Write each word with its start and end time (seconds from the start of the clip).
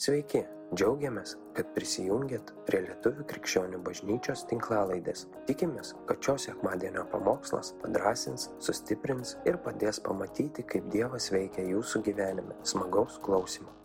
Sveiki, 0.00 0.40
džiaugiamės, 0.72 1.34
kad 1.52 1.74
prisijungiat 1.74 2.54
prie 2.64 2.78
Lietuvių 2.86 3.26
krikščionių 3.28 3.82
bažnyčios 3.84 4.46
tinklalaidės. 4.48 5.26
Tikimės, 5.50 5.90
kad 6.08 6.24
šios 6.24 6.46
sekmadienio 6.48 7.02
pamokslas 7.12 7.74
padrasins, 7.82 8.46
sustiprins 8.64 9.34
ir 9.44 9.58
padės 9.66 10.00
pamatyti, 10.06 10.64
kaip 10.72 10.88
Dievas 10.94 11.28
veikia 11.34 11.66
jūsų 11.68 12.00
gyvenime. 12.06 12.56
Smagaus 12.72 13.20
klausimų. 13.26 13.76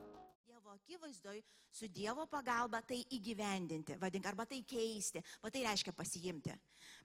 Dievo 0.48 0.78
akivaizdoj 0.78 1.44
su 1.76 1.92
Dievo 1.92 2.24
pagalba 2.32 2.80
tai 2.88 3.02
įgyvendinti, 3.18 4.00
vadink, 4.00 4.32
arba 4.32 4.48
tai 4.48 4.62
keisti, 4.64 5.20
o 5.44 5.52
tai 5.52 5.66
reiškia 5.68 5.92
pasiimti. 6.00 6.56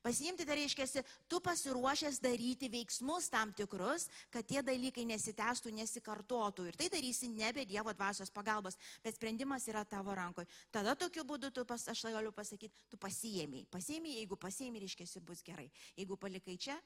Pasiimti 0.00 0.46
tai 0.48 0.56
reiškia, 0.62 1.02
tu 1.28 1.42
pasiruošęs 1.44 2.22
daryti 2.24 2.70
veiksmus 2.72 3.28
tam 3.28 3.52
tikrus, 3.52 4.06
kad 4.32 4.46
tie 4.48 4.62
dalykai 4.64 5.04
nesitęstų, 5.10 5.74
nesikartotų 5.76 6.70
ir 6.70 6.78
tai 6.80 6.88
darysi 6.92 7.28
nebe 7.28 7.66
Dievo 7.68 7.92
dvasios 7.92 8.32
pagalbos, 8.32 8.78
bet 9.04 9.18
sprendimas 9.18 9.68
yra 9.68 9.84
tavo 9.84 10.14
rankoje. 10.16 10.48
Tada 10.72 10.96
tokiu 10.96 11.26
būdu 11.28 11.52
tu, 11.52 11.66
pas, 11.68 11.84
aš 11.92 12.06
galiu 12.08 12.32
pasakyti, 12.32 12.72
tu 12.88 12.96
pasiėmiai. 12.96 13.66
Pasiėmiai, 13.68 14.16
jeigu 14.22 14.40
pasiėmiai, 14.40 14.86
reiškia, 14.86 15.20
bus 15.20 15.44
gerai. 15.44 15.68
Jeigu 15.98 16.16
palikai 16.16 16.56
čia, 16.56 16.78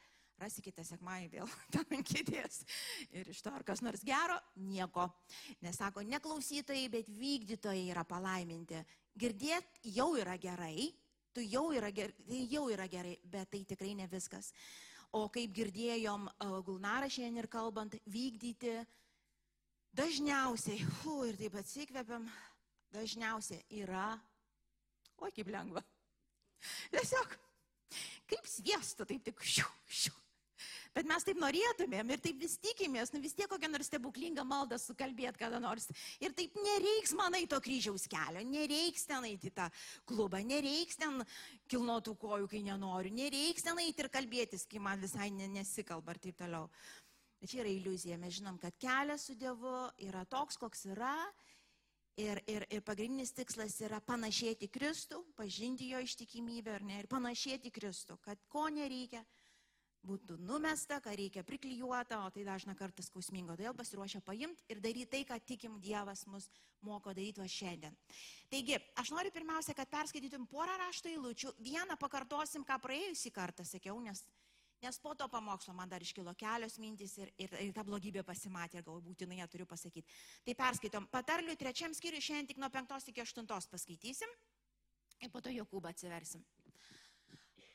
rasi 0.42 0.64
kitą 0.64 0.82
sekmąjį 0.82 1.30
vėl 1.36 1.54
ten 1.74 2.02
kėdės. 2.02 2.64
Ir 3.14 3.30
iš 3.30 3.44
to 3.46 3.54
ar 3.54 3.62
kas 3.66 3.82
nors 3.84 4.02
gero, 4.02 4.40
nieko. 4.58 5.06
Nes 5.62 5.78
sako, 5.78 6.02
ne 6.02 6.18
klausytojai, 6.18 6.90
bet 6.90 7.14
vykdytojai 7.14 7.86
yra 7.94 8.02
palaiminti. 8.08 8.82
Girdėt 9.14 9.78
jau 9.94 10.10
yra 10.18 10.34
gerai, 10.42 10.90
tu 11.34 11.44
jau 11.44 11.68
yra, 11.74 11.90
ger, 11.94 12.14
tai 12.28 12.42
jau 12.50 12.66
yra 12.72 12.86
gerai, 12.90 13.16
bet 13.30 13.50
tai 13.52 13.64
tikrai 13.68 13.94
ne 13.98 14.06
viskas. 14.10 14.52
O 15.14 15.26
kaip 15.30 15.52
girdėjom 15.54 16.26
uh, 16.30 16.58
Gulnarą 16.66 17.10
šiandien 17.10 17.42
ir 17.42 17.50
kalbant, 17.50 17.94
vykdyti 18.10 18.74
dažniausiai, 19.94 20.80
hu, 21.02 21.20
ir 21.28 21.38
taip 21.38 21.58
atsikvepiam, 21.60 22.26
dažniausiai 22.94 23.62
yra, 23.82 24.08
oi 25.22 25.30
kaip 25.34 25.50
lengva. 25.54 25.84
Tiesiog, 26.94 27.38
kaip 28.30 28.50
sviesto, 28.50 29.06
taip 29.06 29.22
tik 29.26 29.42
šiu, 29.46 29.70
šiu. 29.86 30.23
Bet 30.94 31.08
mes 31.10 31.24
taip 31.26 31.40
norėtumėm 31.42 32.12
ir 32.14 32.20
taip 32.22 32.38
vis 32.38 32.54
tikimės, 32.62 33.10
nu 33.10 33.18
vis 33.22 33.34
tiek 33.34 33.48
kokią 33.50 33.66
nors 33.72 33.88
stebuklingą 33.90 34.44
maldą 34.46 34.78
sukalbėt 34.78 35.38
kada 35.40 35.58
nors. 35.62 35.88
Ir 36.22 36.34
taip 36.38 36.54
nereiks 36.54 37.14
man 37.18 37.34
į 37.34 37.48
to 37.50 37.58
kryžiaus 37.64 38.06
kelio, 38.10 38.44
nereiks 38.46 39.08
ten 39.10 39.26
eiti 39.26 39.50
tą 39.54 39.66
klubą, 40.06 40.38
nereiks 40.46 41.00
ten 41.00 41.24
kilnotų 41.72 42.14
kojų, 42.22 42.46
kai 42.52 42.62
nenoriu, 42.68 43.10
nereiks 43.14 43.66
ten 43.66 43.80
eiti 43.82 44.04
ir 44.04 44.10
kalbėtis, 44.14 44.68
kai 44.70 44.82
man 44.82 45.02
visai 45.02 45.32
nesikalba 45.34 46.14
ir 46.14 46.22
taip 46.28 46.38
toliau. 46.44 46.68
Bet 47.42 47.50
čia 47.50 47.64
yra 47.64 47.72
iliuzija, 47.74 48.16
mes 48.22 48.38
žinom, 48.38 48.60
kad 48.62 48.78
kelias 48.80 49.26
su 49.26 49.34
Dievu 49.36 49.74
yra 50.06 50.22
toks, 50.30 50.56
koks 50.62 50.86
yra. 50.94 51.16
Ir, 52.14 52.38
ir, 52.46 52.62
ir 52.70 52.82
pagrindinis 52.86 53.34
tikslas 53.34 53.80
yra 53.82 53.98
panašėti 53.98 54.68
Kristų, 54.70 55.18
pažinti 55.34 55.88
jo 55.90 55.98
ištikimybę 56.06 56.76
ne, 56.86 57.00
ir 57.02 57.08
panašėti 57.10 57.72
Kristų, 57.74 58.20
kad 58.22 58.38
ko 58.46 58.68
nereikia, 58.70 59.24
būtų 60.04 60.36
numesta, 60.44 61.00
ką 61.02 61.14
reikia 61.16 61.44
priklijuota, 61.46 62.20
o 62.24 62.30
tai 62.34 62.44
dažna 62.46 62.74
kartą 62.78 63.04
skausmingo. 63.04 63.56
Todėl 63.56 63.74
pasiruošę 63.76 64.20
paimti 64.24 64.64
ir 64.72 64.80
daryti 64.84 65.10
tai, 65.10 65.22
ką 65.28 65.38
tikim 65.48 65.80
Dievas 65.82 66.26
mus 66.30 66.48
moko 66.84 67.14
daryti 67.16 67.42
va 67.42 67.48
šiandien. 67.48 67.96
Taigi, 68.52 68.78
aš 69.00 69.12
noriu 69.16 69.32
pirmiausia, 69.34 69.74
kad 69.76 69.90
perskaitytum 69.90 70.46
porą 70.50 70.76
rašto 70.80 71.10
eilučių. 71.12 71.54
Vieną 71.64 71.98
pakartosim, 72.00 72.64
ką 72.66 72.78
praėjusį 72.84 73.32
kartą 73.34 73.66
sakiau, 73.66 73.96
nes, 74.04 74.22
nes 74.84 75.00
po 75.00 75.14
to 75.18 75.28
pamokslo 75.32 75.74
man 75.76 75.90
dar 75.90 76.04
iškilo 76.04 76.34
kelios 76.38 76.76
mintys 76.82 77.16
ir, 77.18 77.32
ir, 77.40 77.56
ir 77.68 77.72
ta 77.76 77.86
blogybė 77.86 78.24
pasimatė 78.26 78.80
ir 78.80 78.88
galbūt 78.88 79.08
būtinai 79.08 79.40
ją 79.40 79.48
turiu 79.52 79.68
pasakyti. 79.70 80.06
Tai 80.44 80.58
perskaitom. 80.60 81.08
Patarlių 81.12 81.56
trečiam 81.60 81.96
skyriui 81.96 82.24
šiandien 82.24 82.52
tik 82.52 82.60
nuo 82.62 82.70
penktos 82.72 83.08
iki 83.08 83.24
aštuntos 83.24 83.70
paskaitysim 83.72 84.36
ir 85.24 85.32
po 85.32 85.40
to 85.40 85.52
Jokūbą 85.54 85.94
atsiversim. 85.94 86.44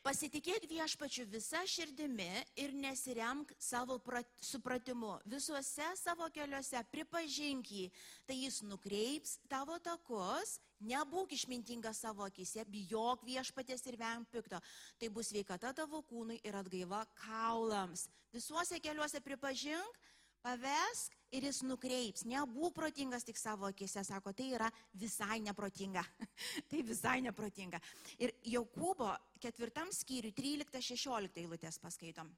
Pasitikėk 0.10 0.64
viešpačiu 0.66 1.28
visą 1.30 1.60
širdimi 1.70 2.40
ir 2.58 2.72
nesiremk 2.74 3.52
savo 3.62 4.00
supratimu. 4.42 5.12
Visuose 5.30 5.86
savo 6.02 6.26
keliuose 6.34 6.82
pripažink 6.90 7.70
jį, 7.70 7.84
tai 8.26 8.40
jis 8.40 8.58
nukreips 8.66 9.36
tavo 9.52 9.78
takus, 9.78 10.56
nebūk 10.82 11.36
išmintingas 11.38 12.02
savo 12.02 12.26
akise, 12.26 12.66
bijok 12.66 13.22
viešpatės 13.28 13.86
ir 13.86 14.00
venk 14.02 14.26
pikto. 14.34 14.58
Tai 14.98 15.12
bus 15.14 15.30
veikata 15.30 15.76
tavo 15.78 16.02
kūnui 16.10 16.40
ir 16.42 16.58
atgaiva 16.58 17.04
kaulams. 17.28 18.08
Visuose 18.34 18.82
keliuose 18.82 19.22
pripažink, 19.22 20.02
pavesk 20.44 21.16
ir 21.36 21.46
jis 21.50 21.62
nukreips. 21.68 22.26
Nebūk 22.30 22.74
protingas 22.76 23.26
tik 23.28 23.38
savo 23.40 23.68
akise, 23.70 24.04
sako, 24.08 24.34
tai 24.34 24.52
yra 24.58 24.70
visai 24.98 25.40
neprotinga. 25.46 26.04
tai 26.70 26.84
visai 26.86 27.20
neprotinga. 27.26 27.82
Ir 28.22 28.34
Jokūbo 28.56 29.12
ketvirtam 29.42 29.94
skyriui 29.96 30.34
13-16 30.38 31.44
eilutės 31.44 31.80
paskaitom. 31.82 32.32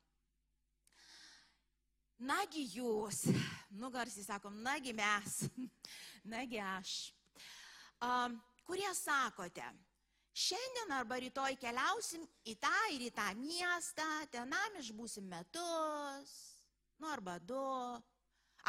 Nagi 2.22 2.68
jūs, 2.76 3.24
nugarsiai 3.82 4.28
sakom, 4.28 4.60
nagi 4.62 4.94
mes, 4.94 5.40
nagi 6.36 6.60
aš, 6.62 6.92
um, 8.06 8.36
kurie 8.68 8.92
sakote, 8.94 9.66
šiandien 10.30 10.94
arba 11.00 11.18
rytoj 11.18 11.58
keliausim 11.58 12.28
į 12.46 12.54
tą 12.62 12.76
ir 12.94 13.08
į 13.08 13.10
tą 13.18 13.26
miestą, 13.40 14.06
tenam 14.30 14.78
išbūsim 14.78 15.26
metus, 15.34 16.51
nu 17.02 17.10
arba 17.10 17.40
du. 17.42 17.60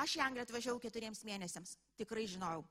Aš 0.00 0.16
į 0.16 0.22
Angliją 0.24 0.46
atvažiavau 0.46 0.80
keturiems 0.80 1.20
mėnesiams, 1.28 1.74
tikrai 2.00 2.24
žinau. 2.30 2.62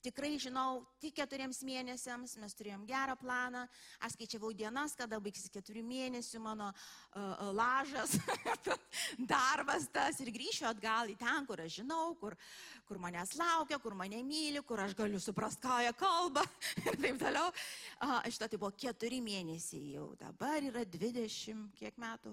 Tikrai 0.00 0.30
žinau, 0.40 0.80
tik 0.96 1.12
keturiems 1.18 1.58
mėnesiams 1.64 2.38
mes 2.40 2.56
turėjom 2.56 2.86
gerą 2.88 3.18
planą, 3.20 3.66
aš 4.00 4.14
skaičiavau 4.16 4.54
dienas, 4.56 4.94
kada 4.96 5.18
baigsis 5.20 5.52
keturių 5.52 5.82
mėnesių 5.84 6.40
mano 6.40 6.70
uh, 6.72 7.50
lažas, 7.52 8.16
darbas 9.34 9.90
tas 9.92 10.22
ir 10.24 10.32
grįšiu 10.32 10.70
atgal 10.70 11.12
į 11.12 11.18
ten, 11.20 11.44
kur 11.44 11.60
aš 11.60 11.82
žinau, 11.82 12.14
kur, 12.20 12.36
kur 12.88 13.00
manęs 13.02 13.36
laukia, 13.36 13.76
kur 13.82 13.96
mane 13.98 14.22
myli, 14.24 14.64
kur 14.64 14.80
aš 14.80 14.96
galiu 14.96 15.20
suprasti, 15.20 15.66
ką 15.66 15.82
jie 15.84 15.92
kalba 16.00 16.46
ir 16.86 16.96
taip 16.96 17.20
toliau. 17.20 17.52
Uh, 18.00 18.22
Šitą 18.24 18.48
tai 18.48 18.60
buvo 18.62 18.72
keturi 18.72 19.20
mėnesiai 19.24 19.98
jau, 19.98 20.14
dabar 20.20 20.64
yra 20.64 20.88
dvidešimt 20.88 21.76
kiek 21.76 22.00
metų 22.00 22.32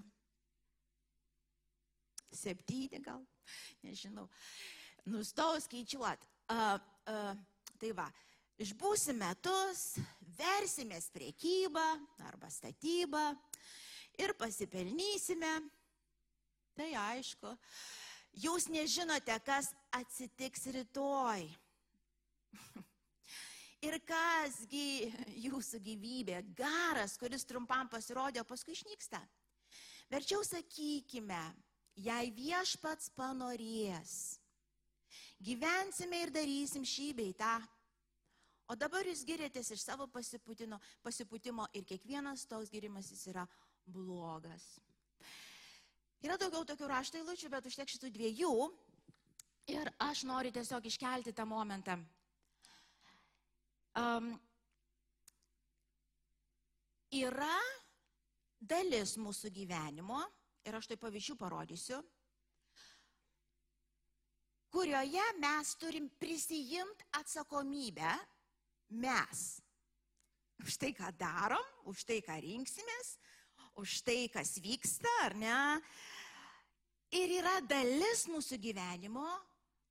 septyni 2.34 3.02
gal, 3.04 3.24
nežinau. 3.84 4.28
Nustojau 5.08 5.62
skaičiuoti. 5.64 6.28
Uh, 6.52 6.80
uh, 7.12 7.36
tai 7.80 7.92
va, 7.96 8.08
išbūsim 8.60 9.20
metus, 9.20 9.98
versimės 10.38 11.10
priekybą 11.14 11.86
arba 12.28 12.50
statybą 12.52 13.24
ir 14.20 14.34
pasipelnysime. 14.40 15.54
Tai 16.78 16.90
aišku, 17.08 17.54
jūs 18.44 18.68
nežinote, 18.70 19.34
kas 19.46 19.72
atsitiks 19.98 20.68
rytoj. 20.76 21.48
Ir 23.88 24.00
kasgi 24.10 25.12
jūsų 25.44 25.80
gyvybė, 25.86 26.40
garas, 26.58 27.14
kuris 27.22 27.46
trumpam 27.46 27.90
pasirodė, 27.92 28.42
paskui 28.48 28.74
išnyksta. 28.74 29.20
Verčiau 30.10 30.42
sakykime, 30.46 31.42
jei 31.98 32.30
viešpats 32.34 33.10
panorės, 33.18 34.38
gyvensime 35.42 36.22
ir 36.24 36.34
darysim 36.34 36.86
šį 36.86 37.12
bei 37.18 37.34
tą. 37.38 37.58
O 38.68 38.76
dabar 38.76 39.08
jūs 39.08 39.24
girėtės 39.24 39.72
iš 39.72 39.86
savo 39.86 40.10
pasiputimo 40.12 41.68
ir 41.74 41.86
kiekvienas 41.88 42.44
toks 42.52 42.70
girimas 42.74 43.08
jis 43.14 43.30
yra 43.32 43.46
blogas. 43.88 44.66
Yra 46.26 46.36
daugiau 46.42 46.66
tokių 46.68 46.90
rašto 46.92 47.20
eilučių, 47.20 47.50
bet 47.54 47.70
užtek 47.70 47.94
šitų 47.94 48.12
dviejų. 48.12 48.52
Ir 49.72 49.90
aš 50.04 50.24
noriu 50.28 50.52
tiesiog 50.56 50.86
iškelti 50.88 51.34
tą 51.36 51.46
momentą. 51.48 51.98
Um, 53.98 54.30
yra 57.12 57.56
dalis 58.60 59.16
mūsų 59.20 59.52
gyvenimo, 59.56 60.20
ir 60.68 60.78
aš 60.78 60.90
tai 60.92 60.98
pavyzdžių 61.00 61.36
parodysiu, 61.40 62.02
kurioje 64.74 65.24
mes 65.40 65.74
turim 65.80 66.10
prisijimti 66.20 67.08
atsakomybę 67.20 68.12
mes. 69.02 69.46
Už 70.64 70.78
tai, 70.82 70.92
ką 70.98 71.12
darom, 71.16 71.64
už 71.88 72.04
tai, 72.04 72.20
ką 72.26 72.36
rinksimės, 72.42 73.16
už 73.78 74.02
tai, 74.04 74.26
kas 74.34 74.58
vyksta, 74.62 75.12
ar 75.24 75.38
ne. 75.38 75.58
Ir 77.14 77.38
yra 77.40 77.60
dalis 77.64 78.26
mūsų 78.28 78.58
gyvenimo, 78.60 79.28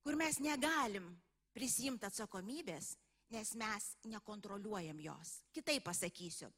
kur 0.03 0.19
mes 0.19 0.37
negalim 0.43 1.07
prisijimti 1.55 2.05
atsakomybės, 2.05 2.93
nes 3.33 3.53
mes 3.59 3.87
nekontroliuojam 4.07 4.99
jos. 5.01 5.39
Kitaip 5.55 5.87
pasakysiu. 5.87 6.51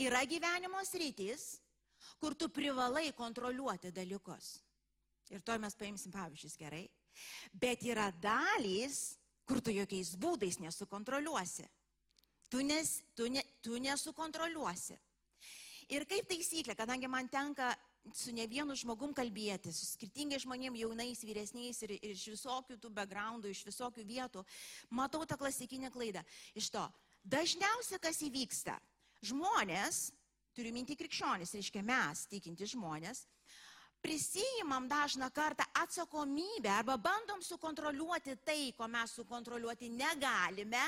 Yra 0.00 0.24
gyvenimo 0.28 0.80
sritis, 0.88 1.60
kur 2.20 2.34
tu 2.34 2.48
privalai 2.48 3.12
kontroliuoti 3.16 3.92
dalykus. 3.92 4.58
Ir 5.30 5.42
to 5.46 5.56
mes 5.62 5.76
paimsim 5.78 6.12
pavyzdžius 6.12 6.56
gerai. 6.58 6.86
Bet 7.52 7.84
yra 7.86 8.10
dalys, 8.10 9.16
kur 9.46 9.60
tu 9.62 9.74
jokiais 9.74 10.16
būdais 10.18 10.58
nesukontroliuosi. 10.62 11.66
Tu, 12.50 12.64
nes, 12.66 12.96
tu, 13.14 13.28
ne, 13.30 13.42
tu 13.62 13.78
nesukontroliuosi. 13.78 14.98
Ir 15.90 16.06
kaip 16.06 16.26
taisyklė, 16.30 16.74
kadangi 16.78 17.10
man 17.10 17.28
tenka 17.30 17.70
su 18.14 18.32
ne 18.34 18.46
vienu 18.50 18.74
žmogum 18.78 19.12
kalbėti, 19.14 19.72
su 19.74 19.86
skirtingais 19.86 20.44
žmonėmis, 20.44 20.82
jaunais, 20.82 21.22
vyresniais 21.26 21.82
ir, 21.86 21.94
ir 21.98 22.14
iš 22.14 22.26
visokių 22.32 22.78
tų 22.80 22.90
backgroundų, 22.94 23.50
iš 23.50 23.64
visokių 23.68 24.04
vietų, 24.06 24.44
matau 24.94 25.22
tą 25.28 25.38
klasikinę 25.38 25.90
klaidą. 25.94 26.22
Iš 26.58 26.70
to, 26.74 26.84
dažniausiai 27.22 28.00
kas 28.02 28.22
įvyksta, 28.26 28.78
žmonės, 29.30 30.08
turiu 30.54 30.72
minti 30.74 30.96
krikščionis, 30.98 31.54
reiškia 31.56 31.82
mes, 31.86 32.24
tikinti 32.30 32.66
žmonės, 32.72 33.24
prisijimam 34.00 34.88
dažną 34.88 35.28
kartą 35.34 35.66
atsakomybę 35.82 36.72
arba 36.72 36.96
bandom 36.96 37.42
sukontroliuoti 37.44 38.38
tai, 38.44 38.72
ko 38.76 38.88
mes 38.88 39.14
sukontroliuoti 39.20 39.90
negalime 39.92 40.82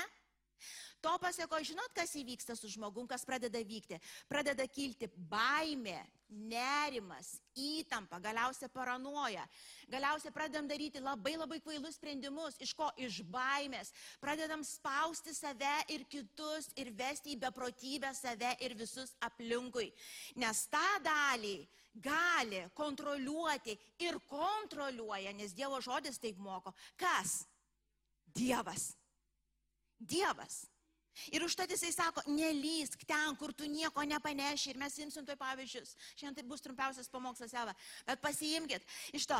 To 1.03 1.17
pasako, 1.19 1.59
žinot, 1.59 1.91
kas 1.91 2.13
įvyksta 2.15 2.55
su 2.55 2.69
žmogum, 2.71 3.03
kas 3.11 3.25
pradeda 3.27 3.59
vykti. 3.59 3.97
Pradeda 4.31 4.63
kilti 4.71 5.09
baimė, 5.27 5.97
nerimas, 6.31 7.33
įtampa, 7.59 8.21
galiausia 8.23 8.69
paranoja. 8.71 9.43
Galiausia 9.91 10.31
pradedam 10.31 10.69
daryti 10.71 11.03
labai 11.03 11.35
labai 11.35 11.59
kvailus 11.59 11.99
sprendimus. 11.99 12.55
Iš 12.63 12.71
ko? 12.79 12.87
Iš 12.95 13.19
baimės. 13.27 13.91
Pradedam 14.23 14.63
spausti 14.63 15.35
save 15.35 15.75
ir 15.91 16.07
kitus 16.07 16.71
ir 16.79 16.93
vesti 16.95 17.35
į 17.35 17.41
beprotybę 17.43 18.15
save 18.15 18.55
ir 18.63 18.79
visus 18.79 19.11
aplinkui. 19.27 19.91
Nes 20.39 20.65
tą 20.71 20.87
dalį 21.03 21.57
gali 21.93 22.63
kontroliuoti 22.73 23.75
ir 24.07 24.23
kontroliuoja, 24.31 25.35
nes 25.35 25.51
Dievo 25.51 25.83
žodis 25.83 26.15
taip 26.23 26.39
moko. 26.39 26.71
Kas? 26.95 27.41
Dievas. 28.33 28.93
Dievas. 29.99 30.63
Ir 31.33 31.45
užtat 31.45 31.71
jisai 31.73 31.91
sako, 31.93 32.23
nelysk 32.29 33.05
ten, 33.07 33.37
kur 33.39 33.53
tu 33.53 33.67
nieko 33.69 34.03
nepaneši. 34.07 34.73
Ir 34.73 34.81
mes 34.81 34.97
imsim 35.03 35.25
toj 35.27 35.37
pavyzdžius. 35.39 35.93
Šiandien 36.15 36.41
tai 36.41 36.49
bus 36.49 36.63
trumpiausias 36.65 37.11
pamokslas, 37.11 37.53
Eva. 37.53 37.75
Bet 38.07 38.21
pasiimkit 38.23 38.85
iš 39.13 39.29
to. 39.29 39.39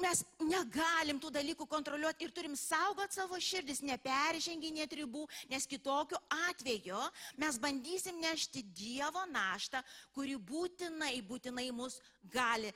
Mes 0.00 0.22
negalim 0.40 1.18
tų 1.20 1.28
dalykų 1.34 1.66
kontroliuoti 1.68 2.24
ir 2.24 2.30
turim 2.32 2.54
saugoti 2.56 3.18
savo 3.18 3.36
širdis, 3.36 3.82
neperženginėti 3.84 5.02
ribų, 5.02 5.26
nes 5.50 5.68
kitokiu 5.68 6.16
atveju 6.48 7.02
mes 7.36 7.58
bandysim 7.60 8.16
nešti 8.22 8.64
Dievo 8.72 9.26
naštą, 9.28 9.82
kuri 10.16 10.38
būtinai, 10.40 11.18
būtinai 11.20 11.68
mus 11.76 12.00
gali, 12.32 12.72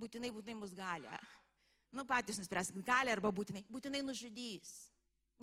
būtinai, 0.00 0.32
būtinai 0.32 0.56
mus 0.62 0.72
gali. 0.72 1.12
Nu, 1.92 2.08
patys 2.08 2.40
nuspręskit, 2.40 2.80
gali 2.84 3.12
arba 3.12 3.28
būtinai, 3.28 3.66
būtinai 3.68 4.00
nužudys. 4.04 4.72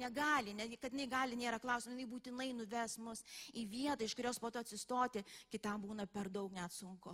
Negali, 0.01 0.55
ne, 0.57 0.65
kad 0.81 0.93
jinai 0.93 1.05
gali, 1.09 1.37
nėra 1.37 1.59
klausimų, 1.61 1.93
jinai 1.93 2.09
būtinai 2.09 2.47
nuves 2.57 2.97
mus 2.97 3.21
į 3.53 3.67
vietą, 3.69 4.01
iš 4.07 4.15
kurios 4.17 4.39
po 4.41 4.49
to 4.49 4.63
atsistoti, 4.63 5.21
kitam 5.53 5.83
būna 5.83 6.07
per 6.09 6.31
daug 6.33 6.53
net 6.55 6.73
sunku. 6.73 7.13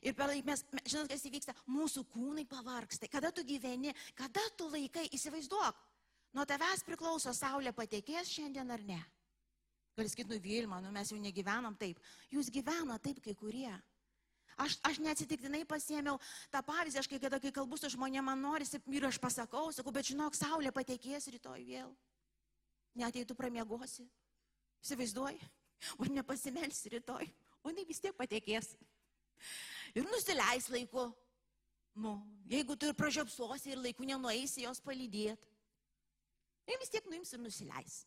Ir 0.00 0.14
per 0.14 0.30
laiką 0.30 0.46
mes, 0.46 0.62
žinot, 0.86 1.10
kas 1.10 1.26
įvyksta, 1.28 1.54
mūsų 1.68 2.04
kūnai 2.12 2.46
pavarksta. 2.48 3.10
Kada 3.10 3.32
tu 3.34 3.44
gyveni, 3.44 3.92
kada 4.16 4.44
tu 4.56 4.68
laikai, 4.70 5.08
įsivaizduok, 5.12 5.84
nuo 6.38 6.46
tavęs 6.48 6.86
priklauso 6.86 7.34
saulė 7.36 7.74
patekės 7.76 8.30
šiandien 8.32 8.70
ar 8.72 8.84
ne. 8.86 9.00
Gal 9.98 10.08
skit 10.08 10.30
nuvilma, 10.30 10.78
nu 10.80 10.92
mes 10.94 11.10
jau 11.10 11.18
negyvenam 11.20 11.74
taip. 11.76 11.98
Jūs 12.30 12.52
gyvena 12.54 13.00
taip 13.02 13.18
kai 13.24 13.34
kurie. 13.34 13.72
Aš, 14.58 14.74
aš 14.82 14.98
neatsitiktinai 14.98 15.62
pasėmiau 15.70 16.16
tą 16.50 16.62
pavyzdį, 16.66 16.98
aš 16.98 17.08
kai 17.10 17.20
kada, 17.22 17.38
kai 17.38 17.52
kalbu 17.54 17.78
su 17.78 17.90
žmonėmis, 17.94 18.26
man 18.26 18.40
norisi 18.42 18.80
ir 18.90 19.06
aš 19.06 19.20
pasakau, 19.22 19.68
sakau, 19.74 19.92
bet 19.94 20.10
žinok, 20.10 20.34
saulė 20.34 20.72
patekės 20.74 21.30
rytoj 21.30 21.62
vėl. 21.68 21.92
Net 22.98 23.14
jei 23.14 23.28
tu 23.28 23.36
pramiegosi, 23.38 24.08
įsivaizduoji, 24.82 25.38
o 26.02 26.08
nepasimelsi 26.10 26.90
rytoj, 26.96 27.30
o 27.62 27.70
jinai 27.70 27.86
vis 27.86 28.02
tiek 28.02 28.16
patekės. 28.18 28.72
Ir 29.94 30.10
nusileis 30.10 30.66
laiku. 30.74 31.06
Nu, 31.98 32.18
jeigu 32.50 32.74
tu 32.78 32.90
ir 32.90 32.98
pražiopsuosi 32.98 33.72
ir 33.72 33.80
laiku 33.82 34.06
nenueisi 34.06 34.66
jos 34.66 34.82
palydėti, 34.82 35.54
tai 36.66 36.82
vis 36.82 36.90
tiek 36.92 37.06
nuims 37.10 37.30
ir 37.34 37.42
nusileis. 37.42 38.02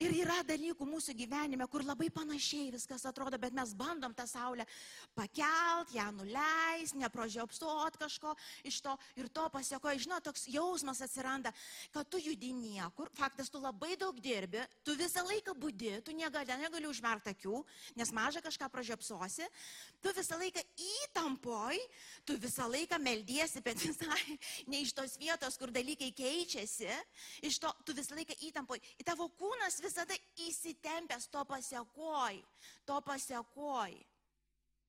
Ir 0.00 0.14
yra 0.16 0.38
dalykų 0.48 0.86
mūsų 0.88 1.12
gyvenime, 1.12 1.66
kur 1.68 1.82
labai 1.84 2.06
panašiai 2.08 2.70
viskas 2.72 3.02
atrodo, 3.04 3.36
bet 3.36 3.52
mes 3.52 3.74
bandom 3.76 4.14
tą 4.16 4.24
saulę 4.24 4.64
pakelt, 5.12 5.90
ją 5.92 6.06
nuleis, 6.16 6.94
neprožiopsot 6.96 7.98
kažko 8.00 8.32
iš 8.64 8.78
to 8.80 8.94
ir 9.20 9.28
to 9.28 9.44
pasieko. 9.52 9.92
Žinot, 9.92 10.24
toks 10.24 10.46
jausmas 10.48 11.02
atsiranda, 11.04 11.52
kad 11.92 12.08
tu 12.08 12.16
judi 12.16 12.54
niekur, 12.56 13.10
faktas, 13.12 13.52
tu 13.52 13.60
labai 13.60 13.92
daug 14.00 14.16
dirbi, 14.24 14.62
tu 14.88 14.94
visą 14.96 15.20
laiką 15.28 15.52
būdi, 15.60 15.92
tu 16.06 16.16
negali, 16.16 16.56
negali 16.62 16.88
užmerkti 16.88 17.34
akių, 17.34 17.60
nes 18.00 18.14
mažą 18.16 18.40
kažką 18.48 18.70
prožiopsosi, 18.72 19.50
tu 20.00 20.14
visą 20.16 20.40
laiką 20.40 20.64
įtampoj, 20.86 21.76
tu 22.24 22.38
visą 22.40 22.70
laiką 22.72 22.96
meldiesi, 23.04 23.60
bet 23.60 23.84
visai 23.84 24.38
ne 24.64 24.80
iš 24.80 24.96
tos 24.96 25.20
vietos, 25.20 25.60
kur 25.60 25.68
dalykai 25.68 26.08
keičiasi, 26.16 26.88
iš 27.44 27.60
to 27.60 27.76
tu 27.84 28.00
visą 28.00 28.16
laiką 28.16 28.40
įtampoj. 28.48 28.80
Į 28.96 29.10
tavo 29.12 29.28
kūnas 29.36 29.76
visą 29.76 29.89
visada 29.90 30.16
įsitempęs 30.46 31.28
to 31.34 31.44
pasiekoj, 31.50 32.40
to 32.86 32.98
pasiekoj, 33.04 33.94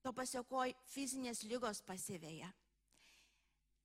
to 0.06 0.14
pasiekoj 0.14 0.74
fizinės 0.94 1.44
lygos 1.50 1.82
pasivėja. 1.86 2.52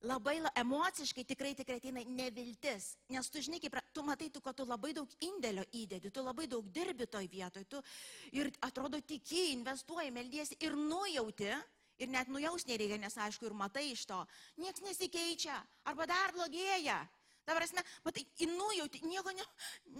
Labai 0.05 0.35
la, 0.37 0.51
emociškai 0.61 1.23
tikrai 1.25 1.55
tikrai 1.57 1.79
ateina 1.79 2.03
neviltis, 2.05 2.91
nes 3.09 3.29
tu 3.33 3.41
žinai, 3.41 3.57
kaip 3.63 3.79
tu 3.93 4.03
matai, 4.05 4.27
tu, 4.29 4.43
kad 4.45 4.53
tu 4.53 4.65
labai 4.67 4.91
daug 4.93 5.09
indėlio 5.25 5.63
įdedi, 5.73 6.11
tu 6.13 6.21
labai 6.21 6.45
daug 6.45 6.67
dirbi 6.69 7.07
toj 7.09 7.25
vietoj, 7.31 7.63
tu 7.65 7.81
ir 8.37 8.51
atrodo 8.61 9.01
tiki, 9.01 9.55
investuoji, 9.55 10.13
meldiesi 10.13 10.59
ir 10.61 10.77
nujauti, 10.77 11.49
ir 11.97 12.13
net 12.13 12.29
nujaus 12.29 12.67
nereikia, 12.69 13.01
nes 13.01 13.17
aišku, 13.17 13.49
ir 13.49 13.57
matai 13.57 13.87
iš 13.95 14.05
to, 14.05 14.19
niekas 14.61 14.85
nesikeičia, 14.85 15.57
arba 15.89 16.05
dar 16.05 16.35
blogėja. 16.37 16.99
Ta 17.47 17.55
prasme, 17.55 17.79
matai, 18.03 18.25
nujauti, 18.43 18.99
nieko 19.07 19.31
ne, 19.31 19.43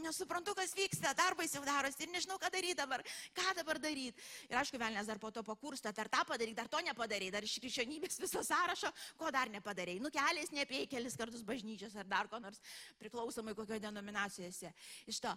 nesuprantu, 0.04 0.52
kas 0.58 0.74
vyksta, 0.76 1.14
darbais 1.16 1.54
jau 1.56 1.62
darosi 1.64 2.04
ir 2.04 2.10
nežinau, 2.12 2.36
ką 2.42 2.50
daryti 2.52 2.76
dabar, 2.76 3.00
ką 3.38 3.54
dabar 3.56 3.80
daryti. 3.80 4.26
Ir 4.50 4.60
aišku, 4.60 4.76
velnės 4.82 5.08
dar 5.08 5.22
po 5.24 5.32
to 5.32 5.46
pakursta, 5.48 5.94
ar 5.96 6.12
tą 6.12 6.26
padaryk, 6.28 6.58
dar 6.58 6.68
to 6.68 6.84
nepadarai, 6.84 7.32
dar 7.32 7.48
iš 7.48 7.56
krikščionybės 7.64 8.20
viso 8.20 8.44
sąrašo, 8.44 8.92
ko 9.16 9.32
dar 9.32 9.48
nepadarai. 9.54 9.96
Nu, 10.04 10.12
keliais 10.12 10.52
neapėjai 10.52 10.92
kelis 10.92 11.16
kartus 11.16 11.48
bažnyčios 11.48 11.96
ar 11.96 12.12
dar 12.12 12.28
ko 12.28 12.44
nors 12.44 12.60
priklausomai 13.00 13.56
kokioje 13.56 13.80
denominacijose. 13.88 14.76
Iš 15.08 15.24
to. 15.24 15.36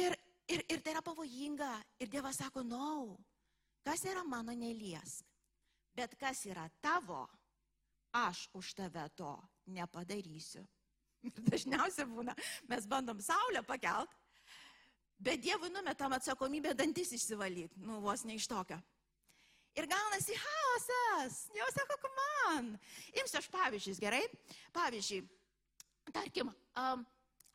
Ir, 0.00 0.16
ir, 0.48 0.64
ir 0.72 0.80
tai 0.80 0.96
yra 0.96 1.04
pavojinga. 1.04 1.72
Ir 2.00 2.16
Dievas 2.16 2.40
sako, 2.40 2.64
na, 2.64 2.80
no, 2.80 3.20
kas 3.84 4.08
yra 4.08 4.24
mano 4.24 4.56
nelies, 4.56 5.20
bet 5.92 6.16
kas 6.16 6.46
yra 6.48 6.70
tavo, 6.80 7.26
aš 8.24 8.46
už 8.56 8.78
tave 8.80 9.10
to 9.20 9.36
nepadarysiu. 9.66 10.64
Dažniausiai 11.50 12.08
būna, 12.10 12.34
mes 12.70 12.86
bandom 12.90 13.20
saulę 13.22 13.62
pakelt, 13.66 14.10
bet 15.22 15.42
Dievui 15.42 15.70
numetam 15.70 16.14
atsakomybę 16.16 16.74
dantis 16.74 17.12
išsivalyti, 17.14 17.82
nu 17.86 18.00
vos 18.02 18.24
ne 18.26 18.34
iš 18.38 18.48
tokio. 18.50 18.80
Ir 19.78 19.86
gaunasi 19.88 20.34
chaosas. 20.36 21.36
Jau 21.56 21.68
sako, 21.72 22.10
man. 22.18 22.74
Imsiu 23.16 23.38
aš 23.40 23.48
pavyzdžius, 23.48 24.00
gerai? 24.02 24.20
Pavyzdžiui, 24.74 25.22
tarkim, 26.12 26.50
um, 26.76 27.04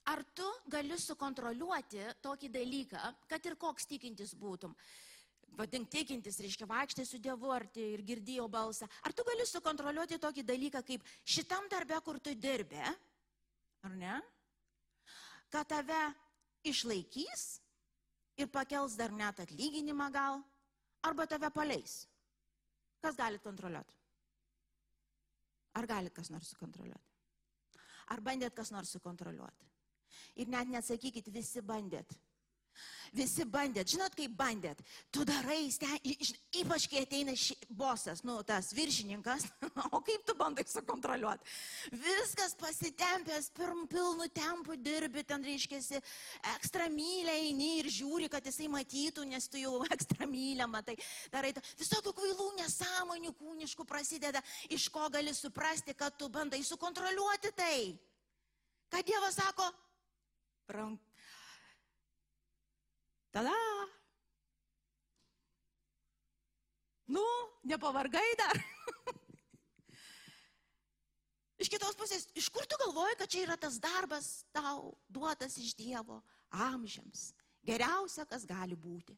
ar 0.08 0.24
tu 0.34 0.48
gali 0.72 0.98
sukontroliuoti 0.98 2.08
tokį 2.24 2.50
dalyką, 2.56 3.04
kad 3.30 3.46
ir 3.46 3.58
koks 3.60 3.86
tikintis 3.92 4.34
būtum? 4.34 4.74
Vadink 5.58 5.90
tikintis, 5.90 6.40
reiškia 6.44 6.68
vaikštai 6.70 7.06
su 7.06 7.20
Dievu 7.22 7.52
ar 7.54 7.66
tai 7.74 7.90
ir 7.96 8.04
girdėjo 8.06 8.48
balsą. 8.52 8.88
Ar 9.04 9.14
tu 9.14 9.26
gali 9.28 9.46
sukontroliuoti 9.50 10.20
tokį 10.22 10.46
dalyką 10.46 10.84
kaip 10.86 11.06
šitam 11.26 11.70
darbė, 11.72 12.00
kur 12.06 12.20
tu 12.20 12.34
dirbi, 12.36 12.82
ar 13.84 13.96
ne? 13.98 14.20
Kad 15.50 15.70
tave 15.72 16.02
išlaikys 16.68 17.48
ir 18.38 18.52
pakels 18.54 18.98
dar 19.00 19.14
net 19.16 19.40
atlyginimą 19.42 20.12
gal, 20.14 20.42
arba 21.08 21.26
tave 21.26 21.50
paleis. 21.54 22.06
Kas 23.02 23.16
gali 23.16 23.40
kontroliuoti? 23.40 23.96
Ar 25.78 25.86
gali 25.86 26.10
kas 26.10 26.32
nors 26.34 26.50
sukontroliuoti? 26.54 27.16
Ar 28.14 28.22
bandėt 28.24 28.56
kas 28.58 28.72
nors 28.74 28.92
sukontroliuoti? 28.96 29.68
Ir 30.42 30.50
net 30.50 30.70
nesakykit, 30.72 31.30
visi 31.34 31.62
bandėt. 31.62 32.14
Visi 33.16 33.46
bandėt, 33.48 33.88
žinot 33.94 34.16
kaip 34.18 34.34
bandėt, 34.38 34.82
tu 35.14 35.24
darai, 35.28 35.70
sten, 35.72 35.96
ypač 36.60 36.88
kai 36.92 37.06
ateina 37.06 37.34
ši, 37.40 37.56
bosas, 37.70 38.24
nu, 38.28 38.36
tas 38.48 38.74
viršininkas, 38.76 39.46
o 39.96 40.02
kaip 40.06 40.26
tu 40.28 40.36
bandai 40.38 40.66
sukontroliuoti. 40.68 41.48
Viskas 42.04 42.56
pasitempęs, 42.60 43.50
pirm 43.58 43.86
pilnu 43.90 44.28
tempu 44.36 44.76
dirbi, 44.76 45.24
ten 45.28 45.46
reiškia, 45.46 46.02
ekstra 46.58 46.90
mylę 46.92 47.38
eini 47.48 47.72
ir 47.80 47.92
žiūri, 47.94 48.30
kad 48.34 48.46
jisai 48.46 48.70
matytų, 48.74 49.26
nes 49.32 49.48
tu 49.48 49.62
jau 49.62 49.80
ekstra 49.96 50.28
mylę 50.30 50.68
matai. 50.70 50.98
Darai, 51.34 51.56
visokių 51.80 52.14
kvailų 52.18 52.52
nesąmonių 52.60 53.34
kūniškų 53.40 53.88
prasideda, 53.88 54.44
iš 54.70 54.90
ko 54.94 55.08
gali 55.14 55.34
suprasti, 55.38 55.96
kad 55.98 56.20
tu 56.20 56.30
bandai 56.34 56.62
sukontroliuoti 56.66 57.56
tai. 57.56 57.80
Ką 58.92 59.04
Dievas 59.04 59.36
sako? 59.40 59.68
Rank. 60.68 61.07
Tada. 63.32 63.54
Nu, 67.08 67.24
nepavargai 67.64 68.32
dar. 68.40 68.60
iš 71.64 71.72
kitos 71.72 71.96
pusės, 72.00 72.28
iš 72.36 72.50
kur 72.52 72.68
tu 72.68 72.80
galvoji, 72.84 73.20
kad 73.20 73.32
čia 73.32 73.46
yra 73.46 73.58
tas 73.60 73.80
darbas 73.80 74.32
tau 74.56 74.98
duotas 75.08 75.56
iš 75.62 75.76
Dievo 75.80 76.20
amžiams? 76.52 77.32
Geriausia, 77.68 78.28
kas 78.28 78.46
gali 78.48 78.76
būti. 78.76 79.16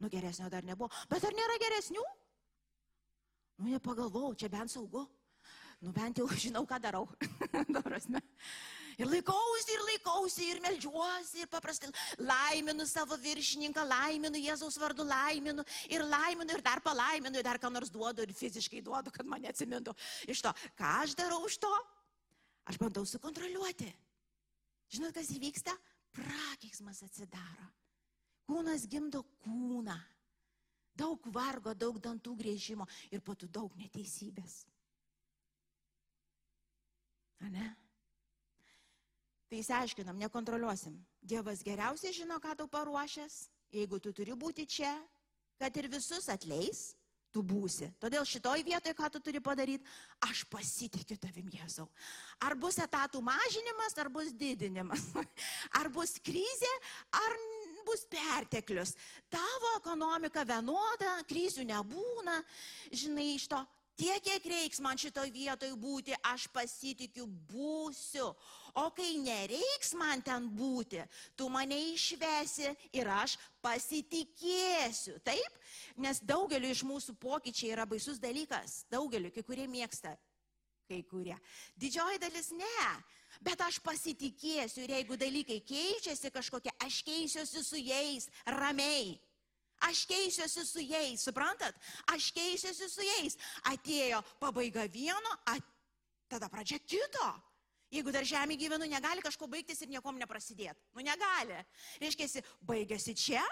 Nu, 0.00 0.08
geresnio 0.08 0.48
dar 0.48 0.64
nebuvo. 0.64 0.88
Bet 1.08 1.24
ar 1.24 1.36
nėra 1.36 1.56
geresnių? 1.60 2.02
Nu, 3.60 3.68
nepagalvojau, 3.68 4.32
čia 4.40 4.48
bent 4.48 4.72
saugu. 4.72 5.04
Nu, 5.80 5.92
bent 5.96 6.20
jau 6.20 6.28
žinau, 6.32 6.64
ką 6.68 6.80
darau. 6.80 7.06
Darasme. 7.76 8.20
Ir 8.98 9.06
laikausi, 9.06 9.74
ir 9.74 9.84
laikausi, 9.86 10.48
ir 10.50 10.60
melžiuosi, 10.64 11.44
ir 11.44 11.50
paprastai 11.52 11.90
laiminu 12.18 12.86
savo 12.88 13.18
viršininką, 13.20 13.84
laiminu 13.86 14.40
Jėzaus 14.40 14.78
vardu, 14.80 15.06
laiminu, 15.06 15.64
ir 15.92 16.04
laiminu, 16.06 16.56
ir 16.56 16.64
dar 16.64 16.82
palaiminu, 16.84 17.38
ir 17.38 17.46
dar 17.46 17.60
ką 17.62 17.70
nors 17.72 17.92
duodu, 17.92 18.24
ir 18.24 18.34
fiziškai 18.34 18.82
duodu, 18.84 19.12
kad 19.14 19.28
mane 19.28 19.50
atsimintų. 19.50 19.94
Iš 20.30 20.42
to, 20.46 20.54
ką 20.78 20.94
aš 21.04 21.14
darau 21.18 21.42
už 21.46 21.60
to? 21.62 21.72
Aš 22.70 22.78
bandau 22.80 23.04
sukontroliuoti. 23.06 23.90
Žinot, 24.90 25.14
kas 25.14 25.30
įvyksta? 25.34 25.74
Prakeiksmas 26.16 27.04
atsidaro. 27.06 27.68
Kūnas 28.50 28.88
gimdo 28.90 29.22
kūną. 29.44 29.96
Daug 30.98 31.24
vargo, 31.32 31.72
daug 31.78 32.00
dantų 32.02 32.34
grėžimo 32.36 32.86
ir 33.14 33.22
po 33.24 33.36
to 33.38 33.46
daug 33.46 33.72
neteisybės. 33.78 34.64
Ane? 37.46 37.70
Tai 39.50 39.58
įsiaiškinam, 39.58 40.18
nekontroliuosim. 40.22 40.94
Dievas 41.26 41.64
geriausiai 41.66 42.14
žino, 42.14 42.36
ką 42.38 42.54
tau 42.54 42.70
paruošęs. 42.70 43.48
Jeigu 43.74 43.98
tu 43.98 44.12
turi 44.14 44.34
būti 44.38 44.62
čia, 44.66 44.92
kad 45.58 45.74
ir 45.74 45.88
visus 45.90 46.28
atleis, 46.30 46.92
tu 47.34 47.42
būsi. 47.46 47.88
Todėl 48.02 48.26
šitoj 48.26 48.62
vietoje, 48.66 48.94
ką 48.94 49.08
tu 49.10 49.20
turi 49.26 49.42
padaryti, 49.42 49.86
aš 50.26 50.44
pasitikiu 50.50 51.18
tavim, 51.18 51.50
Jėzau. 51.50 51.88
Ar 52.46 52.54
bus 52.58 52.78
etatų 52.82 53.22
mažinimas, 53.26 53.98
ar 53.98 54.10
bus 54.10 54.30
didinimas. 54.34 55.08
Ar 55.80 55.90
bus 55.90 56.16
krizė, 56.22 56.70
ar 57.14 57.36
bus 57.86 58.06
perteklius. 58.10 58.94
Tavo 59.30 59.74
ekonomika 59.78 60.44
vienoda, 60.46 61.18
krizių 61.30 61.66
nebūna. 61.70 62.38
Žinai, 62.90 63.32
iš 63.34 63.48
to 63.50 63.60
tiek, 64.00 64.22
kiek 64.24 64.46
reiks 64.48 64.80
man 64.82 64.98
šitoj 65.00 65.30
vietoj 65.34 65.70
būti, 65.80 66.16
aš 66.32 66.46
pasitikiu 66.54 67.26
būsiu. 67.50 68.30
O 68.80 68.86
kai 68.94 69.16
nereiks 69.20 69.92
man 69.98 70.22
ten 70.22 70.46
būti, 70.56 71.02
tu 71.36 71.48
mane 71.52 71.76
išvesi 71.90 72.70
ir 72.96 73.10
aš 73.10 73.36
pasitikėsiu. 73.64 75.18
Taip? 75.26 75.60
Nes 76.00 76.22
daugeliu 76.22 76.70
iš 76.70 76.84
mūsų 76.86 77.16
pokyčiai 77.20 77.74
yra 77.74 77.86
baisus 77.88 78.20
dalykas. 78.22 78.84
Daugeliu, 78.92 79.32
kai 79.34 79.44
kurie 79.46 79.66
mėgsta, 79.70 80.14
kai 80.88 81.02
kurie. 81.10 81.36
Didžioji 81.80 82.22
dalis 82.22 82.52
ne. 82.56 82.84
Bet 83.40 83.60
aš 83.62 83.78
pasitikėsiu 83.84 84.84
ir 84.84 84.96
jeigu 84.96 85.16
dalykai 85.16 85.60
keičiasi 85.62 86.32
kažkokie, 86.34 86.72
aš 86.82 87.02
keisiuosi 87.06 87.62
su 87.64 87.78
jais 87.78 88.26
ramiai. 88.58 89.14
Aš 89.88 90.04
keisiuosi 90.10 90.64
su 90.66 90.82
jais, 90.84 91.22
suprantat? 91.24 91.76
Aš 92.12 92.30
keisiuosi 92.36 92.88
su 92.90 93.04
jais. 93.06 93.38
Atėjo 93.72 94.20
pabaiga 94.42 94.84
vieno, 94.92 95.36
at... 95.48 95.64
tada 96.28 96.48
pradžia 96.52 96.78
kito. 96.78 97.30
Jeigu 97.90 98.12
dar 98.14 98.22
žemė 98.22 98.54
gyvenu, 98.54 98.86
negali 98.86 99.22
kažko 99.24 99.48
baigtis 99.50 99.80
ir 99.82 99.90
niekom 99.90 100.18
neprasidėti. 100.20 100.78
Nu 100.94 101.02
negali. 101.02 101.56
Reiškia, 102.02 102.44
baigėsi 102.62 103.16
čia, 103.18 103.42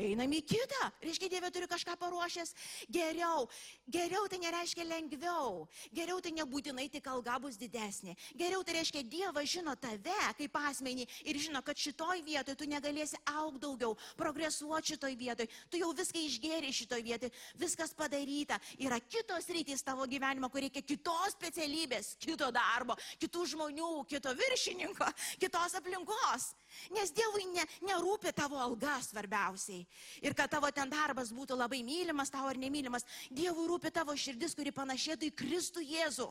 Einam 0.00 0.32
į 0.32 0.40
kitą. 0.48 0.88
Reiškia, 1.04 1.28
Dieve 1.28 1.50
turi 1.52 1.68
kažką 1.68 1.94
paruošęs 2.00 2.54
geriau. 2.88 3.46
Geriau 3.90 4.28
tai 4.30 4.38
nereiškia 4.40 4.86
lengviau. 4.88 5.66
Geriau 5.92 6.20
tai 6.24 6.32
nebūtinai 6.38 6.86
tik 6.92 7.08
alga 7.10 7.36
bus 7.42 7.58
didesnė. 7.60 8.14
Geriau 8.38 8.64
tai 8.64 8.78
reiškia, 8.78 9.02
Dievas 9.04 9.50
žino 9.50 9.74
tave 9.76 10.16
kaip 10.38 10.56
asmenį 10.62 11.04
ir 11.28 11.40
žino, 11.42 11.60
kad 11.66 11.76
šitoj 11.76 12.22
vietoj 12.24 12.56
tu 12.56 12.68
negalėsi 12.70 13.20
aukti 13.34 13.60
daugiau, 13.66 13.96
progresuoti 14.16 14.94
šitoj 14.94 15.16
vietoj. 15.20 15.48
Tu 15.70 15.82
jau 15.82 15.92
viską 15.96 16.24
išgėri 16.24 16.72
šitoj 16.72 17.04
vietoj, 17.04 17.32
viskas 17.60 17.92
padaryta. 17.96 18.60
Yra 18.80 19.00
kitos 19.04 19.50
rytis 19.52 19.84
tavo 19.84 20.06
gyvenimo, 20.08 20.48
kur 20.48 20.64
reikia 20.64 20.84
kitos 20.86 21.36
specialybės, 21.36 22.14
kito 22.22 22.48
darbo, 22.54 22.96
kitų 23.20 23.46
žmonių, 23.52 23.92
kito 24.08 24.32
viršininko, 24.38 25.12
kitos 25.42 25.76
aplinkos. 25.76 26.52
Nes 26.94 27.12
Dievui 27.12 27.48
ne, 27.50 27.66
nerūpi 27.84 28.32
tavo 28.36 28.60
alga 28.62 28.96
svarbiausiai. 29.02 29.84
Ir 30.20 30.34
kad 30.36 30.50
tavo 30.52 30.70
ten 30.74 30.90
darbas 30.90 31.32
būtų 31.32 31.56
labai 31.58 31.82
mylimas 31.86 32.32
tau 32.32 32.46
ar 32.48 32.58
nemylimas. 32.60 33.06
Dievui 33.30 33.66
rūpi 33.70 33.92
tavo 33.94 34.16
širdis, 34.16 34.54
kuri 34.54 34.72
panašėtų 34.74 35.30
į 35.30 35.36
Kristų 35.42 35.84
Jėzų. 35.84 36.28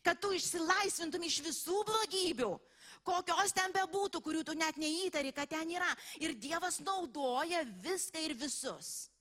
Kad 0.00 0.20
tu 0.22 0.30
išsilaisvintum 0.32 1.24
iš 1.26 1.42
visų 1.44 1.82
blogybių, 1.84 2.52
kokios 3.04 3.52
ten 3.52 3.74
bebūtų, 3.74 4.22
kurių 4.24 4.44
tu 4.48 4.54
net 4.56 4.78
neįtari, 4.80 5.34
kad 5.36 5.50
ten 5.52 5.68
yra. 5.68 5.90
Ir 6.22 6.32
Dievas 6.32 6.80
naudoja 6.80 7.60
viską 7.84 8.22
ir 8.24 8.36
visus. 8.38 9.12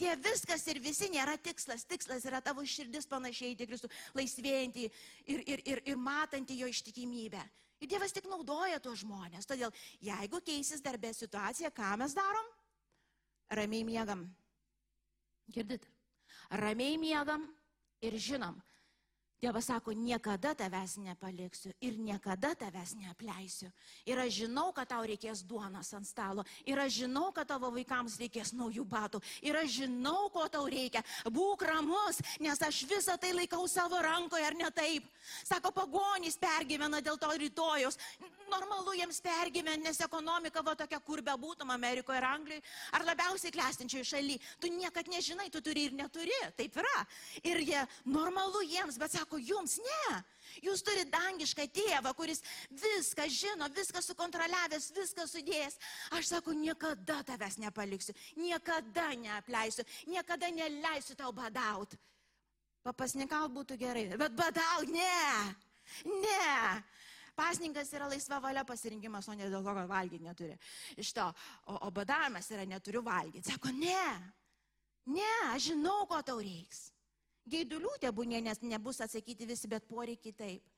Tie 0.00 0.16
viskas 0.18 0.64
ir 0.72 0.80
visi 0.82 1.10
nėra 1.12 1.36
tikslas. 1.38 1.84
Tikslas 1.86 2.24
yra 2.26 2.40
tavo 2.42 2.64
širdis 2.66 3.06
panašiai 3.06 3.54
į 3.54 3.68
Kristų, 3.68 3.90
laisvėjantį 4.16 4.88
ir, 4.88 5.44
ir, 5.44 5.62
ir, 5.62 5.82
ir 5.92 6.00
matantį 6.00 6.62
jo 6.62 6.70
ištikimybę. 6.72 7.42
Ir 7.80 7.90
Dievas 7.90 8.14
tik 8.14 8.28
naudoja 8.30 8.80
tuos 8.80 9.02
žmonės. 9.02 9.48
Todėl, 9.48 9.72
jeigu 10.00 10.40
keisis 10.44 10.82
darbė 10.84 11.12
situacija, 11.14 11.70
ką 11.74 11.96
mes 12.00 12.14
darom? 12.16 12.46
Ramiai 13.52 13.84
miegam. 13.86 14.24
Girdit? 15.52 15.84
Ramiai 16.50 16.96
miegam 16.98 17.44
ir 18.04 18.16
žinom, 18.20 18.56
Dievas 19.36 19.66
sako, 19.68 19.92
niekada 19.92 20.54
tavęs 20.56 20.96
nepaliksiu 20.96 21.68
ir 21.84 21.98
niekada 22.00 22.54
tavęs 22.56 22.94
neapleisiu. 22.96 23.68
Ir 24.08 24.16
aš 24.16 24.32
žinau, 24.32 24.70
kad 24.72 24.88
tau 24.88 25.04
reikės 25.04 25.42
duonos 25.44 25.92
ant 25.92 26.08
stalo. 26.08 26.44
Ir 26.64 26.80
aš 26.80 27.02
žinau, 27.02 27.26
kad 27.36 27.44
tavo 27.50 27.68
vaikams 27.74 28.16
reikės 28.16 28.54
naujų 28.56 28.86
batų. 28.88 29.20
Ir 29.44 29.58
aš 29.60 29.82
žinau, 29.82 30.30
ko 30.32 30.46
tau 30.48 30.64
reikia. 30.72 31.02
Būk 31.28 31.66
ramus, 31.68 32.22
nes 32.40 32.62
aš 32.64 32.78
visą 32.88 33.18
tai 33.20 33.34
laikau 33.36 33.60
savo 33.68 34.00
rankoje, 34.00 34.46
ar 34.46 34.56
ne 34.56 34.70
taip? 34.72 35.04
Sako, 35.44 35.68
pagonys 35.82 36.40
pergyvena 36.40 37.02
dėl 37.04 37.20
to 37.20 37.28
rytojus. 37.28 38.00
Normalu 38.48 38.94
jiems 38.96 39.20
pergyventi, 39.20 39.84
nes 39.84 40.00
ekonomika 40.00 40.62
va 40.64 40.76
tokia, 40.78 41.02
kur 41.04 41.20
be 41.20 41.34
būtum 41.36 41.74
Amerikoje 41.74 42.22
ir 42.22 42.28
Anglijoje, 42.30 42.64
ar 42.94 43.04
labiausiai 43.04 43.52
klestinčioje 43.52 44.06
šalyje. 44.14 44.40
Tu 44.62 44.72
niekad 44.72 45.12
nežinai, 45.12 45.50
tu 45.52 45.60
turi 45.60 45.90
ir 45.90 45.96
neturi. 45.98 46.32
Taip 46.56 46.78
yra. 46.80 46.96
Ir 47.42 47.60
jie 47.66 47.84
normalu 48.06 48.62
jiems, 48.64 48.96
bet 49.02 49.12
sako, 49.12 49.25
sako, 49.26 49.38
jums 49.42 49.78
ne. 49.82 50.22
Jūs 50.62 50.82
turite 50.86 51.10
dangišką 51.10 51.66
tėvą, 51.74 52.14
kuris 52.16 52.42
viską 52.70 53.26
žino, 53.28 53.68
viską 53.74 54.00
sukontroliavęs, 54.02 54.92
viską 54.94 55.26
sudėjęs. 55.26 55.76
Aš 56.16 56.30
sako, 56.30 56.52
niekada 56.54 57.22
tavęs 57.26 57.58
nepaliksiu, 57.58 58.14
niekada 58.36 59.14
neapleisiu, 59.14 59.84
niekada 60.06 60.48
neleisiu 60.50 61.16
tau 61.16 61.32
badaut. 61.32 61.96
Papasnikaut 62.86 63.50
būtų 63.52 63.76
gerai, 63.76 64.06
bet 64.16 64.32
badaut 64.32 64.88
ne. 64.88 65.56
Ne. 66.06 66.82
Pasninkas 67.36 67.90
yra 67.92 68.08
laisva 68.08 68.40
valia 68.40 68.64
pasirinkimas, 68.64 69.28
o 69.28 69.34
ne 69.34 69.50
dėl 69.50 69.60
to, 69.60 69.74
kad 69.74 69.88
valgyti 69.90 70.24
neturi. 70.24 70.56
Iš 70.96 71.12
to, 71.12 71.26
o, 71.66 71.76
o 71.84 71.90
badavimas 71.92 72.48
yra 72.54 72.64
neturiu 72.64 73.02
valgyti. 73.04 73.50
Sako, 73.50 73.74
ne. 73.76 74.32
Ne, 75.06 75.32
aš 75.52 75.72
žinau, 75.72 76.06
ko 76.08 76.22
tau 76.24 76.40
reiks. 76.40 76.95
Geidulių 77.46 77.92
tebūnė, 78.02 78.40
nes 78.42 78.62
nebus 78.66 78.98
atsakyti 79.04 79.46
visi, 79.46 79.68
bet 79.70 79.86
poreikiai 79.86 80.34
taip. 80.34 80.72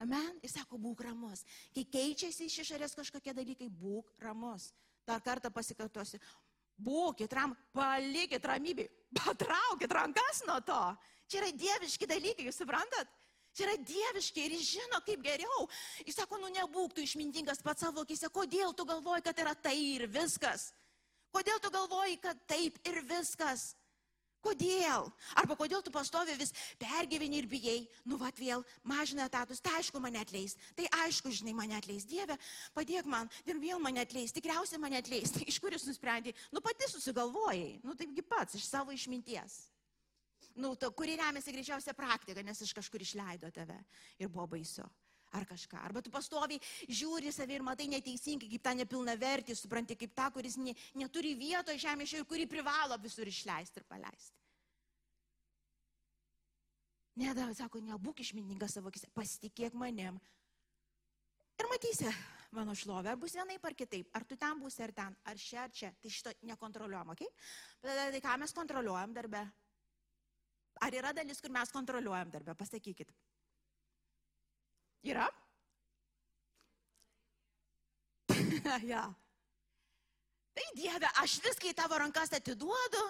Amen. 0.00 0.38
Jis 0.42 0.54
sako, 0.56 0.78
būk 0.80 1.02
ramus. 1.04 1.42
Kai 1.74 1.84
keičiasi 1.84 2.46
iš 2.46 2.60
išorės 2.64 2.94
kažkokie 2.96 3.34
dalykai, 3.34 3.68
būk 3.68 4.14
ramus. 4.22 4.70
Dar 5.08 5.20
kartą 5.24 5.50
pasikartosiu. 5.52 6.20
Būkit 6.78 7.32
ram, 7.34 7.56
palikit 7.74 8.44
ramybį, 8.46 8.86
patraukit 9.18 9.92
rankas 9.92 10.44
nuo 10.46 10.60
to. 10.62 10.82
Čia 11.28 11.42
yra 11.42 11.48
dieviški 11.52 12.06
dalykai, 12.08 12.46
jūs 12.46 12.60
suprantat? 12.62 13.10
Čia 13.58 13.66
yra 13.66 13.74
dieviški 13.82 14.44
ir 14.46 14.54
jis 14.54 14.68
žino, 14.76 15.00
kaip 15.02 15.24
geriau. 15.24 15.66
Jis 16.06 16.20
sako, 16.20 16.38
nu 16.38 16.52
nebūk 16.54 16.94
tu 16.94 17.02
išmintingas 17.02 17.60
pats 17.66 17.82
savo 17.82 18.04
akise, 18.06 18.30
kodėl 18.30 18.70
tu 18.76 18.86
galvoji, 18.86 19.24
kad 19.26 19.42
yra 19.42 19.56
tai 19.58 19.74
ir 19.96 20.06
viskas? 20.06 20.70
Kodėl 21.34 21.58
tu 21.60 21.72
galvoji, 21.74 22.20
kad 22.22 22.38
taip 22.48 22.78
ir 22.86 23.02
viskas? 23.08 23.72
Kodėl? 24.44 25.08
Arba 25.40 25.56
kodėl 25.58 25.82
tu 25.82 25.90
pastovi 25.94 26.36
vis 26.38 26.52
pergyveni 26.78 27.40
ir 27.40 27.48
bijai, 27.50 27.78
nu 28.06 28.18
vat 28.20 28.38
vėl 28.38 28.62
mažina 28.86 29.26
etatus, 29.26 29.62
tai 29.64 29.72
aišku 29.80 29.98
mane 30.02 30.20
atleis, 30.22 30.54
tai 30.78 30.86
aišku, 31.04 31.32
žinai, 31.34 31.56
mane 31.58 31.74
atleis. 31.78 32.06
Dieve, 32.06 32.36
padėk 32.76 33.08
man. 33.10 33.30
Ir 33.48 33.58
vėl 33.58 33.82
mane 33.82 34.04
atleis, 34.04 34.34
tikriausiai 34.36 34.78
mane 34.82 35.00
atleis, 35.00 35.32
tai 35.34 35.48
iš 35.50 35.58
kur 35.62 35.74
jūs 35.74 35.88
nusprendai, 35.90 36.36
nu 36.54 36.62
pati 36.64 36.86
susigalvojai, 36.92 37.80
nu 37.82 37.96
taipgi 37.98 38.22
pats, 38.22 38.54
iš 38.60 38.70
savo 38.70 38.94
išminties. 38.94 39.58
Nu, 40.58 40.72
to, 40.74 40.90
kuri 40.90 41.14
remiasi 41.18 41.54
greičiausia 41.54 41.94
praktika, 41.94 42.42
nes 42.42 42.62
iš 42.62 42.72
kažkur 42.74 43.02
išleido 43.02 43.50
tave. 43.54 43.78
Ir 44.18 44.30
buvo 44.30 44.48
baisu. 44.56 44.86
Ar 45.36 45.44
kažką. 45.48 45.80
Arba 45.84 46.02
tu 46.02 46.12
pastoviai 46.12 46.60
žiūri 46.88 47.32
savį 47.34 47.58
ir 47.58 47.66
matai 47.66 47.88
neteisingai, 47.92 48.48
kaip 48.54 48.64
tą 48.64 48.74
nepilną 48.78 49.14
vertį, 49.20 49.56
supranti, 49.58 49.96
kaip 49.98 50.14
tą, 50.16 50.30
kuris 50.34 50.56
ne, 50.60 50.74
neturi 50.98 51.34
vietos 51.38 51.80
žemėje 51.82 52.20
ir 52.20 52.28
kurį 52.28 52.48
privalo 52.50 52.98
visur 53.02 53.28
išleisti 53.28 53.82
ir 53.82 53.88
paleisti. 53.88 54.36
Ne, 57.18 57.32
da, 57.34 57.48
sako, 57.56 57.80
nebūk 57.82 58.20
išmintingas 58.22 58.76
savo 58.78 58.92
akise, 58.92 59.08
pasitikėk 59.10 59.74
manim. 59.74 60.20
Ir 61.58 61.66
matysi 61.66 62.12
mano 62.54 62.74
šlovę, 62.78 63.10
ar 63.10 63.18
bus 63.20 63.34
vienaip 63.34 63.64
ar 63.66 63.74
kitaip, 63.76 64.12
ar 64.14 64.24
tu 64.24 64.36
ten 64.38 64.60
būsi, 64.60 64.80
ar 64.86 64.92
ten, 64.94 65.16
ar 65.26 65.40
čia, 65.42 65.64
ar 65.66 65.72
čia. 65.74 65.90
Tai 66.00 66.12
šito 66.14 66.32
nekontroliuojam, 66.46 67.10
ok? 67.16 67.24
Bet 67.82 67.98
tai 68.14 68.20
ką 68.24 68.36
mes 68.40 68.54
kontroliuojam 68.54 69.16
darbe? 69.16 69.42
Ar 70.86 70.94
yra 70.94 71.10
dalis, 71.12 71.42
kur 71.42 71.50
mes 71.50 71.74
kontroliuojam 71.74 72.30
darbe? 72.30 72.54
Pasakykit. 72.54 73.10
Yra? 75.06 75.28
ja. 78.92 79.04
Tai 80.58 80.66
Dieve, 80.74 81.08
aš 81.22 81.38
viską 81.44 81.70
į 81.70 81.76
tavo 81.78 81.98
rankas 82.02 82.32
atiduodu. 82.34 83.04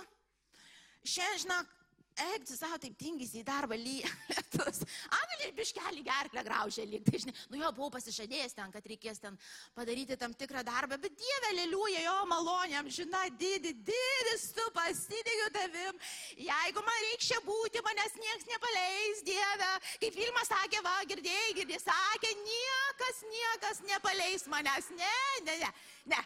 Šiandien, 1.09 1.43
žinok, 1.47 1.78
eik, 2.25 2.45
tu 2.49 2.57
savo 2.57 2.79
taip 2.83 2.97
tingis 2.99 3.35
į 3.39 3.45
darbą 3.47 3.77
lietus. 3.87 4.83
Amelį 5.19 5.51
biškelį 5.59 6.05
gerklę 6.07 6.45
graužė 6.47 6.87
lyg. 6.89 7.05
Tai, 7.07 7.21
žinai, 7.25 7.35
nu 7.53 7.61
jo 7.63 7.73
buvau 7.77 7.93
pasižadėjęs 7.97 8.57
ten, 8.59 8.73
kad 8.75 8.89
reikės 8.91 9.23
ten 9.23 9.39
padaryti 9.77 10.19
tam 10.21 10.35
tikrą 10.39 10.65
darbą, 10.67 10.99
bet 11.01 11.17
Dieve, 11.19 11.53
lėliuja 11.59 12.05
jo 12.05 12.17
malonėm, 12.33 12.91
žinai, 12.95 13.27
didi, 13.41 13.75
didis, 13.91 14.49
tu 14.57 14.67
pasitikiu 14.77 15.51
tavim. 15.55 16.01
Jeigu 16.39 16.85
man 16.87 17.03
reikia 17.07 17.29
čia 17.29 17.43
būti, 17.47 17.85
manęs 17.87 18.17
niekas 18.19 18.49
nepaleis, 18.53 19.23
Dieve. 19.27 19.71
Kaip 20.05 20.19
Vilma 20.23 20.47
sakė, 20.49 20.83
va, 20.87 20.97
girdėjai, 21.11 21.55
girdėjai, 21.61 21.85
sakė, 21.87 22.35
niekas, 22.43 23.23
niekas 23.37 23.85
nepaleis 23.91 24.49
manęs. 24.51 24.93
Ne, 24.99 25.15
ne, 25.47 25.61
ne. 25.65 25.73
Ne, 26.09 26.17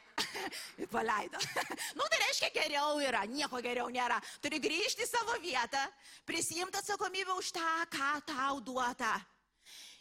paleido. 0.94 1.38
nu, 1.99 2.04
tai 2.11 2.18
reiškia 2.22 2.50
geriau 2.54 3.00
yra, 3.02 3.25
nieko 3.26 3.58
geriau 3.64 3.88
nėra. 3.90 4.20
Turi 4.42 4.61
grįžti 4.62 5.02
į 5.02 5.11
savo 5.11 5.34
vietą, 5.42 5.81
prisijimti 6.28 6.78
atsakomybę 6.78 7.34
už 7.38 7.52
tą, 7.52 7.68
ką 7.92 8.10
tau 8.26 8.60
duota. 8.60 9.14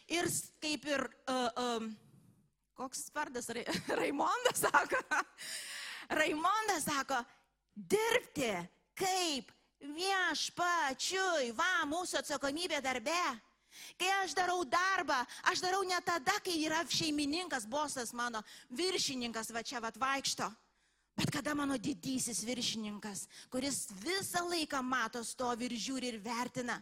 Ir 0.08 0.28
kaip 0.60 0.84
ir, 0.84 1.06
uh, 1.30 1.48
um, 1.56 1.92
koks 2.74 3.06
vardas, 3.14 3.48
Ra 3.48 3.62
Raimondas 4.00 4.64
sako, 4.64 5.00
Raimondas 6.20 6.84
sako, 6.84 7.22
dirbti 7.74 8.52
kaip 8.98 9.52
viešpačiui, 9.82 11.52
va, 11.56 11.86
mūsų 11.90 12.20
atsakomybė 12.22 12.82
darbe. 12.84 13.22
Kai 13.96 14.10
aš 14.20 14.34
darau 14.36 14.66
darbą, 14.68 15.16
aš 15.48 15.62
darau 15.64 15.80
ne 15.88 15.96
tada, 16.04 16.34
kai 16.44 16.58
yra 16.60 16.82
šeimininkas, 16.84 17.64
bosas 17.64 18.12
mano, 18.12 18.42
viršininkas 18.68 19.48
va 19.54 19.62
čia 19.64 19.80
va 19.80 19.90
vaikšto. 19.96 20.50
Bet 21.12 21.28
kada 21.28 21.52
mano 21.54 21.76
didysis 21.76 22.40
viršininkas, 22.48 23.26
kuris 23.52 23.90
visą 24.00 24.46
laiką 24.48 24.80
mato, 24.80 25.20
stovi 25.20 25.66
ir 25.68 25.74
žiūri 25.76 26.08
ir 26.08 26.16
vertina, 26.24 26.78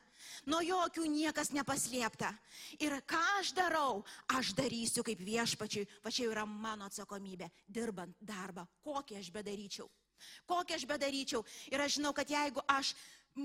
nuo 0.47 0.61
jokių 0.63 1.09
niekas 1.11 1.51
nepaslėpta. 1.51 2.31
Ir 2.79 2.95
ką 3.11 3.23
aš 3.41 3.51
darau, 3.59 4.05
aš 4.31 4.53
darysiu 4.55 5.03
kaip 5.07 5.19
viešpačiui, 5.27 5.89
va 6.05 6.15
čia 6.15 6.29
yra 6.31 6.47
mano 6.47 6.87
atsakomybė, 6.87 7.51
dirbant 7.67 8.15
darbą, 8.23 8.69
kokį 8.87 9.19
aš 9.19 9.33
bedaryčiau. 9.35 9.91
Kokį 10.47 10.79
aš 10.79 10.87
bedaryčiau. 10.87 11.43
Ir 11.73 11.83
aš 11.83 11.99
žinau, 11.99 12.15
kad 12.15 12.31
jeigu 12.31 12.63
aš 12.71 12.95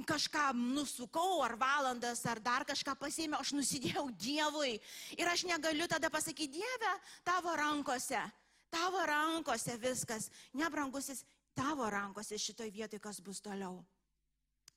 kažką 0.05 0.51
nusukau, 0.53 1.41
ar 1.45 1.55
valandas, 1.57 2.21
ar 2.29 2.39
dar 2.43 2.65
kažką 2.65 2.93
pasėmiau, 2.99 3.41
aš 3.41 3.55
nusidėjau 3.57 4.05
Dievui. 4.21 4.77
Ir 5.17 5.29
aš 5.33 5.45
negaliu 5.49 5.87
tada 5.89 6.09
pasakyti, 6.13 6.59
Dieve, 6.59 6.93
tavo 7.23 7.53
rankose, 7.57 8.21
tavo 8.69 9.01
rankose 9.05 9.77
viskas, 9.81 10.29
nebrangusis, 10.53 11.23
tavo 11.55 11.89
rankose 11.89 12.37
šitoj 12.37 12.71
vietoj, 12.71 12.99
kas 12.99 13.21
bus 13.21 13.41
toliau. 13.41 13.83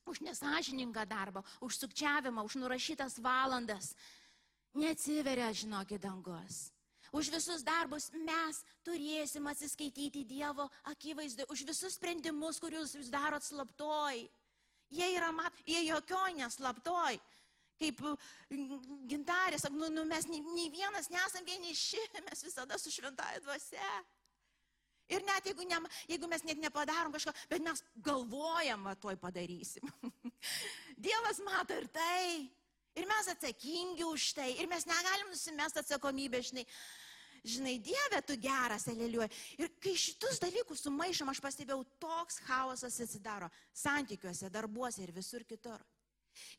Už 0.09 0.21
nesažiningą 0.25 1.05
darbą, 1.05 1.43
už 1.61 1.77
sukčiavimą, 1.77 2.43
už 2.47 2.55
nurašytas 2.61 3.19
valandas. 3.21 3.93
Neatsiveria, 4.73 5.51
žinokit, 5.53 6.01
dangus. 6.01 6.69
Už 7.11 7.31
visus 7.33 7.65
darbus 7.65 8.11
mes 8.13 8.61
turėsim 8.85 9.47
atsiskaityti 9.49 10.23
Dievo 10.29 10.67
akivaizdui, 10.91 11.47
už 11.49 11.65
visus 11.65 11.97
sprendimus, 11.97 12.61
kuriuos 12.61 12.93
jūs 12.93 13.09
darot 13.09 13.43
slaptoj. 13.43 14.27
Jie 14.93 15.07
yra, 15.17 15.31
mat, 15.33 15.53
jie 15.65 15.81
jokioj 15.87 16.37
neslaptoj. 16.37 17.17
Kaip 17.79 18.01
gintarės, 19.09 19.65
nu, 19.71 19.87
nu, 19.93 20.05
mes 20.07 20.27
nei, 20.27 20.41
nei 20.55 20.69
vienas 20.73 21.09
nesam 21.13 21.45
vieniši, 21.47 22.01
mes 22.27 22.43
visada 22.43 22.79
su 22.79 22.91
šventąją 22.91 23.43
dvasia. 23.45 23.91
Ir 25.09 25.23
net 25.25 25.47
jeigu, 25.49 25.65
ne, 25.65 25.79
jeigu 26.11 26.27
mes 26.29 26.43
net 26.45 26.59
nepadarom 26.61 27.13
kažko, 27.15 27.33
bet 27.49 27.63
mes 27.65 27.81
galvojam, 28.05 28.83
va, 28.85 28.93
tuoj 28.93 29.17
padarysim. 29.17 29.89
Dievas 31.07 31.41
mato 31.45 31.73
ir 31.73 31.87
tai. 31.93 32.45
Ir 32.99 33.07
mes 33.09 33.29
atsakingi 33.31 34.05
už 34.05 34.33
tai. 34.37 34.51
Ir 34.59 34.69
mes 34.69 34.85
negalim 34.89 35.31
nusimesti 35.31 35.81
atsakomybę, 35.81 36.43
žinai 36.45 36.65
žinai, 37.43 37.79
Dieve, 37.79 38.21
tu 38.25 38.35
geras, 38.41 38.87
aleliuoja. 38.91 39.29
Ir 39.59 39.71
kai 39.81 39.95
šitus 39.97 40.41
dalykus 40.43 40.83
sumaišom, 40.85 41.31
aš 41.31 41.41
pastebėjau, 41.43 41.83
toks 42.01 42.41
chaosas 42.47 42.99
atsidaro 43.03 43.49
santykiuose, 43.73 44.51
darbuose 44.53 45.03
ir 45.03 45.13
visur 45.15 45.45
kitur. 45.47 45.79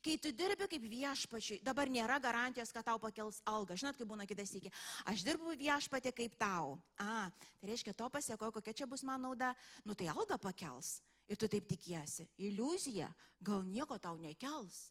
Kai 0.05 0.17
tu 0.23 0.33
dirbi 0.33 0.69
kaip 0.71 0.87
viešpačiui, 0.93 1.61
dabar 1.67 1.91
nėra 1.93 2.19
garantijos, 2.23 2.73
kad 2.73 2.87
tau 2.87 2.99
pakels 3.03 3.41
algą. 3.49 3.77
Žinot, 3.81 3.99
kaip 3.99 4.11
būna 4.11 4.27
kitas 4.29 4.53
iki. 4.59 4.73
Aš 5.11 5.25
dirbu 5.27 5.57
viešpatė 5.61 6.13
kaip 6.17 6.37
tau. 6.41 6.79
A, 7.01 7.29
tai 7.61 7.73
reiškia, 7.73 7.95
to 7.97 8.09
pasiekoju, 8.13 8.55
kokia 8.59 8.77
čia 8.83 8.89
bus 8.91 9.05
man 9.07 9.23
nauda. 9.27 9.55
Nu 9.85 9.95
tai 9.95 10.11
algą 10.13 10.39
pakels. 10.41 11.01
Ir 11.31 11.39
tu 11.39 11.49
taip 11.49 11.69
tikiesi. 11.71 12.27
Iliuzija. 12.43 13.11
Gal 13.41 13.63
nieko 13.67 13.99
tau 14.03 14.17
nekels. 14.19 14.91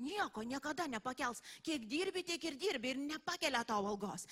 Nieko 0.00 0.42
niekada 0.46 0.86
nepakels. 0.88 1.42
Kiek 1.62 1.84
dirbi, 1.88 2.22
tiek 2.24 2.44
ir 2.44 2.56
dirbi 2.56 2.94
ir 2.94 3.00
nepakelia 3.02 3.64
tau 3.68 3.84
algos. 3.84 4.26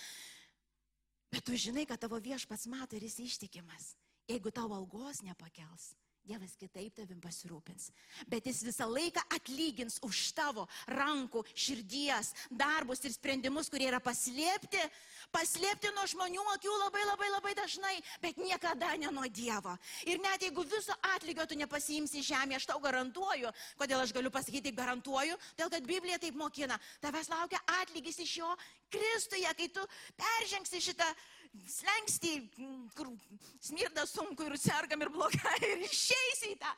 Bet 1.28 1.44
tu 1.44 1.56
žinai, 1.56 1.84
kad 1.84 2.00
tavo 2.00 2.16
viešpats 2.22 2.68
mato 2.72 2.96
ir 2.96 3.04
jis 3.04 3.18
ištikimas. 3.26 3.92
Jeigu 4.28 4.52
tavo 4.52 4.76
algos 4.76 5.20
nepakels, 5.24 5.92
Dievas 6.28 6.52
kitaip 6.60 6.92
tavim 6.92 7.20
pasirūpins. 7.24 7.88
Bet 8.28 8.44
jis 8.48 8.60
visą 8.66 8.84
laiką 8.90 9.22
atlygins 9.32 9.96
už 10.04 10.18
tavo 10.36 10.66
rankų, 10.92 11.40
širdies, 11.56 12.34
darbus 12.50 13.00
ir 13.08 13.14
sprendimus, 13.14 13.70
kurie 13.72 13.86
yra 13.88 14.00
paslėpti, 14.04 14.82
paslėpti 15.32 15.92
nuo 15.96 16.04
žmonių 16.12 16.44
akių 16.54 16.74
labai 16.82 17.04
labai 17.08 17.30
labai 17.32 17.54
dažnai, 17.56 17.94
bet 18.20 18.36
niekada 18.42 18.92
ne 19.00 19.12
nuo 19.14 19.24
Dievo. 19.32 19.72
Ir 20.04 20.20
net 20.20 20.44
jeigu 20.44 20.66
viso 20.68 20.96
atlygio 21.14 21.48
tu 21.48 21.56
nepasiimsi 21.56 22.24
žemė, 22.28 22.58
aš 22.58 22.68
tau 22.68 22.82
garantuoju, 22.84 23.54
kodėl 23.80 24.04
aš 24.04 24.12
galiu 24.16 24.32
pasakyti 24.34 24.74
garantuoju, 24.76 25.38
dėl 25.56 25.72
kad 25.72 25.88
Biblija 25.88 26.20
taip 26.20 26.36
mokina, 26.36 26.76
tavęs 27.00 27.32
laukia 27.32 27.62
atlygis 27.80 28.20
iš 28.26 28.36
jo 28.42 28.52
Kristuje, 28.88 29.48
kai 29.56 29.68
tu 29.68 29.82
peržengsi 30.16 30.80
šitą 30.80 31.08
slengsti, 31.68 32.32
kur 32.96 33.10
smirda 33.60 34.06
sunku 34.06 34.46
ir 34.48 34.56
sergam 34.60 35.02
ir 35.04 35.10
blogai 35.12 35.58
ir 35.72 35.84
išeisi 35.86 36.52
į 36.54 36.58
tą 36.60 36.74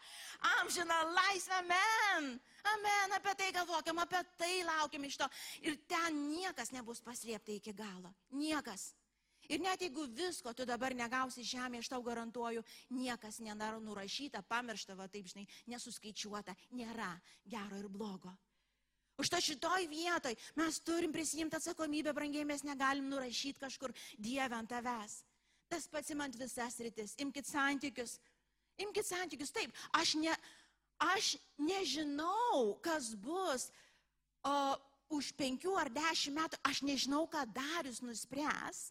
amžiną 0.61 1.01
laisvę, 1.15 1.59
amen. 1.63 2.31
Amen, 2.75 3.17
apie 3.17 3.35
tai 3.39 3.51
galvokim, 3.57 3.99
apie 4.03 4.23
tai 4.39 4.55
laukiam 4.69 5.05
iš 5.09 5.21
to. 5.21 5.29
Ir 5.65 5.79
ten 5.89 6.19
niekas 6.29 6.75
nebus 6.77 7.01
paslėpta 7.05 7.55
iki 7.57 7.73
galo. 7.77 8.13
Niekas. 8.37 8.91
Ir 9.51 9.59
net 9.59 9.81
jeigu 9.83 10.05
visko 10.15 10.53
tu 10.55 10.67
dabar 10.69 10.95
negausi 10.95 11.43
žemė, 11.43 11.81
aš 11.81 11.89
tau 11.91 12.05
garantuoju, 12.07 12.63
niekas 12.95 13.41
nėra 13.43 13.81
nurašyta, 13.83 14.45
pamiršta, 14.47 14.95
va 14.95 15.09
taip 15.11 15.27
žinai, 15.27 15.49
nesuskaičiuota, 15.73 16.55
nėra 16.79 17.11
gero 17.51 17.81
ir 17.81 17.89
blogo. 17.91 18.37
Užta 19.21 19.41
šitoj 19.45 19.85
vietoj 19.91 20.37
mes 20.57 20.81
turim 20.81 21.13
prisimti 21.13 21.59
atsakomybę, 21.59 22.15
brangiai 22.17 22.47
mes 22.49 22.65
negalim 22.65 23.11
nurašyti 23.13 23.61
kažkur 23.61 23.93
Dievę 24.17 24.57
ant 24.57 24.71
tavęs. 24.73 25.21
Tas 25.71 25.87
pats 25.87 26.11
imant 26.11 26.35
visas 26.35 26.79
rytis, 26.83 27.15
imkite 27.21 27.51
santykius, 27.51 28.17
imkite 28.81 29.07
santykius, 29.07 29.53
taip, 29.55 29.75
aš, 29.95 30.17
ne, 30.19 30.33
aš 31.13 31.35
nežinau, 31.61 32.81
kas 32.83 33.13
bus 33.15 33.69
o, 34.43 34.55
už 35.15 35.31
penkių 35.39 35.77
ar 35.79 35.93
dešimt 35.93 36.41
metų, 36.41 36.63
aš 36.67 36.83
nežinau, 36.89 37.27
ką 37.31 37.45
Darius 37.55 38.01
nuspręs. 38.03 38.89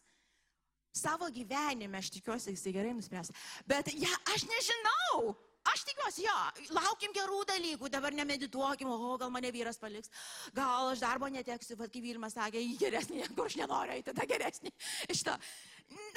Savo 0.96 1.28
gyvenime, 1.30 1.98
aš 2.00 2.14
tikiuosi, 2.16 2.54
jisai 2.54 2.72
gerai 2.74 2.94
nuspręs, 2.96 3.34
bet 3.68 3.92
ja, 3.98 4.10
aš 4.34 4.46
nežinau. 4.48 5.34
Aš 5.68 5.82
tikiuosi, 5.84 6.24
jo, 6.24 6.36
laukim 6.72 7.12
gerų 7.12 7.42
dalykų, 7.50 7.90
dabar 7.92 8.14
nemedituokim, 8.16 8.88
o 8.88 9.16
gal 9.20 9.32
mane 9.32 9.50
vyras 9.52 9.76
paliks, 9.80 10.08
gal 10.56 10.88
aš 10.94 11.02
darbo 11.04 11.28
neteksiu, 11.28 11.76
bet 11.76 11.92
kaip 11.92 12.06
Vilma 12.06 12.30
sakė, 12.32 12.62
geresnį, 12.80 13.26
kur 13.36 13.50
aš 13.50 13.58
nenoriu 13.60 13.92
eiti, 13.92 14.08
tada 14.08 14.24
geresnį. 14.30 14.72
Iš 15.12 15.24
to. 15.28 15.36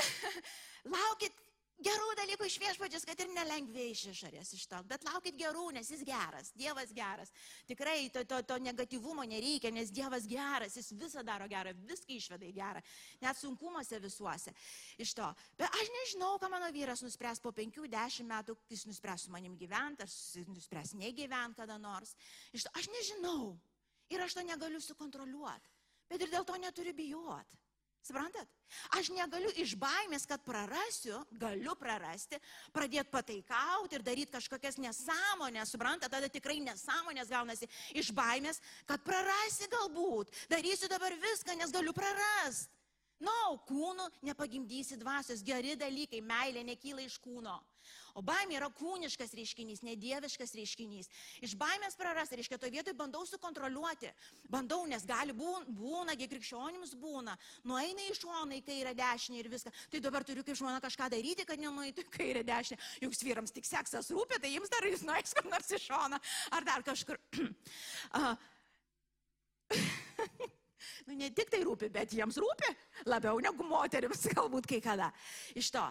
Laukit 0.95 1.35
gerų 1.83 2.13
dalykų 2.19 2.47
iš 2.47 2.55
viešpačios, 2.61 3.05
kad 3.07 3.19
ir 3.23 3.31
nelengviai 3.33 3.91
iš 3.93 4.05
išorės 4.11 4.53
iš 4.55 4.65
to, 4.71 4.79
bet 4.89 5.05
laukit 5.07 5.37
gerų, 5.39 5.69
nes 5.75 5.89
jis 5.91 6.03
geras, 6.07 6.51
Dievas 6.57 6.93
geras. 6.95 7.33
Tikrai 7.69 8.09
to, 8.13 8.23
to, 8.29 8.39
to 8.47 8.57
negatyvumo 8.63 9.25
nereikia, 9.27 9.71
nes 9.73 9.91
Dievas 9.93 10.27
geras, 10.29 10.77
jis 10.79 10.93
visą 10.99 11.23
daro 11.25 11.47
gerą, 11.51 11.73
viską 11.89 12.15
išveda 12.17 12.47
į 12.47 12.53
gerą, 12.57 12.83
net 13.23 13.39
sunkumuose 13.39 13.99
visuose 14.03 14.53
iš 15.01 15.15
to. 15.17 15.29
Bet 15.59 15.81
aš 15.81 15.91
nežinau, 15.97 16.35
ką 16.41 16.51
mano 16.53 16.69
vyras 16.75 17.03
nuspręs 17.05 17.43
po 17.43 17.53
5-10 17.55 18.29
metų, 18.29 18.57
jis 18.71 18.85
nuspręs 18.89 19.27
su 19.27 19.33
manim 19.33 19.57
gyventi, 19.59 20.05
ar 20.05 20.53
nuspręs 20.53 20.95
negyventi 20.99 21.63
kada 21.63 21.77
nors. 21.81 22.15
Iš 22.53 22.67
to 22.67 22.73
aš 22.79 22.89
nežinau 22.91 23.53
ir 24.13 24.21
aš 24.21 24.37
to 24.37 24.45
negaliu 24.45 24.81
sukontroliuoti, 24.83 25.75
bet 26.11 26.21
ir 26.21 26.31
dėl 26.33 26.45
to 26.47 26.57
neturiu 26.61 26.93
bijoti. 26.97 27.62
Suprantat? 28.03 28.49
Aš 28.97 29.13
negaliu 29.15 29.47
iš 29.63 29.77
baimės, 29.79 30.25
kad 30.27 30.41
prarasiu, 30.43 31.21
galiu 31.39 31.71
prarasti, 31.79 32.39
pradėti 32.75 33.07
pataikauti 33.13 33.95
ir 33.95 34.03
daryti 34.03 34.33
kažkokias 34.33 34.79
nesąmonės, 34.81 35.71
suprantat, 35.71 36.11
tada 36.11 36.27
tikrai 36.27 36.57
nesąmonės 36.65 37.31
gaunasi 37.31 37.69
iš 37.95 38.11
baimės, 38.15 38.59
kad 38.89 39.03
prarasi 39.07 39.69
galbūt, 39.71 40.33
darysiu 40.51 40.91
dabar 40.91 41.15
viską, 41.15 41.55
nes 41.55 41.71
galiu 41.71 41.95
prarasti. 41.95 42.71
Na, 43.23 43.31
no, 43.31 43.59
kūnų 43.69 44.09
nepagimdysi 44.27 44.97
dvasios, 44.99 45.45
geri 45.45 45.77
dalykai, 45.79 46.19
meilė 46.19 46.65
nekyla 46.67 47.05
iš 47.05 47.15
kūno. 47.23 47.55
O 48.13 48.21
baimė 48.25 48.59
yra 48.59 48.69
kūniškas 48.77 49.33
reiškinys, 49.37 49.81
nedieviškas 49.85 50.53
reiškinys. 50.57 51.09
Iš 51.45 51.55
baimės 51.57 51.97
praras, 51.97 52.29
reiškia, 52.29 52.59
to 52.61 52.69
vietoj 52.69 52.93
bandau 52.97 53.23
sukontroliuoti. 53.25 54.11
Bandau, 54.53 54.83
nes 54.89 55.05
gali 55.09 55.33
būna, 55.33 55.65
būna, 55.73 56.15
krikščionims 56.17 56.93
būna. 57.01 57.33
Nueina 57.65 58.05
į 58.05 58.13
šoną, 58.19 58.59
į 58.59 58.63
kairę 58.67 58.93
dešinę 58.97 59.41
ir 59.41 59.49
viską. 59.49 59.73
Tai 59.89 60.03
dabar 60.05 60.25
turiu 60.27 60.45
kaip 60.45 60.59
žmona 60.59 60.79
kažką 60.83 61.09
daryti, 61.15 61.47
kad 61.49 61.61
nenueitų 61.61 62.05
į 62.05 62.13
kairę 62.13 62.45
dešinę. 62.47 62.79
Juk 63.01 63.17
vyrams 63.23 63.55
tik 63.55 63.65
seksas 63.65 64.11
rūpi, 64.13 64.37
tai 64.41 64.53
jiems 64.53 64.69
dar 64.69 64.85
jis 64.85 65.05
nueis 65.07 65.33
kur 65.33 65.49
nors 65.49 65.73
į 65.73 65.81
šoną 65.87 66.21
ar 66.53 66.69
dar 66.69 66.85
kažkur. 66.85 67.17
nu, 71.07 71.15
ne 71.17 71.29
tik 71.33 71.51
tai 71.53 71.61
rūpi, 71.65 71.89
bet 71.93 72.13
jiems 72.15 72.37
rūpi 72.41 72.71
labiau 73.09 73.39
negu 73.43 73.65
moteriams, 73.67 74.27
galbūt 74.35 74.69
kai 74.69 74.81
kada. 74.83 75.11
Iš 75.57 75.73
to. 75.73 75.85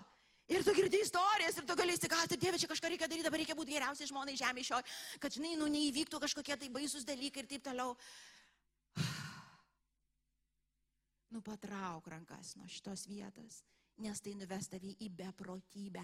Ir 0.51 0.65
tu 0.67 0.75
girdi 0.75 0.99
istorijas 1.03 1.57
ir 1.57 1.67
tu 1.67 1.77
gali 1.79 1.95
įsikasti, 1.95 2.39
Dieve, 2.41 2.59
čia 2.59 2.69
kažką 2.71 2.91
reikia 2.91 3.07
daryti, 3.07 3.25
dabar 3.27 3.41
reikia 3.41 3.57
būti 3.59 3.77
geriausiai 3.77 4.09
žmonai 4.11 4.35
žemė 4.39 4.65
šio, 4.67 4.81
kad, 5.23 5.35
žinai, 5.35 5.55
nu, 5.61 5.69
neįvyktų 5.71 6.19
kažkokie 6.25 6.57
tai 6.59 6.71
baisus 6.73 7.07
dalykai 7.09 7.45
ir 7.45 7.51
taip 7.55 7.69
toliau. 7.71 7.95
Nu, 11.33 11.41
patrauk 11.41 12.11
rankas 12.13 12.51
nuo 12.59 12.67
šitos 12.69 13.07
vietos, 13.09 13.63
nes 14.05 14.19
tai 14.21 14.35
nuves 14.37 14.67
tavį 14.69 14.91
į 15.01 15.07
beprotybę. 15.17 16.03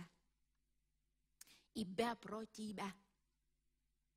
Į 1.77 1.85
beprotybę. 1.99 2.87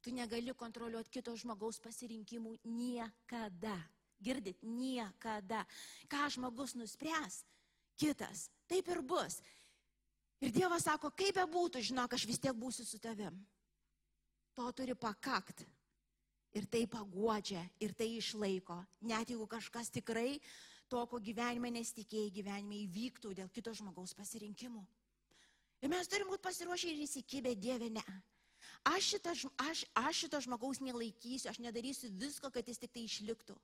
Tu 0.01 0.13
negali 0.15 0.53
kontroliuoti 0.55 1.11
kito 1.17 1.33
žmogaus 1.35 1.81
pasirinkimų 1.83 2.55
niekada. 2.63 3.75
Girdit, 4.23 4.63
niekada. 4.63 5.65
Ką 6.07 6.29
žmogus 6.31 6.77
nuspręs, 6.79 7.41
kitas. 7.99 8.47
Taip 8.71 8.87
ir 8.87 9.03
bus. 9.03 9.41
Ir 10.41 10.53
Dievas 10.53 10.87
sako, 10.87 11.11
kaip 11.13 11.37
be 11.37 11.43
būtų, 11.45 11.83
žinok, 11.91 12.15
aš 12.17 12.25
vis 12.25 12.41
tiek 12.41 12.55
būsiu 12.57 12.85
su 12.85 12.97
tavim. 13.01 13.35
To 14.57 14.65
turi 14.73 14.95
pakakt. 14.97 15.63
Ir 16.57 16.65
tai 16.67 16.83
paguodžia, 16.89 17.61
ir 17.79 17.93
tai 17.95 18.09
išlaiko. 18.17 18.81
Net 19.07 19.29
jeigu 19.31 19.45
kažkas 19.47 19.93
tikrai 19.93 20.41
to, 20.91 20.99
ko 21.07 21.21
gyvenime 21.23 21.71
nesitikėjai, 21.77 22.33
gyvenime 22.35 22.81
įvyktų 22.87 23.35
dėl 23.37 23.51
kito 23.53 23.71
žmogaus 23.77 24.11
pasirinkimų. 24.17 24.81
Ir 25.81 25.93
mes 25.93 26.09
turim 26.11 26.27
būti 26.29 26.43
pasiruošę 26.43 26.89
ir 26.91 27.05
įsikibę 27.05 27.53
Dieve, 27.55 27.87
ne. 27.93 28.03
Aš 28.91 29.13
šito, 29.13 29.31
aš, 29.61 29.85
aš 29.97 30.25
šito 30.25 30.41
žmogaus 30.43 30.81
nelaikysiu, 30.81 31.49
aš 31.49 31.61
nedarysiu 31.63 32.09
visko, 32.17 32.51
kad 32.53 32.67
jis 32.67 32.81
tik 32.81 32.91
tai 32.93 33.05
išliktų. 33.05 33.55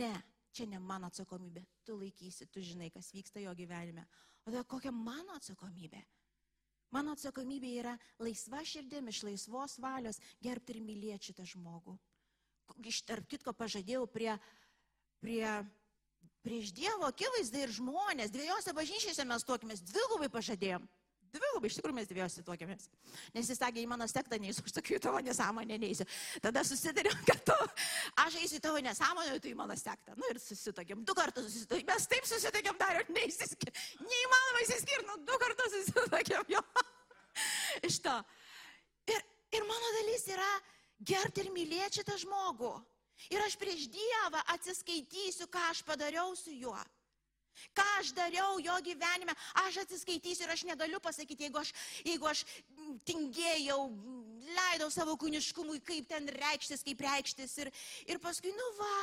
Ne, 0.00 0.12
čia 0.56 0.66
ne 0.68 0.80
mano 0.80 1.08
atsakomybė. 1.12 1.62
Tu 1.84 1.96
laikysi, 1.96 2.48
tu 2.48 2.64
žinai, 2.64 2.90
kas 2.92 3.12
vyksta 3.14 3.44
jo 3.44 3.54
gyvenime. 3.56 4.04
O 4.44 4.50
tada 4.50 4.64
kokia 4.64 4.92
mano 4.94 5.36
atsakomybė? 5.36 6.00
Mano 6.94 7.14
atsakomybė 7.14 7.72
yra 7.80 7.92
laisva 8.18 8.64
širdim, 8.66 9.10
iš 9.12 9.22
laisvos 9.26 9.76
valios 9.82 10.18
gerbti 10.42 10.74
ir 10.74 10.82
mylėti 10.82 11.30
šitą 11.30 11.46
žmogų. 11.46 11.94
Iš 12.86 13.02
tarp 13.06 13.28
kitko 13.30 13.54
pažadėjau 13.54 14.06
prie, 14.10 14.32
prie, 15.22 15.44
prieš 16.46 16.72
Dievo 16.74 17.06
akivaizdą 17.10 17.62
ir 17.64 17.74
žmonės, 17.74 18.32
dviejose 18.34 18.74
bažnyčiose 18.74 19.26
mes 19.26 19.46
tuokimės, 19.46 19.84
dvigubai 19.86 20.30
pažadėjom. 20.32 20.86
Dvigubai, 21.30 21.68
iš 21.70 21.76
tikrųjų 21.78 21.94
mes 21.94 22.08
dviejose 22.10 22.42
tuokėmės. 22.46 22.88
Nes 23.36 23.50
jis 23.52 23.58
sakė, 23.60 23.84
į 23.84 23.88
mano 23.90 24.06
sektą 24.10 24.38
neįsiu, 24.42 24.64
aš 24.66 24.74
sakiau, 24.74 24.98
tavo 25.02 25.20
nesąmonę 25.22 25.78
neįsiu. 25.78 26.06
Tada 26.42 26.64
susitarėm, 26.66 27.14
kad 27.28 27.44
tu, 27.46 27.56
aš 28.24 28.38
eisiu 28.40 28.58
į 28.58 28.62
tavo 28.64 28.82
nesąmonę, 28.82 29.38
tu 29.38 29.52
į 29.52 29.54
mano 29.58 29.76
sektą. 29.78 30.16
Na 30.16 30.24
nu, 30.24 30.30
ir 30.32 30.40
susitokėm, 30.42 31.04
du 31.06 31.14
kartus 31.14 31.46
susitokėm. 31.46 31.86
Mes 31.92 32.08
taip 32.10 32.26
susitokėm 32.26 32.80
dar 32.82 32.98
ir 32.98 33.12
neįsiskir. 33.14 33.70
Neįmanoma 34.02 34.64
įsiskirti, 34.66 35.06
nu 35.06 35.18
du 35.28 35.38
kartus 35.44 35.76
susitokėm 35.76 36.54
jo. 36.56 36.64
iš 37.90 38.00
to. 38.04 38.16
Ir, 39.14 39.26
ir 39.54 39.66
mano 39.70 39.94
dalis 40.00 40.26
yra 40.34 40.50
gerbti 41.12 41.44
ir 41.44 41.52
mylėti 41.54 42.00
šitą 42.00 42.18
žmogų. 42.24 42.74
Ir 43.30 43.42
aš 43.44 43.54
prieš 43.60 43.86
Dievą 43.92 44.40
atsiskaitysiu, 44.54 45.46
ką 45.52 45.70
aš 45.70 45.84
padariau 45.86 46.32
su 46.38 46.54
juo. 46.56 46.78
Ką 47.76 47.84
aš 48.00 48.12
dariau 48.16 48.58
jo 48.62 48.76
gyvenime, 48.84 49.34
aš 49.66 49.82
atsiskaitysiu 49.84 50.46
ir 50.46 50.54
aš 50.54 50.64
negaliu 50.68 51.00
pasakyti, 51.02 51.48
jeigu 51.48 51.60
aš, 51.60 51.72
jeigu 52.06 52.28
aš 52.30 52.44
tingėjau, 53.08 53.80
leidau 54.56 54.90
savo 54.92 55.16
kūniškumui, 55.20 55.82
kaip 55.86 56.08
ten 56.10 56.28
reikštis, 56.40 56.84
kaip 56.86 57.04
reikštis. 57.04 57.56
Ir, 57.64 57.72
ir 58.08 58.22
paskui, 58.22 58.54
nu 58.56 58.68
va, 58.78 58.94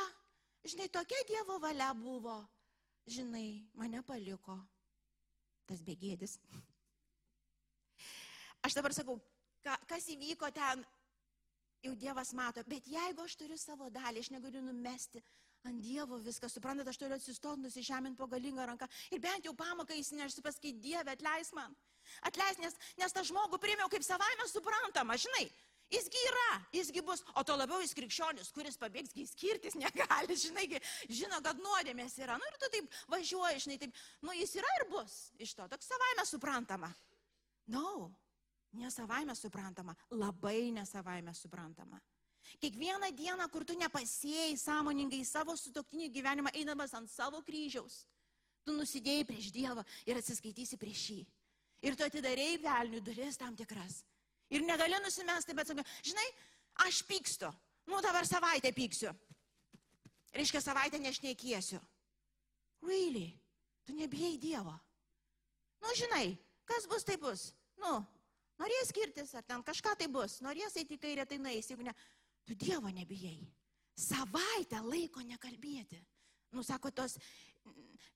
žinai, 0.66 0.88
tokia 0.92 1.22
Dievo 1.28 1.60
valia 1.62 1.92
buvo. 1.96 2.40
Žinai, 3.08 3.64
mane 3.78 4.02
paliko 4.04 4.58
tas 5.68 5.80
begėdis. 5.84 6.36
Aš 8.64 8.76
dabar 8.76 8.92
sakau, 8.96 9.18
ka, 9.64 9.76
kas 9.88 10.08
įvyko 10.12 10.48
ten, 10.56 10.82
jau 11.84 11.94
Dievas 11.96 12.32
mato, 12.36 12.64
bet 12.68 12.88
jeigu 12.88 13.24
aš 13.24 13.36
turiu 13.38 13.58
savo 13.60 13.88
dalį, 13.92 14.24
aš 14.24 14.32
negaliu 14.34 14.62
numesti 14.64 15.22
ant 15.66 15.80
Dievo 15.82 16.18
viską, 16.22 16.50
suprantate, 16.52 16.92
aš 16.92 17.00
turiu 17.00 17.16
atsistot, 17.16 17.60
nusižemint 17.62 18.18
po 18.18 18.28
galingą 18.30 18.66
ranką 18.68 18.88
ir 19.10 19.22
bent 19.22 19.46
jau 19.46 19.54
pamoką 19.56 19.96
įsinešti 19.98 20.44
pasakyti, 20.44 20.82
Dieve, 20.84 21.14
atleis 21.14 21.52
man. 21.56 21.74
Atleis, 22.24 22.60
nes, 22.62 22.76
nes 23.00 23.12
tą 23.14 23.24
žmogų 23.26 23.58
priėmiau 23.60 23.90
kaip 23.92 24.04
savaime 24.06 24.46
suprantama, 24.48 25.18
žinai. 25.20 25.48
Jisgi 25.88 26.20
yra, 26.28 26.48
jisgi 26.76 27.00
bus, 27.00 27.22
o 27.32 27.42
to 27.48 27.54
labiau 27.56 27.80
jis 27.80 27.94
krikščionis, 27.96 28.50
kuris 28.52 28.76
pabėgs, 28.76 29.14
kai 29.16 29.24
skirtis 29.24 29.76
negali, 29.80 30.36
žinai, 30.36 30.66
žino, 31.08 31.40
kad 31.44 31.60
nuodėmės 31.64 32.18
yra. 32.20 32.36
Nu 32.36 32.44
ir 32.44 32.58
tu 32.60 32.68
taip 32.74 32.98
važiuoji, 33.08 33.62
žinai, 33.64 33.78
taip, 33.80 34.02
nu 34.20 34.36
jis 34.36 34.52
yra 34.60 34.74
ir 34.76 34.84
bus 34.92 35.16
iš 35.40 35.54
to, 35.56 35.64
toks 35.72 35.88
savaime 35.88 36.26
suprantama. 36.28 36.92
No, 37.72 38.10
nesavaime 38.76 39.36
suprantama, 39.36 39.96
labai 40.12 40.68
nesavaime 40.76 41.32
suprantama. 41.36 42.00
Kiekvieną 42.62 43.10
dieną, 43.16 43.48
kur 43.52 43.64
tu 43.64 43.76
nepasėjai 43.78 44.56
sąmoningai 44.58 45.24
savo 45.24 45.56
sutoktinių 45.56 46.08
gyvenimą, 46.14 46.52
einamas 46.56 46.94
ant 46.96 47.10
savo 47.10 47.42
kryžiaus, 47.46 48.02
tu 48.64 48.74
nusidėjai 48.76 49.26
prieš 49.28 49.52
Dievą 49.54 49.84
ir 50.08 50.20
atsiskaitysi 50.20 50.80
prieš 50.80 51.04
jį. 51.12 51.20
Ir 51.86 51.94
tu 51.94 52.06
atidarėjai 52.06 52.58
velnių 52.64 53.00
duris 53.06 53.38
tam 53.38 53.54
tikras. 53.56 54.02
Ir 54.50 54.64
negali 54.66 54.98
nusimesti, 55.04 55.54
bet 55.54 55.70
sakai, 55.70 55.84
žinai, 56.02 56.26
aš 56.88 57.02
pykstu. 57.06 57.52
Nu, 57.88 58.00
dabar 58.04 58.26
savaitę 58.26 58.72
pyksiu. 58.76 59.12
Reiškia, 60.36 60.60
savaitę 60.60 60.98
nešnekėsiu. 61.00 61.78
Really? 62.84 63.32
Tu 63.86 63.94
nebijai 63.96 64.36
Dievo. 64.40 64.74
Nu, 65.80 65.94
žinai, 65.96 66.36
kas 66.68 66.86
bus, 66.90 67.06
tai 67.06 67.16
bus. 67.20 67.48
Nu, 67.80 67.94
norės 68.60 68.90
skirtis, 68.92 69.32
ar 69.38 69.46
ten 69.46 69.62
kažką 69.64 69.94
tai 69.98 70.08
bus. 70.12 70.40
Norės 70.44 70.76
eiti 70.76 70.98
į 70.98 71.02
kairę, 71.02 71.26
tai 71.28 71.38
nueis. 71.40 71.70
Jeigu 71.70 71.86
ne, 71.86 71.94
Tu 72.48 72.56
Dievo 72.56 72.88
nebijai. 72.88 73.42
Savaitę 73.98 74.80
laiko 74.80 75.20
nekalbėti. 75.20 75.98
Nu, 76.56 76.62
sako, 76.64 76.88
tos, 76.96 77.18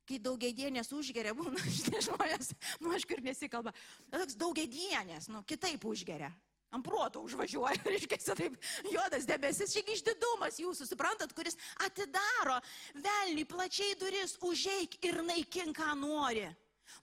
kai 0.09 0.17
daugiedienės 0.23 0.89
užgeria, 0.97 1.35
būna, 1.37 1.61
šitie 1.77 2.01
žmonės, 2.07 2.55
nu, 2.81 2.95
aš 2.97 3.05
kur 3.11 3.21
nesikalba, 3.21 3.75
toks 4.15 4.39
daugiedienės, 4.41 5.29
nu, 5.35 5.43
kitaip 5.45 5.85
užgeria. 5.85 6.31
Ant 6.73 6.87
proto 6.87 7.21
užvažiuoja, 7.27 7.83
reiškia, 7.93 8.19
taip, 8.39 8.57
juodas 8.89 9.29
debesis, 9.29 9.75
šiek 9.77 9.93
išdidumas 9.93 10.57
jūsų, 10.63 10.89
suprantat, 10.89 11.37
kuris 11.37 11.59
atidaro 11.85 12.57
velniui 12.97 13.45
plačiai 13.51 13.99
duris, 14.01 14.39
užeik 14.41 14.97
ir 15.05 15.21
naikink, 15.29 15.77
ką 15.77 15.93
nori. 16.01 16.49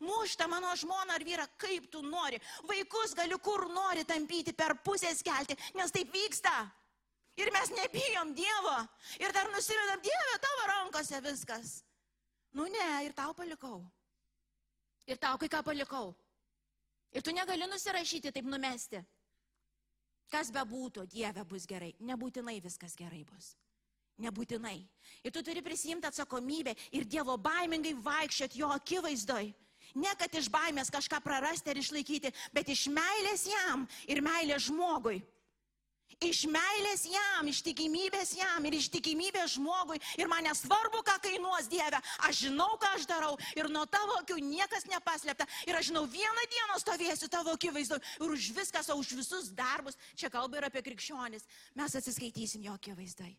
Mušta 0.02 0.50
mano 0.50 0.74
žmona 0.78 1.14
ar 1.18 1.24
vyra, 1.26 1.46
kaip 1.62 1.92
tu 1.94 2.02
nori. 2.02 2.42
Vaikus 2.66 3.14
galiu 3.18 3.38
kur 3.42 3.68
nori 3.70 4.02
tampyti 4.06 4.54
per 4.58 4.80
pusę 4.86 5.14
skelti, 5.18 5.58
nes 5.78 5.94
taip 5.94 6.10
vyksta. 6.14 6.58
Ir 7.40 7.52
mes 7.56 7.72
nebijom 7.72 8.34
Dievo. 8.36 8.76
Ir 9.20 9.32
dar 9.36 9.48
nusivedam 9.54 10.02
Dievę 10.04 10.36
tavo 10.44 10.66
rankose 10.74 11.22
viskas. 11.24 11.80
Nu 12.52 12.66
ne, 12.68 12.88
ir 13.06 13.14
tau 13.16 13.34
palikau. 13.34 13.84
Ir 15.08 15.18
tau 15.18 15.38
kai 15.40 15.48
ką 15.50 15.64
palikau. 15.64 16.12
Ir 17.16 17.24
tu 17.26 17.32
negali 17.34 17.66
nusirašyti, 17.70 18.34
taip 18.34 18.46
numesti. 18.46 19.00
Kas 20.30 20.52
be 20.54 20.62
būtų, 20.62 21.08
Dieve 21.10 21.46
bus 21.48 21.66
gerai. 21.66 21.96
Nebūtinai 22.06 22.60
viskas 22.62 22.94
gerai 22.98 23.24
bus. 23.26 23.56
Nebūtinai. 24.20 24.78
Ir 25.24 25.32
tu 25.34 25.42
turi 25.46 25.64
prisimti 25.66 26.10
atsakomybę 26.10 26.76
ir 26.92 27.08
Dievo 27.08 27.38
baimingai 27.40 27.96
vaikščiot 28.04 28.60
jo 28.60 28.70
akivaizdoj. 28.76 29.50
Ne 29.98 30.12
kad 30.20 30.36
iš 30.36 30.52
baimės 30.54 30.92
kažką 30.94 31.18
prarasti 31.24 31.72
ar 31.72 31.80
išlaikyti, 31.80 32.30
bet 32.54 32.70
iš 32.70 32.86
meilės 32.94 33.48
jam 33.50 33.88
ir 34.06 34.22
meilės 34.22 34.68
žmogui. 34.68 35.24
Iš 36.20 36.42
meilės 36.52 37.06
jam, 37.08 37.48
iš 37.48 37.62
tikimybės 37.64 38.34
jam 38.36 38.66
ir 38.68 38.76
iš 38.76 38.90
tikimybės 38.92 39.54
žmogui. 39.56 40.02
Ir 40.20 40.28
man 40.28 40.44
nesvarbu, 40.44 41.00
ką 41.08 41.16
kainuos 41.24 41.70
Dieve. 41.72 42.02
Aš 42.28 42.42
žinau, 42.48 42.74
ką 42.82 42.90
aš 42.98 43.06
darau. 43.08 43.38
Ir 43.56 43.70
nuo 43.72 43.86
tavo 43.88 44.18
akių 44.20 44.36
niekas 44.44 44.84
nepaslėpta. 44.92 45.48
Ir 45.70 45.80
aš 45.80 45.94
žinau, 45.94 46.04
vieną 46.12 46.44
dieną 46.52 46.80
stovėsiu 46.84 47.30
tavo 47.32 47.56
akivaizdu. 47.56 48.02
Ir 48.20 48.36
už 48.36 48.50
viskas, 48.58 48.92
o 48.92 48.98
už 49.00 49.14
visus 49.22 49.48
darbus. 49.56 49.96
Čia 50.20 50.28
kalba 50.34 50.60
ir 50.60 50.68
apie 50.68 50.84
krikščionis. 50.90 51.48
Mes 51.80 51.96
atsiskaitysim 51.96 52.68
jo 52.68 52.76
akivaizdai. 52.76 53.32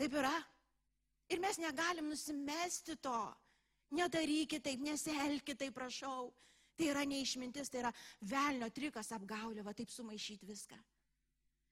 Taip 0.00 0.16
yra. 0.16 0.32
Ir 1.28 1.44
mes 1.44 1.60
negalim 1.60 2.08
nusimesti 2.08 2.96
to. 2.96 3.20
Nedarykit 3.92 4.64
taip, 4.64 4.80
nesielkit 4.80 5.58
taip, 5.60 5.74
prašau. 5.76 6.30
Tai 6.80 6.86
yra 6.88 7.02
neišmintis, 7.04 7.68
tai 7.68 7.82
yra 7.82 7.90
velnio 8.24 8.70
trikas 8.72 9.10
apgaulio, 9.12 9.60
va 9.66 9.74
taip 9.76 9.90
sumaišyti 9.92 10.46
viską. 10.48 10.78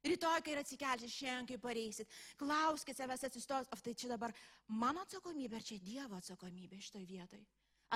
Rytoj, 0.05 0.43
kai 0.45 0.57
atsikelsit, 0.61 1.11
šiandien, 1.11 1.47
kai 1.49 1.57
pareisit, 1.63 2.13
klauskite 2.37 3.01
savęs 3.01 3.25
atsistos, 3.25 3.71
o 3.73 3.79
tai 3.81 3.95
čia 3.97 4.13
dabar 4.13 4.35
mano 4.69 5.07
atsakomybė, 5.07 5.57
ar 5.57 5.65
čia 5.65 5.81
Dievo 5.81 6.21
atsakomybė 6.21 6.83
šitoje 6.85 7.09
vietoje. 7.09 7.47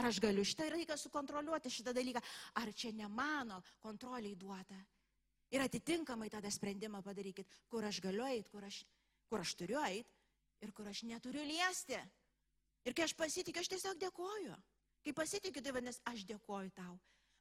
Ar 0.01 0.09
aš 0.09 0.23
galiu 0.25 0.41
šitą 0.41 0.71
laiką 0.73 0.97
sukontroliuoti 0.97 1.71
šitą 1.77 1.93
dalyką, 1.93 2.25
ar 2.65 2.73
čia 2.73 2.95
ne 2.97 3.13
mano 3.13 3.61
kontroliai 3.85 4.33
duota. 4.41 4.81
Ir 5.53 5.61
atitinkamai 5.61 6.31
tada 6.33 6.49
sprendimą 6.49 7.05
padarykit, 7.05 7.61
kur 7.69 7.85
aš 7.85 8.01
galiu 8.01 8.25
eiti, 8.25 8.49
kur 8.49 8.65
aš, 8.65 8.87
kur 9.29 9.45
aš 9.45 9.53
turiu 9.61 9.85
eiti 9.85 10.65
ir 10.65 10.73
kur 10.73 10.89
aš 10.89 11.05
neturiu 11.05 11.45
liesti. 11.45 12.01
Ir 12.89 12.97
kai 12.97 13.05
aš 13.05 13.13
pasitikiu, 13.21 13.61
aš 13.61 13.69
tiesiog 13.77 14.01
dėkoju. 14.01 14.57
Kai 15.03 15.15
pasitikiu, 15.17 15.63
tai 15.63 15.75
vadinasi, 15.75 16.03
aš 16.07 16.23
dėkoju 16.29 16.71
tau. 16.77 16.95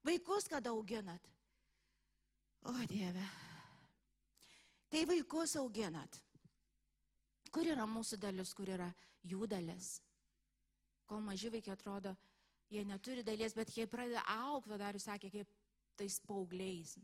Vaikus, 0.05 0.47
kad 0.49 0.65
auginat. 0.67 1.29
O 2.65 2.73
Dieve. 2.89 3.25
Kai 4.91 5.05
vaikus 5.09 5.55
auginat. 5.61 6.17
Kur 7.51 7.67
yra 7.67 7.85
mūsų 7.89 8.17
dalis, 8.21 8.53
kur 8.57 8.69
yra 8.69 8.89
jų 9.27 9.47
dalis? 9.49 9.99
Kol 11.05 11.21
maži 11.25 11.51
vaikai 11.51 11.73
atrodo, 11.75 12.15
jie 12.71 12.85
neturi 12.87 13.25
dalies, 13.27 13.53
bet 13.53 13.73
jie 13.75 13.85
pradeda 13.89 14.23
aukti, 14.39 14.77
dar 14.79 14.95
jūs 14.95 15.09
sakė, 15.09 15.31
kaip 15.33 15.51
tais 15.99 16.17
paaugliais. 16.25 16.95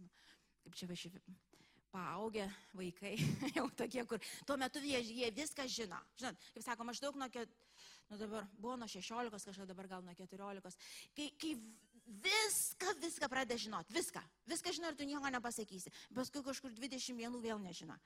Kaip 0.64 0.78
čia 0.80 0.88
va 0.90 0.98
šį 0.98 1.12
paaugę 1.92 2.48
vaikai, 2.78 3.16
jau 3.58 3.68
tokie, 3.78 4.04
kur 4.08 4.24
tuo 4.48 4.58
metu 4.60 4.82
jie, 4.84 5.02
jie 5.04 5.32
viską 5.36 5.68
žino. 5.72 6.00
Žinot, 6.20 6.48
kaip 6.56 6.66
sako, 6.66 6.88
maždaug 6.88 7.20
nuo, 7.20 7.30
nu 8.10 8.18
dabar 8.18 8.48
buvo 8.58 8.78
nuo 8.78 8.88
16, 8.88 9.50
kažkada 9.52 9.74
dabar 9.74 9.88
gal 9.88 10.04
nuo 10.04 10.16
14, 10.16 10.78
kai, 11.16 11.32
kai 11.42 11.54
viską, 12.08 12.94
viską 13.04 13.30
pradeda 13.30 13.60
žinot, 13.60 13.90
viską, 13.92 14.22
viską 14.48 14.74
žino 14.76 14.92
ir 14.92 15.00
tu 15.00 15.08
nieko 15.08 15.32
nepasakysi, 15.34 15.92
paskui 16.16 16.44
kažkur 16.46 16.72
21 16.72 17.42
vėl 17.44 17.60
nežino. 17.60 17.98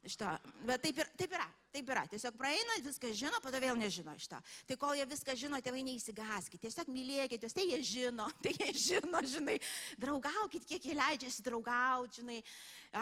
Šito. 0.00 0.30
Bet 0.64 0.80
taip, 0.80 0.96
ir, 1.02 1.08
taip 1.20 1.34
yra, 1.36 1.44
taip 1.74 1.90
yra. 1.92 2.06
Tiesiog 2.08 2.36
praeina, 2.40 2.78
viską 2.80 3.10
žino, 3.16 3.36
po 3.44 3.50
to 3.52 3.60
vėl 3.60 3.76
nežino 3.76 4.14
šito. 4.16 4.38
Tai 4.68 4.76
kol 4.80 4.94
jie 4.96 5.04
viską 5.10 5.34
žino, 5.36 5.60
tėvai 5.60 5.82
neįsigaskite, 5.84 6.62
tiesiog 6.62 6.88
mylėkite 6.88 7.44
juos, 7.44 7.56
tai 7.56 7.66
jie 7.68 7.80
žino, 7.84 8.30
tai 8.44 8.54
jie 8.56 8.70
žino, 8.86 9.20
žinai, 9.34 9.58
draugaukit, 10.00 10.64
kiek 10.70 10.88
jie 10.88 10.96
leidžiasi 10.96 11.44
draugauti, 11.44 12.22
žinai. 12.22 12.38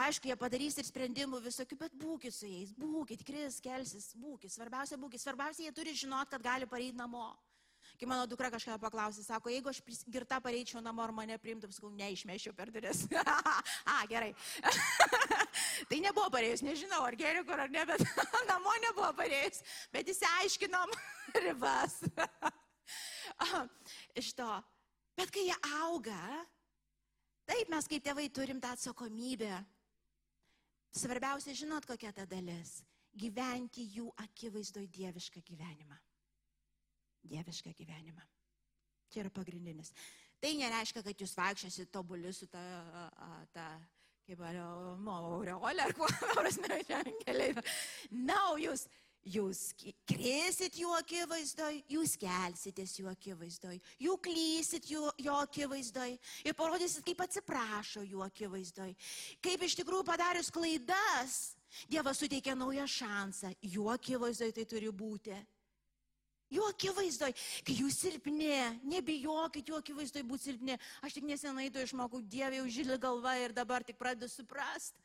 Aišku, 0.09 0.29
jie 0.29 0.37
padarys 0.37 0.81
ir 0.83 0.89
sprendimų 0.91 1.39
visokių, 1.47 1.79
bet 1.87 1.95
būkit 2.03 2.35
su 2.35 2.51
jais, 2.51 2.75
būkit, 2.77 3.23
kris, 3.25 3.63
kelsis, 3.63 4.11
būkit. 4.19 4.53
Svarbiausia, 4.53 4.99
būkit. 4.99 5.23
Svarbiausia, 5.23 5.69
jie 5.69 5.77
turi 5.79 5.95
žinot, 5.97 6.35
kad 6.35 6.43
gali 6.43 6.67
pareiti 6.67 6.99
namo. 6.99 7.31
Kai 7.99 8.07
mano 8.07 8.29
dukra 8.31 8.47
kažką 8.47 8.77
paklausė, 8.79 9.25
sako, 9.27 9.51
jeigu 9.51 9.73
aš 9.73 9.81
girta 10.07 10.37
pareičiau 10.39 10.79
namo 10.79 11.03
ar 11.03 11.11
mane 11.11 11.35
priimtum, 11.43 11.73
sakau, 11.75 11.91
neišmešiu 11.91 12.53
per 12.55 12.71
duris. 12.71 13.01
A, 13.95 13.97
gerai. 14.07 14.31
tai 15.91 15.99
nebuvo 16.05 16.29
pareis, 16.31 16.63
nežinau, 16.63 17.03
ar 17.03 17.19
geriau 17.19 17.43
kur 17.49 17.59
ar 17.59 17.73
ne, 17.75 17.83
bet 17.91 18.05
namo 18.53 18.77
nebuvo 18.87 19.11
pareis. 19.19 19.65
Bet 19.91 20.15
įsiaiškinom 20.15 20.95
ribas. 21.43 21.99
Iš 24.15 24.31
to. 24.39 24.51
Bet 25.19 25.35
kai 25.35 25.49
jie 25.49 25.59
auga, 25.83 26.23
taip 27.51 27.73
mes 27.75 27.91
kaip 27.91 28.07
tėvai 28.07 28.31
turim 28.31 28.63
tą 28.63 28.77
atsakomybę. 28.79 29.57
Svarbiausia, 30.95 31.51
žinot, 31.67 31.83
kokia 31.83 32.15
ta 32.15 32.31
dalis. 32.31 32.79
Gyventi 33.19 33.91
jų 33.99 34.13
akivaizdoj 34.23 34.87
dievišką 34.95 35.43
gyvenimą 35.43 35.99
dievišką 37.31 37.75
gyvenimą. 37.79 38.25
Čia 39.09 39.25
yra 39.25 39.33
pagrindinis. 39.33 39.93
Tai 40.39 40.53
nereiškia, 40.61 41.03
kad 41.03 41.23
jūs 41.23 41.35
vaikščiosit 41.39 41.91
tobuli 41.93 42.31
su 42.35 42.47
ta, 42.51 42.63
ta 43.55 43.69
kaip 44.29 44.45
aureolė 44.45 45.85
ar 45.87 45.95
kuo, 45.97 46.09
prasme, 46.39 46.81
keliai. 47.25 47.55
Na, 48.13 48.37
no, 48.37 48.43
jūs, 48.61 48.85
jūs 49.25 49.63
krėsit 50.09 50.77
jų 50.79 50.93
akivaizdoj, 50.99 51.81
jūs 51.91 52.15
kelsitės 52.21 52.95
jų 53.01 53.09
akivaizdoj, 53.15 53.81
jų 54.05 54.17
klysit 54.25 54.91
jų, 54.93 55.09
jo 55.25 55.37
akivaizdoj 55.43 56.17
ir 56.45 56.59
parodysit, 56.59 57.07
kaip 57.09 57.25
atsiprašo 57.25 58.05
jų 58.07 58.23
akivaizdoj. 58.29 58.95
Kaip 59.45 59.65
iš 59.65 59.79
tikrųjų 59.81 60.07
padarius 60.07 60.53
klaidas, 60.55 61.41
Dievas 61.89 62.17
suteikia 62.17 62.55
naują 62.57 62.87
šansą, 62.89 63.51
jų 63.61 63.91
akivaizdoj 63.93 64.55
tai 64.57 64.65
turi 64.69 64.89
būti. 64.89 65.37
Jų 66.49 66.65
akivaizdoj, 66.71 67.35
kai 67.67 67.75
jūs 67.77 67.99
silpni, 68.01 68.55
nebijokit 68.89 69.69
jų 69.69 69.83
akivaizdoj 69.83 70.25
būti 70.31 70.49
silpni. 70.49 70.79
Aš 71.05 71.19
tik 71.19 71.27
nesenai 71.29 71.69
to 71.73 71.83
išmokau, 71.85 72.23
Dieve, 72.25 72.63
jau 72.63 72.71
žilė 72.79 72.97
galva 73.03 73.35
ir 73.37 73.53
dabar 73.53 73.85
tik 73.85 73.99
pradedu 74.01 74.31
suprast. 74.33 74.97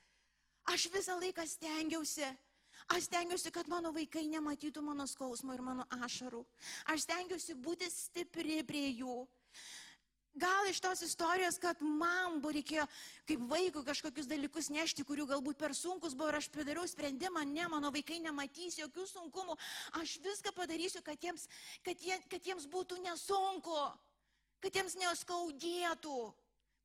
Aš 0.71 0.87
visą 0.93 1.17
laiką 1.19 1.43
stengiausi. 1.47 2.29
Aš 2.91 3.07
stengiuosi, 3.07 3.51
kad 3.51 3.67
mano 3.71 3.91
vaikai 3.95 4.25
nematytų 4.31 4.81
mano 4.83 5.05
skausmo 5.07 5.53
ir 5.55 5.61
mano 5.63 5.85
ašarų. 6.03 6.41
Aš 6.91 7.05
stengiuosi 7.05 7.55
būti 7.59 7.87
stipri 7.91 8.61
prie 8.67 8.89
jų. 8.99 9.23
Gal 10.33 10.65
iš 10.69 10.79
tos 10.81 11.01
istorijos, 11.05 11.59
kad 11.61 11.81
man 11.81 12.39
buvo 12.41 12.55
reikėjo 12.55 12.87
kaip 13.29 13.41
vaikui 13.51 13.83
kažkokius 13.85 14.25
dalykus 14.29 14.71
nešti, 14.73 15.05
kurių 15.05 15.27
galbūt 15.29 15.59
per 15.61 15.75
sunkus 15.77 16.15
buvo 16.17 16.31
ir 16.31 16.39
aš 16.39 16.47
padariau 16.53 16.87
sprendimą, 16.89 17.43
ne, 17.45 17.67
mano 17.69 17.91
vaikai 17.93 18.17
nematys 18.23 18.79
jokių 18.79 19.05
sunkumų, 19.11 19.57
aš 20.01 20.15
viską 20.25 20.55
padarysiu, 20.57 21.03
kad 21.05 21.21
jiems, 21.21 21.45
kad 21.85 22.01
jie, 22.01 22.17
kad 22.31 22.49
jiems 22.49 22.65
būtų 22.65 22.97
nesunku, 23.05 23.77
kad 24.63 24.81
jiems 24.81 24.97
neskaudėtų. 25.03 26.17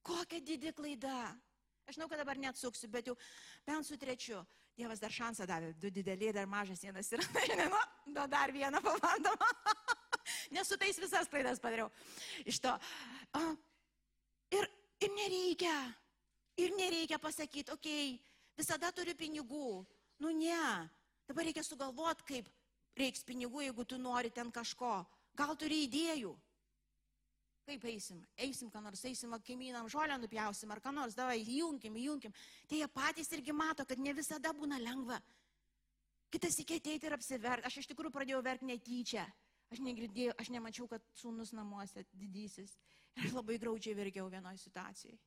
Kokia 0.09 0.41
didi 0.45 0.73
klaida. 0.73 1.33
Aš 1.89 1.97
žinau, 1.97 2.09
kad 2.09 2.21
dabar 2.21 2.37
neatsuksiu, 2.41 2.89
bet 2.93 3.09
jau 3.09 3.17
bent 3.67 3.89
su 3.89 3.97
trečiu. 3.97 4.43
Dievas 4.77 5.01
dar 5.01 5.11
šansą 5.11 5.49
davė, 5.49 5.73
du 5.81 5.91
dideliai, 5.91 6.37
dar 6.37 6.47
mažas 6.47 6.85
vienas 6.85 7.09
yra. 7.17 7.25
Nu, 8.09 8.25
dar 8.25 8.53
vieną 8.53 8.81
pabandom. 8.81 9.37
Nes 10.55 10.69
su 10.69 10.79
tais 10.81 10.99
visas 11.01 11.31
klaidas 11.31 11.61
padariau. 11.63 11.91
Iš 12.49 12.61
to. 12.65 12.75
Ir, 14.55 14.69
ir 15.05 15.15
nereikia. 15.17 15.75
Ir 16.59 16.75
nereikia 16.75 17.21
pasakyti, 17.23 17.71
okei, 17.71 18.17
okay, 18.17 18.39
visada 18.59 18.91
turiu 18.91 19.15
pinigų. 19.15 19.85
Nu 20.19 20.33
ne. 20.35 20.89
Dabar 21.29 21.47
reikia 21.47 21.63
sugalvoti, 21.63 22.25
kaip 22.27 22.49
reiks 22.99 23.23
pinigų, 23.23 23.63
jeigu 23.69 23.85
tu 23.87 23.99
nori 24.01 24.33
ten 24.35 24.51
kažko. 24.51 25.05
Gal 25.39 25.55
turi 25.61 25.85
idėjų. 25.87 26.33
Kaip 27.69 27.85
eisim? 27.85 28.23
Eisim, 28.41 28.71
ką 28.73 28.81
nors 28.81 29.05
eisim, 29.05 29.35
kaimynam 29.45 29.91
žolę 29.93 30.17
nupjausim 30.19 30.71
ar 30.73 30.81
ką 30.81 30.93
nors, 30.97 31.15
davai, 31.15 31.43
įjunkim, 31.45 31.99
įjunkim. 32.01 32.33
Tai 32.67 32.79
jie 32.81 32.89
patys 32.89 33.29
irgi 33.37 33.53
mato, 33.53 33.85
kad 33.85 34.01
ne 34.01 34.15
visada 34.17 34.55
būna 34.57 34.81
lengva. 34.81 35.21
Kitas 36.33 36.57
ateiti 36.61 37.07
ir 37.07 37.15
apsiverkti. 37.17 37.69
Aš 37.69 37.83
iš 37.83 37.91
tikrųjų 37.93 38.15
pradėjau 38.15 38.41
verkti 38.45 38.69
netyčia. 38.69 39.27
Aš 39.69 39.83
negirdėjau, 39.85 40.37
aš 40.41 40.53
nemačiau, 40.55 40.87
kad 40.89 41.05
sūnus 41.19 41.53
namuose 41.57 42.07
didysis. 42.17 42.79
Ir 43.19 43.29
aš 43.29 43.35
labai 43.37 43.59
graudžiai 43.61 43.97
verkiau 43.99 44.31
vienoje 44.33 44.63
situacijoje. 44.63 45.19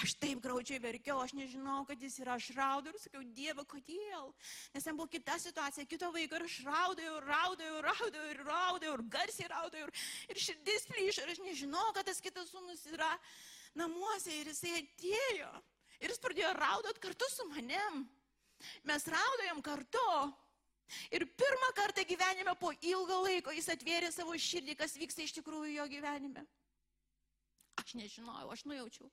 Aš 0.00 0.14
taip 0.16 0.40
graudžiai 0.40 0.80
verkiau, 0.80 1.18
aš 1.20 1.34
nežinau, 1.36 1.82
kad 1.84 2.00
jis 2.00 2.14
yra, 2.22 2.38
aš 2.38 2.46
raudau 2.56 2.94
ir 2.94 3.00
sakiau, 3.00 3.24
Dieve, 3.36 3.64
kodėl? 3.68 4.30
Nes 4.72 4.86
ten 4.86 4.96
buvo 4.96 5.10
kita 5.12 5.36
situacija, 5.42 5.84
kito 5.88 6.08
vaiko 6.14 6.38
ir 6.38 6.46
aš 6.46 6.54
raudau, 6.64 7.18
raudau, 7.26 7.74
raudau 7.84 8.22
ir 8.30 8.40
raudau 8.46 8.94
ir 8.96 9.02
garsiai 9.12 9.50
raudau 9.52 9.82
ir, 9.84 9.92
ir 10.32 10.40
širdis 10.40 10.88
plyšo 10.88 11.26
ir 11.26 11.34
aš 11.34 11.42
nežinau, 11.44 11.84
kad 11.92 12.08
tas 12.08 12.24
kitas 12.24 12.48
sūnus 12.54 12.86
yra 12.94 13.10
namuose 13.76 14.32
ir 14.32 14.48
jisai 14.54 14.78
atėjo. 14.80 15.52
Ir 16.00 16.14
jis 16.14 16.24
pradėjo 16.24 16.54
raudot 16.56 17.02
kartu 17.02 17.28
su 17.28 17.44
manim. 17.52 18.06
Mes 18.88 19.06
raudojom 19.12 19.60
kartu. 19.66 20.08
Ir 21.14 21.24
pirmą 21.26 21.70
kartą 21.76 22.04
gyvenime 22.08 22.54
po 22.60 22.72
ilgo 22.84 23.22
laiko 23.24 23.54
jis 23.56 23.70
atvėrė 23.72 24.12
savo 24.12 24.36
širdį, 24.36 24.76
kas 24.76 24.98
vyksta 25.00 25.24
iš 25.24 25.36
tikrųjų 25.38 25.76
jo 25.78 25.86
gyvenime. 25.92 26.44
Aš 27.80 27.94
nežinojau, 27.96 28.50
aš 28.52 28.64
nujaučiau. 28.68 29.08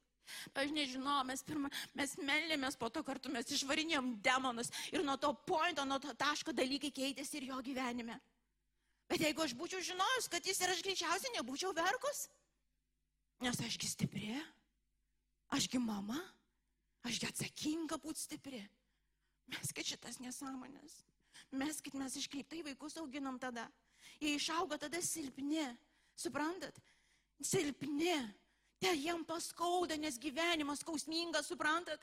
Aš 0.53 0.73
nežinau, 0.75 1.21
mes 1.25 1.41
pirmą, 1.45 1.71
mes 1.97 2.15
melėmės, 2.21 2.77
po 2.77 2.89
to 2.93 3.01
kartu 3.05 3.31
mes 3.33 3.47
išvarinėjom 3.55 4.11
demonus 4.25 4.69
ir 4.93 5.03
nuo 5.05 5.15
to 5.17 5.31
pointo, 5.47 5.85
nuo 5.87 5.97
to 6.03 6.13
taško 6.13 6.53
dalykai 6.53 6.91
keitėsi 6.93 7.39
ir 7.39 7.49
jo 7.49 7.61
gyvenime. 7.65 8.19
Bet 9.09 9.23
jeigu 9.25 9.41
aš 9.41 9.55
būčiau 9.57 9.81
žinojus, 9.81 10.29
kad 10.29 10.45
jis 10.45 10.59
ir 10.61 10.73
aš 10.73 10.83
greičiausiai 10.85 11.33
nebūčiau 11.39 11.73
verkus, 11.73 12.27
nes 13.41 13.61
ašgi 13.65 13.89
stipri, 13.89 14.35
ašgi 15.57 15.81
mama, 15.81 16.19
ašgi 17.09 17.31
atsakinga 17.31 17.97
būti 18.03 18.27
stipri. 18.27 18.61
Mes 19.49 19.73
kad 19.73 19.87
šitas 19.87 20.19
nesąmonės, 20.21 20.99
mes 21.51 21.81
kad 21.81 21.95
mes 21.95 22.15
iškreiptai 22.19 22.63
vaikus 22.63 22.97
auginam 23.01 23.39
tada, 23.39 23.67
jie 24.19 24.35
išauga 24.35 24.77
tada 24.77 25.01
silpni, 25.01 25.65
suprantat, 26.15 26.79
silpni. 27.41 28.17
Te 28.79 28.93
jam 28.95 29.25
paskauda, 29.27 29.97
nes 29.99 30.15
gyvenimas 30.23 30.79
skausmingas, 30.79 31.49
suprantat? 31.51 31.99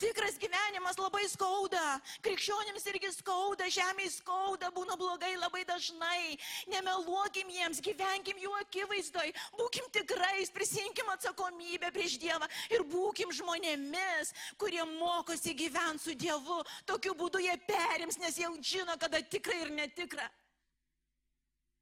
Tikras 0.00 0.40
gyvenimas 0.42 0.96
labai 0.98 1.22
skauda. 1.30 2.00
Krikščionims 2.24 2.88
irgi 2.90 3.12
skauda, 3.14 3.68
žemėje 3.70 4.16
skauda, 4.16 4.72
būna 4.74 4.96
blogai 4.98 5.36
labai 5.36 5.62
dažnai. 5.68 6.34
Nemeluokim 6.72 7.54
jiems, 7.54 7.78
gyvenkim 7.84 8.42
jų 8.42 8.56
akivaizdoj. 8.64 9.30
Būkim 9.60 9.86
tikrais, 9.94 10.50
prisimkim 10.50 11.14
atsakomybę 11.14 11.92
prieš 11.94 12.18
Dievą 12.18 12.50
ir 12.74 12.82
būkim 12.90 13.30
žmonėmis, 13.30 14.34
kurie 14.58 14.82
mokosi 14.96 15.54
gyventi 15.54 16.08
su 16.08 16.18
Dievu. 16.18 16.58
Tokiu 16.90 17.14
būdu 17.14 17.38
jie 17.46 17.54
perims, 17.70 18.18
nes 18.18 18.42
jau 18.42 18.50
žino, 18.58 18.98
kada 18.98 19.22
tikra 19.22 19.62
ir 19.62 19.74
netikra. 19.78 20.26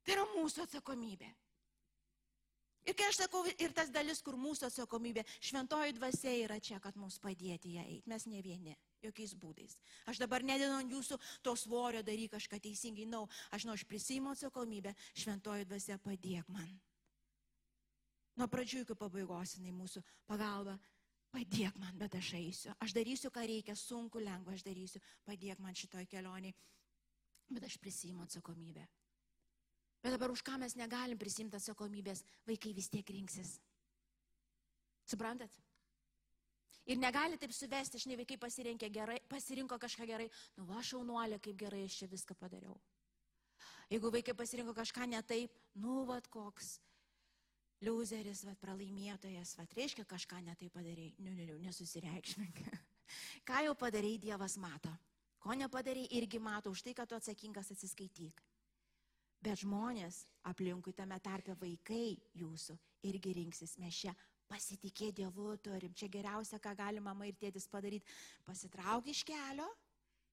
Tai 0.05 0.19
yra 0.21 0.29
mūsų 0.37 0.69
atsakomybė. 0.69 1.33
Ir 2.87 2.95
kai 2.97 3.09
aš 3.11 3.19
sakau, 3.25 3.43
ir 3.61 3.73
tas 3.77 3.91
dalis, 3.93 4.21
kur 4.25 4.39
mūsų 4.41 4.69
atsakomybė, 4.69 5.25
šventoji 5.45 5.97
dvasia 5.99 6.33
yra 6.45 6.59
čia, 6.61 6.79
kad 6.81 6.97
mums 6.97 7.19
padėti 7.21 7.75
ją 7.75 7.85
eiti. 7.85 8.09
Mes 8.09 8.25
ne 8.31 8.41
vieni, 8.45 8.77
jokiais 9.05 9.35
būdais. 9.37 9.77
Aš 10.09 10.23
dabar 10.23 10.45
nedinu 10.47 10.79
ant 10.79 10.93
jūsų 10.93 11.19
to 11.45 11.57
svorio 11.59 12.03
daryk 12.07 12.33
kažką 12.37 12.61
teisingai, 12.65 13.09
nau, 13.11 13.27
aš 13.53 13.67
noriu, 13.69 13.83
aš 13.83 13.89
prisimu 13.91 14.33
atsakomybę, 14.33 14.95
šventoji 15.13 15.69
dvasia 15.69 15.99
padėk 16.01 16.49
man. 16.55 16.71
Nuo 18.39 18.47
pradžių 18.47 18.85
iki 18.85 18.95
pabaigos 18.95 19.57
jinai 19.57 19.75
mūsų 19.75 20.05
pagalba. 20.31 20.79
Padėk 21.35 21.77
man, 21.77 21.93
bet 22.01 22.15
aš 22.17 22.31
eisiu. 22.39 22.73
Aš 22.81 22.95
darysiu, 22.97 23.29
ką 23.35 23.43
reikia, 23.45 23.75
sunku, 23.77 24.23
lengva, 24.23 24.55
aš 24.55 24.65
darysiu. 24.65 25.03
Padėk 25.29 25.61
man 25.61 25.77
šitoj 25.77 26.07
kelioniai. 26.09 26.55
Bet 27.51 27.67
aš 27.69 27.77
prisimu 27.83 28.25
atsakomybę. 28.25 28.87
Bet 30.03 30.15
dabar 30.15 30.31
už 30.31 30.45
ką 30.47 30.59
mes 30.63 30.77
negalim 30.79 31.19
prisimti 31.19 31.59
atsakomybės, 31.59 32.23
vaikai 32.47 32.75
vis 32.77 32.91
tiek 32.93 33.09
rinksis. 33.11 33.57
Suprantat? 35.09 35.51
Ir 36.89 36.97
negali 36.97 37.37
taip 37.37 37.53
suvesti, 37.53 38.01
žinai, 38.01 38.17
vaikai 38.23 38.39
gerai, 38.89 39.19
pasirinko 39.29 39.77
kažką 39.79 40.07
gerai, 40.09 40.29
nu 40.57 40.65
va 40.65 40.81
šaunuolė, 40.81 41.41
kaip 41.41 41.57
gerai 41.61 41.83
aš 41.85 41.99
čia 42.01 42.09
viską 42.09 42.37
padariau. 42.39 42.79
Jeigu 43.91 44.11
vaikai 44.13 44.35
pasirinko 44.37 44.73
kažką 44.77 45.07
ne 45.09 45.21
taip, 45.23 45.53
nu 45.75 46.05
va 46.09 46.21
koks 46.21 46.79
loseris, 47.85 48.45
va 48.45 48.55
pralaimėtojas, 48.59 49.57
va 49.59 49.67
reiškia 49.77 50.05
kažką 50.09 50.41
ne 50.45 50.55
taip 50.57 50.73
padarėjai, 50.73 51.15
nu, 51.19 51.33
nu, 51.33 51.47
nu, 51.53 51.59
nesusireikšmink. 51.67 52.63
Ką 53.49 53.63
jau 53.65 53.75
padarėjai, 53.79 54.23
Dievas 54.25 54.57
mato. 54.61 54.93
Ko 55.39 55.55
nepadarėjai, 55.55 56.11
irgi 56.19 56.41
mato 56.43 56.73
už 56.75 56.83
tai, 56.83 56.95
kad 56.95 57.09
tu 57.09 57.17
atsakingas 57.17 57.71
atsiskaityk. 57.73 58.43
Bet 59.45 59.63
žmonės 59.63 60.25
aplinkui 60.51 60.95
tame 60.99 61.19
tarpe 61.23 61.55
vaikai 61.61 62.17
jūsų 62.41 62.75
irgi 63.07 63.35
rinksis. 63.39 63.77
Mes 63.79 64.01
čia 64.03 64.15
pasitikė 64.51 65.13
Dievu 65.15 65.53
turim. 65.63 65.95
Čia 65.95 66.09
geriausia, 66.11 66.59
ką 66.59 66.75
gali 66.79 67.03
mama 67.05 67.29
ir 67.29 67.39
tėtis 67.39 67.69
padaryti. 67.71 68.07
Pasitrauk 68.47 69.07
iš 69.13 69.23
kelio 69.29 69.69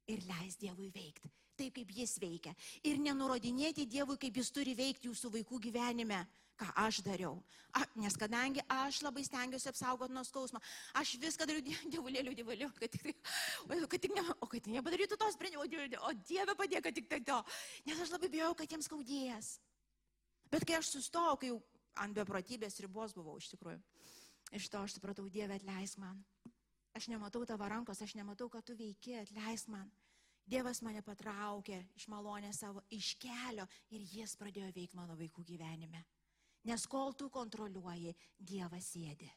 ir 0.10 0.26
leis 0.30 0.58
Dievui 0.58 0.90
veikti. 0.94 1.30
Taip 1.56 1.76
kaip 1.78 1.92
jis 1.96 2.18
veikia. 2.20 2.52
Ir 2.84 2.98
nenurodinėti 3.00 3.86
Dievui, 3.88 4.18
kaip 4.20 4.36
jis 4.42 4.52
turi 4.52 4.74
veikti 4.76 5.08
jūsų 5.08 5.32
vaikų 5.38 5.62
gyvenime 5.70 6.26
ką 6.56 6.68
aš 6.80 7.02
dariau. 7.04 7.40
A, 7.76 7.84
nes 8.00 8.16
kadangi 8.18 8.64
aš 8.72 9.02
labai 9.04 9.26
stengiuosi 9.28 9.70
apsaugoti 9.70 10.16
nuo 10.16 10.24
skausmo, 10.24 10.62
aš 10.96 11.16
viską 11.20 11.48
dariu 11.48 11.64
dievulėliu, 11.94 12.36
dievulėliu, 12.38 12.72
kad 12.80 12.92
tik 12.96 13.12
kad 13.92 14.00
tik 14.00 14.16
ne, 14.16 14.24
o 14.40 14.50
kad 14.52 14.70
nepadarytų 14.72 15.20
tos 15.20 15.36
sprendimo, 15.36 15.66
o 15.66 16.14
Dieve 16.28 16.56
padėk, 16.56 16.86
kad 16.88 16.96
tik 16.96 17.10
tai 17.12 17.22
to. 17.28 17.42
Nes 17.88 18.00
aš 18.00 18.14
labai 18.16 18.32
bijau, 18.32 18.54
kad 18.56 18.72
jiems 18.72 18.88
skaudės. 18.90 19.56
Bet 20.52 20.66
kai 20.68 20.80
aš 20.80 20.94
sustojau, 20.96 21.36
kai 21.42 21.52
jau 21.52 21.60
ant 22.00 22.16
beprotybės 22.16 22.80
ribos 22.84 23.16
buvau 23.16 23.36
iš 23.42 23.50
tikrųjų, 23.52 23.82
iš 24.56 24.70
to 24.72 24.84
aš 24.84 24.98
supratau, 24.98 25.28
Dieve 25.32 25.58
atleisk 25.58 26.00
man. 26.00 26.24
Aš 26.96 27.10
nematau 27.12 27.44
tavo 27.44 27.68
rankos, 27.68 28.00
aš 28.00 28.16
nematau, 28.16 28.48
kad 28.48 28.64
tu 28.64 28.76
veiki, 28.80 29.18
atleisk 29.20 29.68
man. 29.68 29.90
Dievas 30.46 30.82
mane 30.86 31.02
patraukė 31.02 31.80
iš 31.98 32.06
malonės 32.12 32.60
savo 32.62 32.84
iš 32.94 33.16
kelio 33.22 33.66
ir 33.90 34.04
jis 34.06 34.36
pradėjo 34.38 34.70
veikti 34.76 34.98
mano 34.98 35.16
vaikų 35.18 35.44
gyvenime. 35.48 36.04
Nes 36.66 36.86
kol 36.90 37.14
tu 37.18 37.30
kontroliuoji, 37.34 38.14
Dievas 38.38 38.92
sėdi. 38.94 39.30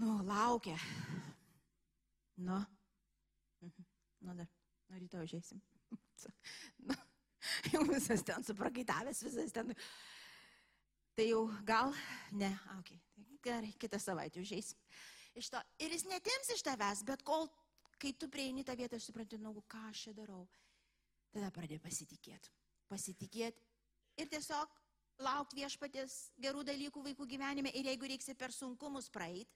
Nu, 0.00 0.18
laukia. 0.24 0.76
Nu. 2.36 2.60
Mhm. 3.60 3.88
Nu, 4.22 4.34
dar. 4.34 4.48
Nu, 4.88 5.00
rytoj 5.00 5.26
užėsim. 5.28 5.62
Nu, 6.86 6.94
jau 7.72 7.80
visas 7.88 8.22
ten 8.22 8.44
suprakaitavęs, 8.46 9.24
visas 9.26 9.50
ten. 9.50 9.72
Tai 11.18 11.24
jau 11.26 11.40
gal, 11.66 11.90
ne, 12.38 12.50
ok, 12.76 12.92
tai 13.16 13.24
gerai, 13.42 13.72
kitą 13.82 13.98
savaitę 13.98 14.38
užėsim. 14.44 14.78
Iš 15.40 15.48
to. 15.50 15.62
Ir 15.82 15.90
jis 15.96 16.06
netims 16.06 16.52
iš 16.54 16.62
tavęs, 16.68 17.02
bet 17.08 17.24
kol, 17.26 17.48
kai 18.02 18.12
tu 18.18 18.28
prieini 18.32 18.64
tą 18.66 18.74
vietą, 18.78 18.98
aš 18.98 19.08
suprantu, 19.10 19.38
nu, 19.38 19.54
ką 19.70 19.86
aš 19.90 20.06
čia 20.08 20.14
darau, 20.16 20.42
tada 21.34 21.50
pradėjai 21.54 21.82
pasitikėti. 21.84 22.50
Pasitikėti 22.90 23.68
ir 24.20 24.30
tiesiog 24.32 24.78
laukti 25.22 25.60
viešpatės 25.62 26.16
gerų 26.42 26.64
dalykų 26.66 27.02
vaikų 27.08 27.26
gyvenime 27.30 27.72
ir 27.78 27.88
jeigu 27.92 28.10
reiksi 28.10 28.34
per 28.38 28.52
sunkumus 28.54 29.08
praeit, 29.12 29.48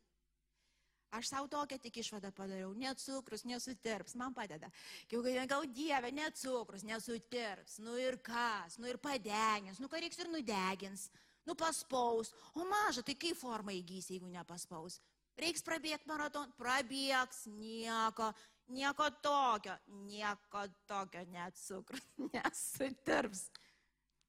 aš 1.17 1.31
savo 1.31 1.49
tokią 1.51 1.79
tik 1.81 2.01
išvadą 2.03 2.31
padariau, 2.35 2.73
net 2.77 3.01
cukrus 3.01 3.45
nesutirps, 3.49 4.17
man 4.19 4.35
padeda. 4.35 4.71
Jau 5.11 5.23
gal 5.23 5.67
dieve, 5.67 6.11
net 6.13 6.39
cukrus 6.39 6.85
nesutirps, 6.87 7.79
nu 7.83 7.97
ir 7.99 8.19
kas, 8.23 8.79
nu 8.79 8.91
ir 8.91 8.99
padegins, 8.99 9.81
nu 9.81 9.89
ką 9.89 10.03
reiks 10.03 10.19
ir 10.23 10.31
nudegins, 10.33 11.09
nu 11.47 11.55
paspaus, 11.55 12.33
o 12.55 12.67
maža, 12.67 13.03
tai 13.03 13.15
kaip 13.15 13.39
formą 13.39 13.75
įgys, 13.75 14.11
jeigu 14.11 14.29
nepaspaus. 14.31 15.01
Reiks 15.41 15.65
prabėgti 15.65 16.09
maraton, 16.09 16.53
prabėgs, 16.57 17.45
nieko, 17.53 18.31
nieko 18.73 19.11
tokio, 19.25 19.77
nieko 20.09 20.65
tokio, 20.89 21.25
net 21.33 21.59
cukrus 21.61 22.07
nesutirps. 22.33 23.49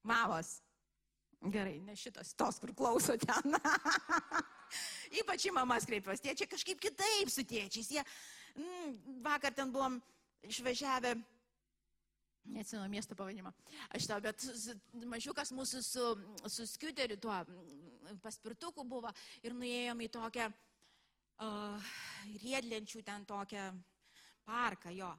Mamos, 0.07 0.57
Gerai, 1.45 1.77
ne 1.85 1.93
šitas, 1.95 2.33
tos, 2.33 2.57
kur 2.59 2.73
klauso 2.75 3.13
ten. 3.21 3.53
Ypač 5.21 5.45
į 5.47 5.53
mamas 5.55 5.85
kreipiuosi. 5.87 6.23
Tėčiai 6.25 6.49
kažkaip 6.49 6.79
kitaip 6.81 7.29
su 7.31 7.45
tėčiais. 7.47 7.91
Jie, 7.93 8.03
mm, 8.57 8.95
vakar 9.25 9.53
ten 9.55 9.71
buvom 9.71 9.99
išvažiavę, 10.49 11.13
neatsinu 12.55 12.87
miesto 12.89 13.15
pavadinimą. 13.15 13.53
Aš 13.95 14.09
tau, 14.09 14.17
bet 14.23 14.43
mažiukas 15.05 15.53
mūsų 15.53 15.83
su, 15.85 16.07
su 16.49 16.65
skiuteriu 16.73 17.19
tuo 17.21 17.35
mm, 17.37 18.17
paspirtuku 18.25 18.87
buvo 18.89 19.13
ir 19.45 19.55
nuėjom 19.55 20.03
į 20.07 20.09
tokią 20.17 20.49
uh, 21.43 21.91
riedlenčių 22.43 23.03
ten 23.05 23.25
tokią 23.25 23.67
parką 24.47 24.93
jo. 24.95 25.11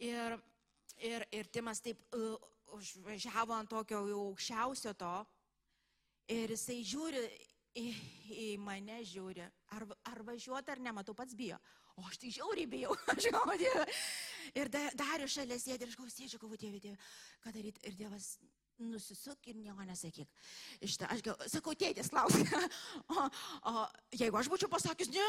Ir, 0.00 0.38
ir, 0.98 1.26
ir 1.32 1.50
Timas 1.52 1.82
taip 1.84 2.00
uh, 2.16 2.38
užvažiavo 2.76 3.56
ant 3.56 3.70
tokio 3.70 4.06
jau 4.08 4.24
aukščiausio 4.30 4.94
to 4.94 5.14
Ir 6.30 6.52
jisai 6.54 6.78
žiūri 6.86 7.20
į, 7.80 7.84
į 8.30 8.48
mane, 8.62 9.00
žiūri, 9.06 9.42
ar, 9.74 9.84
ar 10.12 10.20
važiuoti, 10.28 10.70
ar 10.70 10.82
nematau, 10.82 11.14
pats 11.18 11.34
bijo. 11.34 11.58
O 11.98 12.04
aš 12.06 12.20
tai 12.22 12.30
žiauriai 12.36 12.70
bijau, 12.70 12.94
aš 13.14 13.26
galvoju. 13.34 13.72
Ir 14.54 14.70
dariu 14.70 15.26
šalia 15.30 15.58
sėdė 15.58 15.88
ir 15.88 15.90
aš 15.90 15.98
galvoju, 15.98 16.14
sėdžiu, 16.14 16.40
galvoju, 16.44 16.60
dieve, 16.62 16.82
dieve, 16.84 17.08
ką 17.42 17.54
daryti. 17.56 17.82
Ir 17.90 17.98
Dievas 17.98 18.28
nusisuk 18.80 19.48
ir 19.50 19.58
nieko 19.60 19.84
nesakyk. 19.86 20.28
Šitą, 20.82 21.08
aš 21.12 21.22
gal, 21.26 21.36
sakau, 21.50 21.76
tėtis 21.78 22.10
klausia. 22.12 22.46
O, 23.10 23.24
o 23.66 23.72
jeigu 24.14 24.38
aš 24.38 24.48
būčiau 24.50 24.70
pasakęs, 24.70 25.10
ne, 25.12 25.24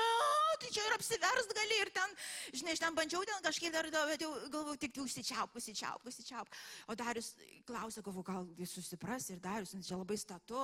tai 0.62 0.70
čia 0.74 0.84
ir 0.86 0.94
apsivers 0.96 1.50
gali 1.56 1.80
ir 1.82 1.90
ten, 1.96 2.14
žinai, 2.54 2.76
aš 2.76 2.82
ten 2.84 2.98
bandžiau 2.98 3.24
ten 3.28 3.42
kažkaip 3.46 3.74
dar, 3.74 3.88
bet 3.90 4.22
jau 4.22 4.32
galvoju, 4.54 4.78
tik 4.82 4.94
tai 4.96 5.04
užsičiauk, 5.06 5.56
užsičiauk, 5.58 6.06
užsičiauk. 6.12 6.60
O 6.92 6.98
Darius 7.00 7.34
klausia, 7.68 8.04
galvoju, 8.06 8.28
gal 8.28 8.48
jis 8.60 8.76
susipras 8.78 9.32
ir 9.34 9.42
Darius, 9.44 9.74
nes 9.78 9.90
čia 9.90 9.98
labai 10.00 10.20
statu. 10.22 10.62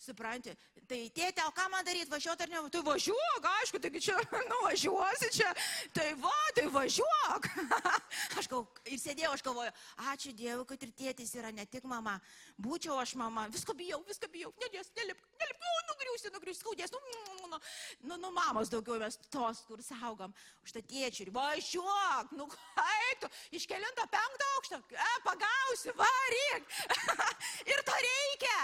Supranti, 0.00 0.52
tai 0.90 0.98
tėtė, 1.14 1.44
o 1.46 1.52
ką 1.54 1.68
man 1.72 1.84
daryti, 1.86 2.10
važiuoti 2.10 2.44
ar 2.44 2.50
ne? 2.50 2.60
Tai 2.74 2.80
važiuok, 2.84 3.46
aišku, 3.60 3.80
taigi 3.80 4.02
čia 4.08 4.16
nuvažiuosi 4.50 5.30
čia, 5.32 5.52
tai 5.96 6.10
va, 6.20 6.34
tai 6.56 6.66
važiuok. 6.74 7.48
aš 8.40 8.50
gal, 8.50 8.66
ir 8.90 9.00
sėdėjau, 9.00 9.32
aš 9.36 9.44
galvoju, 9.46 9.72
ačiū 10.12 10.34
Dievui, 10.36 10.66
kad 10.68 10.82
ir 10.84 10.92
tėtis 10.98 11.32
yra 11.38 11.52
ne 11.54 11.64
tik 11.70 11.86
mama, 11.88 12.18
būčiau 12.60 12.98
aš 13.00 13.14
mama, 13.20 13.46
visko 13.54 13.76
bijau, 13.78 14.02
visko 14.08 14.28
bijau, 14.32 14.50
nedės, 14.64 14.90
nelip, 14.98 15.22
nelip, 15.40 15.62
nu, 15.62 15.72
nugriūsi, 15.92 16.34
nugriūsi, 16.34 16.60
skaudės, 16.60 16.92
nu, 16.92 17.00
nu, 17.14 17.48
nu, 17.54 17.62
nu, 18.10 18.20
nu, 18.26 18.32
mamos 18.34 18.72
daugiau 18.72 18.98
mes 19.00 19.18
tos, 19.30 19.62
kur 19.68 19.80
saugom, 19.84 20.34
už 20.66 20.74
tą 20.76 20.84
tėčių, 20.90 21.30
važiuok, 21.34 22.34
nu, 22.36 22.50
kaip 22.50 23.24
tu, 23.24 23.30
iškelinto 23.56 24.08
penktą 24.12 24.50
aukštą, 24.58 24.82
e, 24.92 25.10
pagausi, 25.24 25.94
varyk. 25.96 26.68
ir 27.72 27.82
to 27.88 27.96
reikia, 28.08 28.60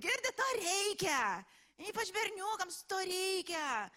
girdi, 0.00 0.31
reikia. 0.58 1.44
Ypač 1.88 2.12
berniukams 2.14 2.82
to 2.88 2.98
reikia. 3.06 3.90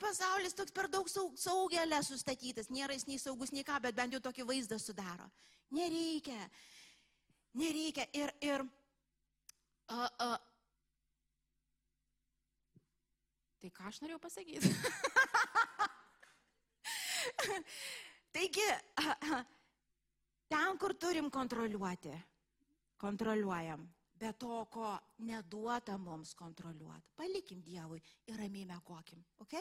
Pasaulis 0.00 0.56
toks 0.58 0.74
per 0.74 0.88
daug 0.90 1.06
saugelę 1.08 2.00
sustatytas, 2.02 2.66
nėra 2.74 2.96
jis 2.96 3.06
nei 3.06 3.18
saugus, 3.22 3.52
nei 3.54 3.62
ką, 3.66 3.78
bet 3.82 3.94
bent 3.94 4.16
jau 4.16 4.20
tokį 4.24 4.46
vaizdą 4.48 4.78
sudaro. 4.82 5.28
Nereikia. 5.74 6.50
Nereikia. 7.54 8.08
Ir, 8.18 8.32
ir 8.42 8.64
uh, 8.64 10.10
uh, 10.26 10.38
tai 13.62 13.70
ką 13.78 13.86
aš 13.92 14.02
norėjau 14.02 14.20
pasakyti? 14.26 14.68
Taigi, 18.34 18.68
ten, 20.50 20.78
kur 20.82 20.92
turim 20.98 21.30
kontroliuoti, 21.30 22.14
kontroliuojam 22.98 23.86
bet 24.24 24.38
to, 24.40 24.62
ko 24.72 24.94
neduota 25.28 25.96
mums 26.00 26.32
kontroliuoti. 26.38 27.12
Palikim 27.18 27.60
Dievui 27.64 28.00
ir 28.30 28.38
ramiai 28.40 28.64
mėgokim, 28.70 29.20
ok? 29.44 29.58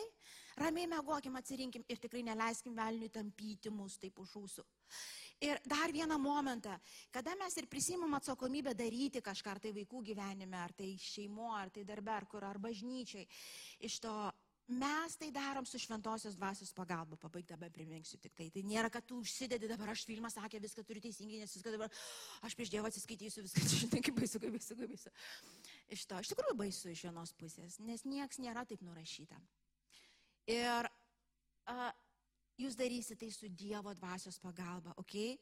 Ramiai 0.62 0.88
mėgokim, 0.92 1.36
atsirinkim 1.40 1.84
ir 1.92 2.00
tikrai 2.00 2.24
neleiskim 2.24 2.76
velniui 2.78 3.12
tampyti 3.12 3.74
mus 3.74 3.98
taip 4.00 4.22
už 4.24 4.38
ūsų. 4.44 4.66
Ir 5.44 5.60
dar 5.68 5.92
vieną 5.92 6.16
momentą, 6.22 6.78
kada 7.12 7.34
mes 7.36 7.58
ir 7.60 7.68
prisimam 7.68 8.16
atsakomybę 8.16 8.72
daryti 8.80 9.20
kažką, 9.26 9.56
ar 9.58 9.60
tai 9.60 9.74
vaikų 9.76 10.04
gyvenime, 10.14 10.56
ar 10.56 10.72
tai 10.78 10.94
šeimo, 11.02 11.50
ar 11.58 11.74
tai 11.74 11.84
darbe, 11.84 12.14
ar 12.16 12.28
kur, 12.32 12.46
ar 12.48 12.62
bažnyčiai, 12.64 13.28
iš 13.84 14.00
to 14.06 14.14
Mes 14.68 15.16
tai 15.20 15.28
darom 15.32 15.66
su 15.66 15.80
šventosios 15.80 16.38
dvasios 16.40 16.72
pagalba, 16.72 17.18
pabaigta 17.20 17.58
be 17.60 17.68
priminksiu 17.70 18.18
tik 18.24 18.32
tai. 18.38 18.48
Tai 18.48 18.62
nėra, 18.64 18.88
kad 18.90 19.04
tu 19.04 19.18
užsidedi 19.20 19.68
dabar, 19.68 19.92
aš 19.92 20.06
filmą 20.08 20.30
sakė, 20.32 20.62
viską 20.64 20.86
turiu 20.88 21.04
teisingai, 21.04 21.42
nes 21.42 21.56
viską 21.58 21.74
dabar, 21.74 21.92
aš 22.48 22.56
prieš 22.56 22.72
Dievą 22.72 22.88
atsiskaitysiu, 22.88 23.44
viską, 23.44 23.64
žinai, 23.74 24.00
kaip 24.08 24.16
baisu, 24.22 24.40
kaip 24.40 24.56
baisu, 24.56 24.78
kaip 24.80 24.94
baisu. 24.94 25.12
Iš 25.92 26.06
to, 26.08 26.22
iš 26.24 26.32
tikrųjų 26.32 26.56
baisu 26.64 26.94
iš 26.94 27.04
vienos 27.10 27.36
pusės, 27.36 27.76
nes 27.84 28.06
nieks 28.08 28.40
nėra 28.40 28.64
taip 28.70 28.86
nurašyta. 28.88 29.42
Ir 30.56 30.88
a, 31.68 31.92
jūs 32.64 32.80
darysite 32.80 33.20
tai 33.20 33.34
su 33.36 33.52
Dievo 33.52 33.92
dvasios 34.00 34.40
pagalba, 34.40 34.96
ok? 35.04 35.36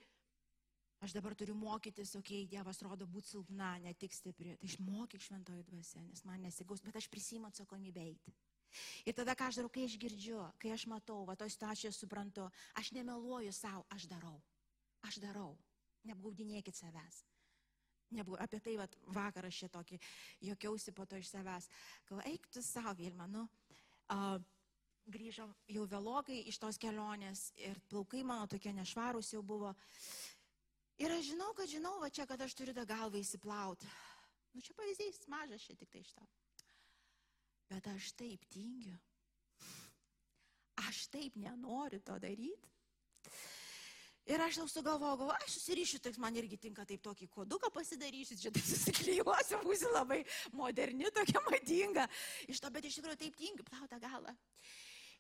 Aš 1.06 1.14
dabar 1.14 1.38
turiu 1.38 1.54
mokytis, 1.58 2.16
okei, 2.18 2.44
okay, 2.44 2.50
Dievas 2.50 2.82
rodo 2.82 3.06
būti 3.10 3.36
silpna, 3.36 3.76
ne 3.86 3.94
tik 3.94 4.18
stipri. 4.18 4.58
Tai 4.58 4.70
išmokyk 4.70 5.22
šventoji 5.30 5.66
dvasia, 5.70 6.02
nes 6.10 6.26
man 6.26 6.42
nesigaus, 6.42 6.82
bet 6.86 6.98
aš 6.98 7.08
prisimu 7.10 7.50
atsakomybę 7.50 8.02
eiti. 8.02 8.34
Ir 9.06 9.16
tada 9.18 9.36
ką 9.38 9.50
aš 9.50 9.60
darau, 9.62 9.72
kai 9.74 9.86
aš 9.88 9.98
girdžiu, 10.02 10.44
kai 10.62 10.72
aš 10.76 10.88
matau, 10.92 11.24
va 11.28 11.36
to 11.36 11.48
situacijoje 11.50 11.94
suprantu, 11.96 12.48
aš 12.80 12.94
nemeluoju 12.98 13.52
savo, 13.56 13.86
aš 13.90 14.08
darau. 14.12 14.38
Aš 15.08 15.20
darau. 15.24 15.56
Neapgaudinėkit 16.08 16.78
savęs. 16.78 17.24
Nebu, 18.12 18.36
apie 18.44 18.60
tai 18.60 18.74
vat, 18.80 18.96
vakar 19.16 19.48
aš 19.48 19.62
šitokį 19.64 20.00
jokiausi 20.50 20.92
po 20.96 21.06
to 21.06 21.20
iš 21.22 21.32
savęs. 21.32 21.70
Galvoju, 22.10 22.34
eik 22.34 22.50
tu 22.52 22.64
savo, 22.66 22.96
Vilma, 23.00 23.28
nu. 23.32 23.46
Uh, 24.12 24.42
grįžom 25.12 25.54
jau 25.72 25.86
vėlokai 25.90 26.42
iš 26.52 26.60
tos 26.62 26.78
kelionės 26.82 27.50
ir 27.60 27.80
plaukai 27.90 28.24
mano 28.28 28.48
tokie 28.52 28.74
nešvarūs 28.76 29.34
jau 29.34 29.42
buvo. 29.42 29.74
Ir 31.02 31.14
aš 31.16 31.32
žinau, 31.32 31.54
kad 31.58 31.72
žinau, 31.72 31.96
va 32.04 32.12
čia, 32.14 32.28
kad 32.30 32.42
aš 32.42 32.54
turiu 32.58 32.76
tą 32.78 32.86
galvą 32.86 33.22
įsiplauti. 33.22 33.90
Nu 34.54 34.62
čia 34.62 34.76
pavyzdys, 34.78 35.24
mažas 35.32 35.64
čia 35.66 35.78
tik 35.80 35.90
tai 35.90 36.04
iš 36.04 36.12
to. 36.18 36.28
Bet 37.72 37.88
aš 37.88 38.12
taip 38.20 38.44
tingiu. 38.52 38.98
Aš 40.90 41.06
taip 41.14 41.38
nenoriu 41.40 42.02
to 42.04 42.18
daryti. 42.20 42.72
Ir 44.30 44.42
aš 44.44 44.60
jau 44.60 44.68
sugalvoju, 44.70 45.18
galvoju, 45.18 45.38
aš 45.46 45.56
susirišiu, 45.58 46.00
tai 46.04 46.12
man 46.22 46.36
irgi 46.38 46.60
tinka 46.62 46.84
taip 46.86 47.02
tokį 47.04 47.28
koduką 47.34 47.72
pasidarysiu, 47.74 48.38
čia 48.38 48.52
tai 48.54 48.62
susiklyjuosiu, 48.74 49.62
būsiu 49.66 49.90
labai 49.96 50.22
moderni, 50.56 51.10
tokia 51.16 51.42
madinga. 51.48 52.06
Iš 52.52 52.62
to, 52.62 52.70
bet 52.76 52.86
iš 52.86 53.00
tikrųjų 53.00 53.20
taip 53.24 53.40
tingiu, 53.40 53.66
plautą 53.68 54.00
galą. 54.04 54.36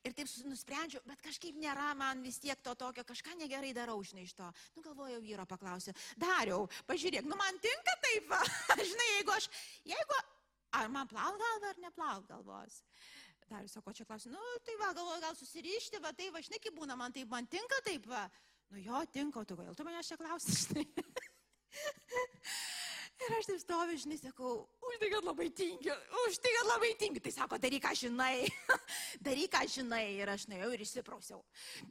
Ir 0.05 0.15
taip 0.17 0.29
nusprendžiau, 0.49 1.01
bet 1.05 1.21
kažkaip 1.21 1.57
nėra 1.61 1.91
man 1.97 2.21
vis 2.25 2.39
tiek 2.41 2.61
to 2.65 2.73
tokio, 2.77 3.05
kažką 3.05 3.35
negerai 3.41 3.73
darau, 3.77 3.99
žinai, 4.05 4.25
iš 4.25 4.35
to. 4.37 4.47
Nu, 4.75 4.85
galvoju, 4.85 5.19
vyro 5.21 5.45
paklausiu, 5.49 5.93
dariau, 6.17 6.67
pažiūrėk, 6.89 7.25
nu 7.29 7.37
man 7.37 7.57
tinka 7.61 7.97
taip, 8.05 8.29
va. 8.31 8.41
žinai, 8.91 9.09
jeigu 9.17 9.35
aš, 9.35 9.49
jeigu 9.91 10.21
Ar 10.79 10.87
man 10.91 11.09
plaut 11.11 11.39
galvą 11.41 11.71
ar 11.73 11.81
neplaut 11.83 12.27
galvos? 12.29 12.81
Dar 13.51 13.65
jūs 13.65 13.73
sako, 13.75 13.91
čia 13.91 14.05
klausiu, 14.07 14.31
nu 14.31 14.41
tai 14.63 14.77
va, 14.79 14.93
galvoju, 14.95 15.19
gal 15.25 15.35
susirišti, 15.35 15.99
va 16.03 16.13
tai 16.15 16.29
va, 16.31 16.39
žinai, 16.45 16.61
kaip 16.63 16.77
būna, 16.77 16.95
man 16.99 17.11
taip, 17.11 17.27
man 17.31 17.47
tinka 17.51 17.81
taip, 17.83 18.07
va. 18.07 18.23
Nu 18.71 18.79
jo, 18.79 19.01
tinka, 19.11 19.43
tu 19.43 19.57
gal, 19.59 19.73
tu 19.75 19.83
manęs 19.83 20.07
čia 20.07 20.17
klausi, 20.19 20.55
žinai. 20.63 20.85
Ir 23.21 23.35
aš 23.37 23.49
taip 23.51 23.59
stoviu, 23.61 23.97
žinai, 24.01 24.17
sakau, 24.17 24.63
už 24.87 24.95
tai, 25.01 25.09
kad 25.13 25.25
labai 25.27 25.49
tingiu, 25.53 25.93
už 26.23 26.39
tai, 26.41 26.53
kad 26.55 26.69
labai 26.71 26.93
tingiu. 26.97 27.21
Tai 27.21 27.33
sako, 27.35 27.59
daryk, 27.61 27.83
ką 27.83 27.91
žinai, 27.99 28.47
daryk, 29.27 29.51
ką 29.53 29.61
žinai. 29.69 30.05
Ir 30.17 30.31
aš 30.33 30.47
nuėjau 30.49 30.71
ir 30.73 30.85
išsiprausiau. 30.87 31.43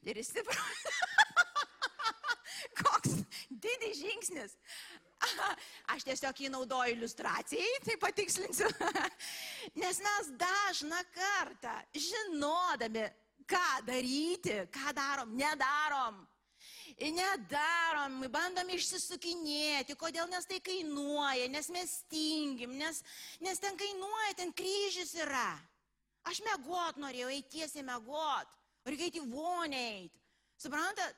Ir 0.02 0.18
išsiprausiau. 0.24 0.96
Koks 2.80 3.20
didis 3.50 4.00
žingsnis. 4.00 4.56
Aš 5.92 6.04
tiesiog 6.06 6.40
jį 6.40 6.50
naudoju 6.52 6.94
iliustracijai, 6.94 7.80
tai 7.84 7.96
patikslinsiu. 8.00 8.68
Nes 9.82 10.00
mes 10.04 10.32
dažną 10.40 11.00
kartą, 11.14 11.74
žinodami, 11.94 13.06
ką 13.50 13.68
daryti, 13.86 14.60
ką 14.72 14.94
darom, 14.96 15.34
nedarom. 15.36 16.20
Nedarom, 17.00 18.18
bandom 18.28 18.68
išsisukinėti, 18.74 19.94
kodėl, 19.96 20.26
nes 20.28 20.44
tai 20.44 20.58
kainuoja, 20.60 21.46
nes 21.48 21.70
mes 21.72 21.94
tingim, 22.12 22.74
nes, 22.76 22.98
nes 23.40 23.62
ten 23.62 23.78
kainuoja, 23.78 24.34
ten 24.36 24.52
kryžius 24.52 25.14
yra. 25.22 25.54
Aš 26.28 26.42
mėgot 26.44 27.00
norėjau, 27.00 27.30
eiti 27.32 27.56
tiesiai 27.56 27.86
mėgot, 27.86 28.52
reikia 28.84 29.08
eiti 29.08 29.22
voneit. 29.32 30.12
Suprantat? 30.60 31.16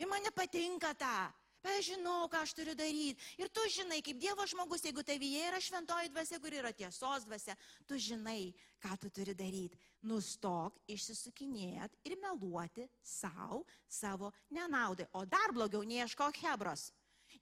Ir 0.00 0.08
man 0.08 0.24
nepatinka 0.24 0.94
tą. 0.96 1.16
Bet 1.62 1.78
aš 1.78 1.92
žinau, 1.92 2.26
ką 2.30 2.40
aš 2.42 2.54
turiu 2.58 2.74
daryti. 2.74 3.22
Ir 3.38 3.50
tu 3.54 3.62
žinai, 3.70 4.00
kaip 4.02 4.18
Dievo 4.18 4.46
žmogus, 4.50 4.82
jeigu 4.82 5.04
tavyje 5.06 5.44
yra 5.46 5.60
šventoji 5.62 6.10
dvasia, 6.10 6.40
kur 6.42 6.54
yra 6.58 6.72
tiesos 6.74 7.26
dvasia, 7.28 7.54
tu 7.86 7.98
žinai, 7.98 8.50
ką 8.82 8.96
tu 8.98 9.10
turi 9.14 9.34
daryti. 9.38 9.78
Nustok 10.02 10.80
išsisukinėt 10.90 11.94
ir 12.08 12.16
meluoti 12.18 12.88
savo, 12.98 13.62
savo 13.86 14.32
nenaudai. 14.50 15.06
O 15.14 15.22
dar 15.22 15.54
blogiau, 15.54 15.86
neieškok 15.86 16.42
hebros. 16.42 16.90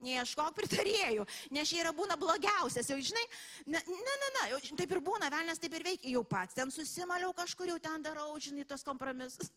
Neieškok 0.00 0.54
pritarėjų, 0.56 1.26
nes 1.52 1.68
čia 1.68 1.82
yra 1.82 1.90
būna 1.92 2.16
blogiausias, 2.20 2.88
jau 2.88 2.96
žinai, 3.04 3.24
ne, 3.66 3.80
ne, 3.84 4.14
ne, 4.22 4.28
ne, 4.36 4.44
jau, 4.54 4.60
taip 4.80 4.94
ir 4.96 5.00
būna, 5.04 5.28
velnės 5.32 5.60
taip 5.60 5.76
ir 5.76 5.84
veikia, 5.84 6.14
jau 6.14 6.22
pats 6.24 6.56
ten 6.56 6.72
susimaliau 6.72 7.34
kažkur, 7.36 7.68
jau 7.68 7.76
ten 7.84 8.06
darau, 8.06 8.30
žinai, 8.40 8.64
tos 8.68 8.86
kompromisus. 8.86 9.52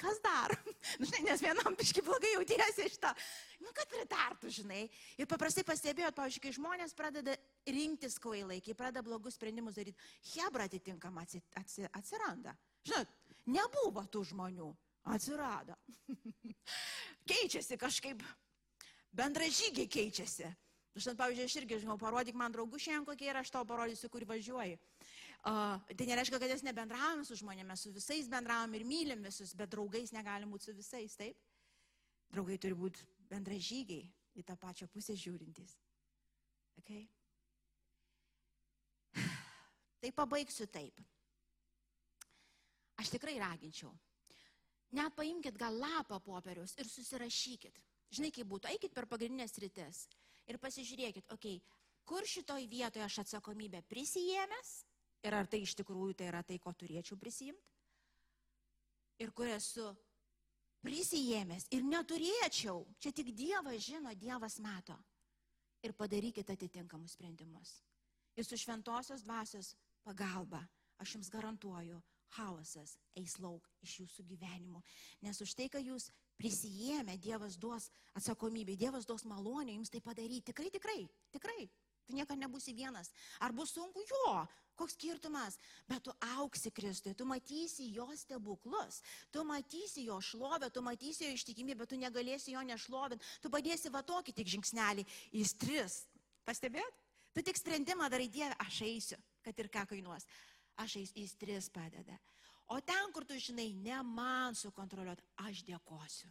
Kas 0.00 0.20
dar? 0.24 0.52
Nu, 1.00 1.08
žinai, 1.08 1.22
nes 1.26 1.40
vienam 1.42 1.74
biški 1.76 2.04
blogai 2.04 2.34
jautiesi 2.34 2.84
iš 2.86 2.98
to. 3.02 3.10
Nu, 3.64 3.72
kad 3.76 3.88
pritartų, 3.90 4.52
žinai. 4.52 4.84
Ir 5.20 5.28
paprastai 5.28 5.64
pastebėjot, 5.66 6.14
pavyzdžiui, 6.16 6.42
kai 6.44 6.52
žmonės 6.54 6.94
pradeda 6.96 7.34
rinktis 7.66 8.18
kvailai, 8.22 8.60
kai 8.64 8.76
pradeda 8.78 9.02
blogus 9.04 9.36
sprendimus 9.38 9.80
daryti, 9.80 9.98
hebra 10.34 10.68
atitinkama 10.68 11.24
atsiranda. 11.56 12.54
Žinot, 12.86 13.12
nebuvo 13.56 14.04
tų 14.12 14.22
žmonių, 14.30 14.70
atsirado. 15.16 15.76
Keičiasi 17.28 17.80
kažkaip, 17.80 18.22
bendražygiai 19.16 19.90
keičiasi. 19.90 20.50
Žinot, 20.94 21.18
pavyzdžiui, 21.18 21.46
aš 21.48 21.56
irgi 21.58 21.80
žinau, 21.82 21.96
parodyk 21.98 22.36
man 22.38 22.54
draugų 22.54 22.78
šiandien 22.78 23.06
kokie 23.08 23.26
ir 23.26 23.38
aš 23.40 23.50
tau 23.50 23.66
parodysiu, 23.66 24.10
kur 24.12 24.22
važiuoji. 24.30 24.76
Uh, 25.44 25.80
tai 25.98 26.06
nereiškia, 26.08 26.38
kad 26.40 26.52
mes 26.54 26.62
nebendravom 26.64 27.24
su 27.26 27.36
žmonėmis, 27.36 27.82
su 27.84 27.90
visais 27.92 28.28
bendravom 28.30 28.76
ir 28.78 28.84
mylim 28.88 29.26
visus, 29.26 29.52
bet 29.58 29.72
draugais 29.74 30.14
negalim 30.14 30.54
būti 30.54 30.70
su 30.70 30.76
visais, 30.76 31.16
taip? 31.18 31.36
Draugai 32.32 32.56
turi 32.62 32.78
būti 32.78 33.02
bendražygiai 33.28 34.06
į 34.38 34.44
tą 34.46 34.56
pačią 34.60 34.88
pusę 34.92 35.16
žiūrintys. 35.18 35.74
Okay? 36.80 37.02
Tai 40.00 40.14
pabaigsiu 40.16 40.70
taip. 40.70 41.02
Aš 43.02 43.10
tikrai 43.16 43.34
raginčiau. 43.42 43.90
Net 44.94 45.14
paimkite 45.18 45.58
gal 45.58 45.74
lapą 45.74 46.20
popieriaus 46.22 46.76
ir 46.78 46.86
susirašykit. 46.86 47.82
Žinai, 48.14 48.30
kaip 48.34 48.48
būtų, 48.50 48.70
eikit 48.74 48.94
per 48.94 49.08
pagrindinės 49.10 49.56
rytis 49.62 50.04
ir 50.50 50.58
pasižiūrėkit, 50.62 51.30
okei, 51.34 51.58
okay, 51.58 51.84
kur 52.06 52.26
šitoj 52.28 52.66
vietoje 52.70 53.04
aš 53.04 53.22
atsakomybę 53.24 53.82
prisijėmęs 53.90 54.74
ir 55.24 55.34
ar 55.34 55.48
tai 55.50 55.62
iš 55.64 55.74
tikrųjų 55.80 56.18
tai 56.18 56.28
yra 56.30 56.42
tai, 56.46 56.58
ko 56.60 56.72
turėčiau 56.76 57.18
prisijimti. 57.20 57.72
Ir 59.22 59.32
kur 59.32 59.48
esu 59.48 59.88
prisijėmęs 60.84 61.68
ir 61.72 61.84
neturėčiau, 61.88 62.84
čia 63.00 63.12
tik 63.16 63.32
Dievas 63.36 63.82
žino, 63.86 64.12
Dievas 64.14 64.58
mato. 64.60 64.96
Ir 65.84 65.94
padarykite 65.96 66.54
atitinkamus 66.56 67.16
sprendimus. 67.16 67.78
Ir 68.36 68.44
su 68.44 68.56
šventosios 68.58 69.22
dvasios 69.24 69.74
pagalba, 70.04 70.62
aš 70.98 71.16
jums 71.16 71.30
garantuoju, 71.32 72.00
chaosas 72.34 72.96
eis 73.20 73.36
lauk 73.38 73.68
iš 73.84 74.00
jūsų 74.02 74.24
gyvenimų. 74.32 74.80
Nes 75.22 75.40
už 75.44 75.54
tai, 75.54 75.68
kad 75.70 75.84
jūs 75.84 76.10
prisijėmė, 76.40 77.16
Dievas 77.22 77.56
duos 77.60 77.90
atsakomybę, 78.18 78.76
Dievas 78.78 79.06
duos 79.06 79.24
malonę 79.28 79.76
jums 79.76 79.92
tai 79.92 80.02
padaryti. 80.04 80.50
Tikrai, 80.50 80.70
tikrai, 80.74 81.00
tikrai. 81.34 81.68
Tu 82.04 82.12
niekada 82.12 82.36
nebūsi 82.36 82.74
vienas. 82.76 83.08
Ar 83.40 83.54
bus 83.56 83.72
sunku? 83.72 84.02
Jo, 84.04 84.44
koks 84.76 84.96
skirtumas. 84.98 85.56
Bet 85.88 86.04
tu 86.04 86.12
auksi 86.36 86.72
Kristui, 86.74 87.14
tu 87.16 87.24
matysi 87.24 87.88
jo 87.94 88.10
stebuklus, 88.18 89.00
tu 89.32 89.44
matysi 89.48 90.04
jo 90.08 90.18
šlovę, 90.20 90.68
tu 90.70 90.82
matysi 90.84 91.24
jo 91.28 91.38
ištikimybę, 91.38 91.84
bet 91.84 91.94
tu 91.94 92.00
negalėsi 92.00 92.52
jo 92.52 92.64
nešlovinti. 92.66 93.24
Tu 93.40 93.52
padėsi 93.52 93.92
va 93.94 94.04
tokį 94.04 94.36
tik 94.36 94.52
žingsnelį, 94.56 95.06
jis 95.32 95.56
tris. 95.56 96.02
Pastebėt? 96.44 97.00
Tu 97.34 97.42
tik 97.42 97.56
sprendimą 97.58 98.10
darai 98.12 98.28
Dievę, 98.28 98.54
aš 98.62 98.82
eisiu, 98.86 99.16
kad 99.42 99.58
ir 99.58 99.72
ką 99.72 99.88
kainuos. 99.94 100.28
Aš 100.84 100.98
eisiu, 101.00 101.22
jis 101.22 101.34
tris 101.40 101.70
padeda. 101.72 102.18
O 102.72 102.80
ten, 102.80 103.12
kur 103.12 103.26
tu 103.28 103.36
žinai, 103.36 103.72
ne 103.76 104.00
man 104.08 104.56
sukontroliuoti, 104.56 105.24
aš 105.44 105.60
dėkosiu. 105.66 106.30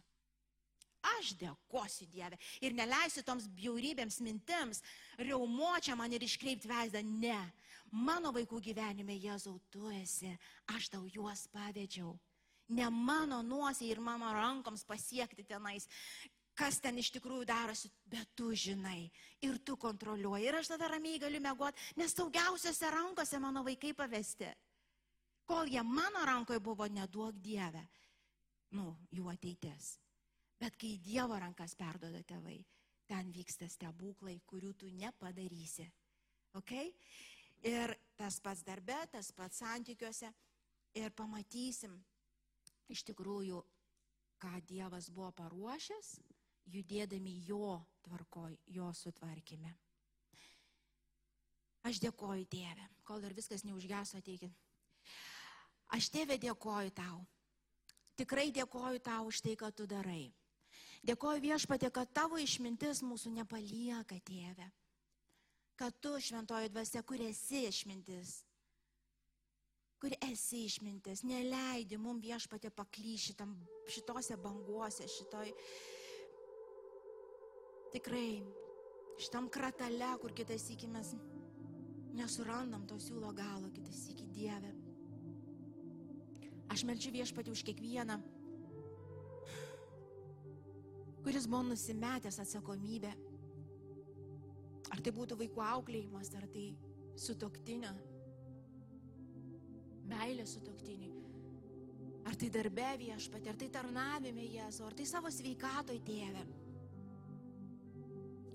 Aš 1.18 1.34
dėkosiu 1.36 2.06
Dievę 2.08 2.38
ir 2.64 2.72
neleisiu 2.72 3.22
toms 3.26 3.46
bjaurybėms 3.58 4.22
mintims, 4.24 4.80
reumočia 5.20 5.96
man 5.98 6.12
ir 6.16 6.24
iškreipti 6.24 6.70
veidą. 6.70 7.02
Ne, 7.04 7.38
mano 7.92 8.32
vaikų 8.32 8.62
gyvenime 8.64 9.16
Jėzau 9.18 9.58
tu 9.70 9.90
esi, 9.92 10.32
aš 10.72 10.88
tau 10.94 11.04
juos 11.04 11.44
pavėdžiau. 11.52 12.14
Ne 12.74 12.88
mano 12.88 13.42
nuosiai 13.44 13.90
ir 13.92 14.00
mano 14.00 14.32
rankoms 14.32 14.86
pasiekti 14.88 15.44
tenais, 15.44 15.84
kas 16.56 16.80
ten 16.80 16.96
iš 16.98 17.10
tikrųjų 17.18 17.44
darosi, 17.50 17.90
bet 18.08 18.30
tu 18.38 18.54
žinai 18.56 19.10
ir 19.44 19.58
tu 19.60 19.76
kontroliuoji. 19.76 20.48
Ir 20.48 20.58
aš 20.62 20.72
tada 20.72 20.88
ramiai 20.88 21.20
galiu 21.20 21.42
mėgoti, 21.44 21.92
nes 22.00 22.16
saugiausiose 22.16 22.90
rankose 22.94 23.40
mano 23.42 23.64
vaikai 23.66 23.92
pavesti. 23.92 24.48
Kol 25.44 25.68
jie 25.68 25.82
mano 25.82 26.24
rankoje 26.24 26.60
buvo, 26.60 26.86
neduok 26.88 27.36
Dievę, 27.44 27.82
nu, 28.76 28.94
jų 29.12 29.28
ateitis. 29.32 29.98
Bet 30.60 30.78
kai 30.80 30.94
Dievo 31.04 31.36
rankas 31.40 31.74
perdoda 31.76 32.22
tėvai, 32.24 32.56
ten 33.10 33.28
vyksta 33.34 33.68
stebuklai, 33.68 34.38
kurių 34.48 34.72
tu 34.80 34.88
nepadarysi. 34.88 35.84
Okay? 36.56 36.94
Ir 37.64 37.92
tas 38.16 38.38
pats 38.40 38.64
darbe, 38.64 38.96
tas 39.12 39.30
pats 39.36 39.60
santykiuose. 39.60 40.30
Ir 40.94 41.10
pamatysim 41.16 41.96
iš 42.92 43.02
tikrųjų, 43.10 43.60
ką 44.40 44.60
Dievas 44.68 45.10
buvo 45.10 45.32
paruošęs, 45.36 46.18
judėdami 46.70 47.40
jo 47.48 47.80
tvarkoj, 48.06 48.56
jo 48.76 48.90
sutvarkime. 48.94 49.72
Aš 51.84 52.00
dėkoju 52.00 52.46
Dieve, 52.48 52.86
kol 53.04 53.20
dar 53.20 53.34
viskas 53.36 53.64
neužgeso 53.66 54.20
ateikit. 54.22 54.54
Aš 55.92 56.08
Tėve 56.14 56.38
dėkoju 56.40 56.94
tau. 56.96 57.20
Tikrai 58.16 58.50
dėkoju 58.54 59.02
tau 59.02 59.26
už 59.28 59.42
tai, 59.42 59.56
ką 59.58 59.70
tu 59.74 59.86
darai. 59.90 60.32
Dėkoju 61.04 61.42
viešpatė, 61.42 61.90
kad 61.92 62.12
tavo 62.16 62.38
išmintis 62.40 63.02
mūsų 63.04 63.34
nepalieka, 63.34 64.16
tėve. 64.24 64.70
Kad 65.76 65.96
tu, 66.00 66.14
šventoji 66.22 66.70
dvasia, 66.70 67.02
kur 67.02 67.20
esi 67.20 67.64
išmintis, 67.68 68.44
kur 69.98 70.14
esi 70.22 70.64
išmintis, 70.68 71.24
neleidi 71.26 71.98
mums 71.98 72.22
viešpatė 72.24 72.70
paklyšti 72.70 73.34
šitose 73.90 74.38
banguose, 74.40 75.08
šitoj 75.10 75.52
tikrai 77.94 78.42
šitam 79.18 79.50
kratale, 79.50 80.14
kur 80.22 80.32
kitas 80.36 80.68
iki 80.70 80.88
mes 80.90 81.14
nesurandam 82.14 82.86
to 82.86 82.98
siūlo 83.02 83.34
galo, 83.34 83.70
kitas 83.74 84.06
iki 84.14 84.30
Dieve. 84.34 84.73
Aš 86.72 86.86
melčiu 86.88 87.12
viešpatį 87.14 87.52
už 87.52 87.62
kiekvieną 87.66 88.18
kuris 91.24 91.46
buvo 91.46 91.62
nusimetęs 91.62 92.38
atsakomybę. 92.42 93.12
Ar 94.92 95.00
tai 95.00 95.12
būtų 95.16 95.38
vaikų 95.40 95.62
auklėjimas, 95.64 96.30
ar 96.36 96.44
tai 96.52 96.66
sutoktinio, 97.18 97.92
meilė 100.10 100.44
sutoktiniui, 100.46 101.14
ar 102.28 102.36
tai 102.36 102.50
darbe 102.52 102.90
viešpatė, 103.00 103.50
ar 103.50 103.58
tai 103.62 103.70
tarnavime 103.72 104.44
Jėzu, 104.44 104.84
ar 104.84 104.96
tai 104.98 105.08
savo 105.08 105.32
sveikatoj 105.32 105.98
tėvė. 106.04 106.44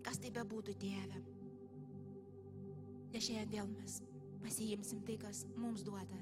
Kas 0.05 0.21
tai 0.21 0.31
bebūtų 0.37 0.77
tėvė. 0.79 1.23
Nes 3.09 3.25
šiandien 3.25 3.55
vėl 3.55 3.73
mes 3.73 4.01
pasiimsim 4.45 5.01
tai, 5.05 5.17
kas 5.17 5.47
mums 5.57 5.81
duota 5.83 6.21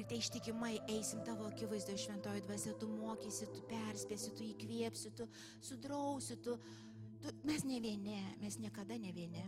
Ir 0.00 0.06
tai 0.08 0.18
ištikimai 0.22 0.72
eisim 0.94 1.20
tavo 1.26 1.44
akivaizdo 1.50 1.96
šventoji 2.00 2.44
dvasia, 2.46 2.72
tu 2.80 2.88
mokysi, 2.88 3.48
tu 3.52 3.60
perspėsi, 3.68 4.32
tu 4.38 4.46
įkvėpsi, 4.46 5.12
tu 5.18 5.28
sudrausi, 5.60 6.38
tu, 6.44 6.56
tu... 7.20 7.34
Mes 7.44 7.66
ne 7.68 7.80
vieni, 7.84 8.16
mes 8.40 8.56
niekada 8.62 8.96
ne 8.98 9.12
vieni. 9.12 9.44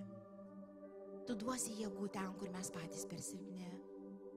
Tu 1.24 1.36
duosi 1.40 1.78
jėgų 1.80 2.10
ten, 2.12 2.34
kur 2.36 2.52
mes 2.52 2.68
patys 2.74 3.06
per 3.08 3.22
silpni. 3.24 3.70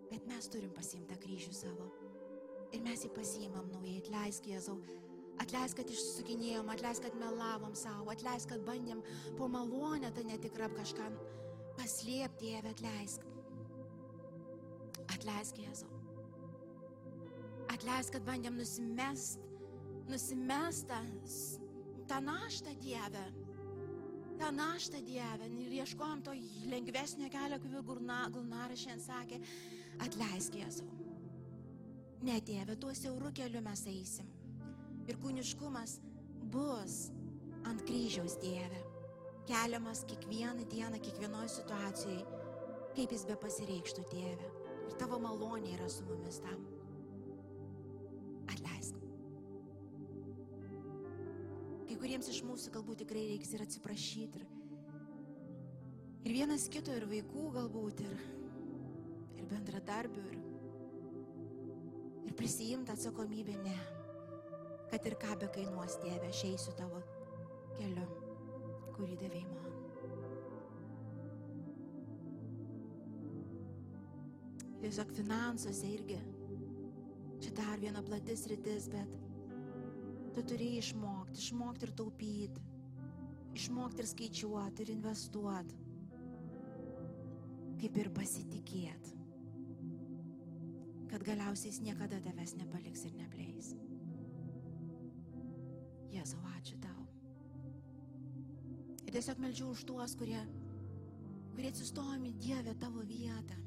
Bet 0.07 0.23
mes 0.29 0.47
turim 0.47 0.71
pasimtą 0.71 1.17
kryžių 1.19 1.51
savo. 1.55 1.89
Ir 2.71 2.83
mes 2.83 3.03
jį 3.03 3.11
pasiimam 3.15 3.67
naujai, 3.73 3.99
atleisk 4.01 4.47
Jėzau. 4.47 4.77
Atleisk, 5.43 5.77
kad 5.81 5.91
išsukinėjom, 5.91 6.71
atleisk, 6.73 7.03
kad 7.05 7.19
melavom 7.19 7.75
savo, 7.77 8.09
atleisk, 8.11 8.49
kad 8.53 8.63
bandėm 8.67 9.03
po 9.37 9.51
malonę 9.51 10.09
tą 10.15 10.23
netikrą 10.27 10.71
kažką 10.79 11.11
paslėpti, 11.77 12.47
Dieve, 12.47 12.73
atleisk. 12.73 13.27
Atleisk 15.13 15.61
Jėzau. 15.61 15.96
Atleisk, 17.77 18.15
kad 18.15 18.23
bandėm 18.25 18.55
nusimest, 18.57 19.43
nusimest 20.09 20.87
tą, 20.89 20.97
tą 22.09 22.21
naštą 22.25 22.73
Dievę. 22.81 23.25
tą 24.37 24.51
naštą 24.51 25.01
Dievę 25.01 25.47
ir 25.49 25.71
ieškojom 25.81 26.21
to 26.21 26.31
lengvesnio 26.69 27.29
kelio, 27.29 27.59
kaip 27.59 27.75
Gulnaras 28.33 28.79
šiandien 28.79 29.01
sakė, 29.01 29.39
atleisk 30.05 30.53
Jėzau. 30.53 30.87
Ne 32.21 32.39
Dieve, 32.41 32.75
tuo 32.75 32.93
siauru 32.93 33.31
keliu 33.33 33.61
mes 33.61 33.85
eisim. 33.87 34.29
Ir 35.07 35.17
kūniškumas 35.17 35.99
bus 36.53 37.11
ant 37.65 37.81
kryžiaus 37.85 38.37
Dieve. 38.41 38.81
Keliamas 39.47 40.03
kiekvieną 40.05 40.65
dieną, 40.69 40.99
kiekvienoje 40.99 41.49
situacijoje, 41.49 42.25
kaip 42.95 43.11
jis 43.11 43.25
be 43.25 43.37
pasireikštų 43.37 44.09
Dieve. 44.13 44.49
Ir 44.87 44.97
tavo 44.97 45.21
malonė 45.21 45.77
yra 45.77 45.89
su 45.89 46.05
mumis 46.09 46.41
tam. 46.41 46.76
Kai 51.97 52.03
kuriems 52.03 52.27
iš 52.29 52.43
mūsų 52.45 52.71
galbūt 52.75 52.99
tikrai 53.01 53.23
reiks 53.25 53.55
ir 53.55 53.63
atsiprašyti. 53.63 54.37
Ir, 54.37 54.43
ir 56.27 56.35
vienas 56.35 56.67
kito, 56.69 56.93
ir 56.93 57.07
vaikų 57.09 57.45
galbūt, 57.55 58.03
ir, 58.05 58.19
ir 59.39 59.47
bendradarbių, 59.49 60.25
ir, 60.29 60.37
ir 62.29 62.37
prisijimti 62.37 62.93
atsakomybę, 62.93 63.57
ne. 63.65 63.77
Kad 64.91 65.09
ir 65.09 65.17
ką 65.17 65.39
be 65.41 65.49
kainuos 65.57 65.97
Dieve, 66.03 66.29
aš 66.29 66.43
eisiu 66.51 66.77
tavo 66.77 67.01
keliu, 67.79 68.05
kurį 68.93 69.17
davėjai 69.23 69.49
man. 69.49 69.63
Tiesiog 74.85 75.17
finansuose 75.17 75.89
irgi. 75.97 76.21
Čia 77.37 77.53
dar 77.57 77.79
viena 77.81 78.01
platis 78.05 78.47
rytis, 78.49 78.89
bet 78.93 79.17
Tu 80.37 80.43
turi 80.45 80.65
išmokti, 80.77 81.39
išmokti 81.41 81.87
ir 81.87 81.91
taupyti, 81.97 82.63
išmokti 83.57 84.03
ir 84.03 84.07
skaičiuoti 84.11 84.83
ir 84.83 84.91
investuoti, 84.93 85.77
kaip 87.81 87.97
ir 87.97 88.09
pasitikėti, 88.13 89.15
kad 91.09 91.25
galiausiai 91.25 91.71
jis 91.71 91.79
niekada 91.87 92.19
tavęs 92.21 92.53
nepaliks 92.59 93.07
ir 93.09 93.17
nepleis. 93.17 93.71
Jėzau, 96.13 96.43
ačiū 96.53 96.77
tau. 96.85 97.07
Ir 99.07 99.17
tiesiog 99.17 99.41
melčiu 99.41 99.71
už 99.73 99.87
tuos, 99.89 100.13
kurie, 100.21 100.43
kurie 101.55 101.73
atsistojami 101.73 102.35
Dievę 102.45 102.77
tavo 102.77 103.01
vietą, 103.09 103.57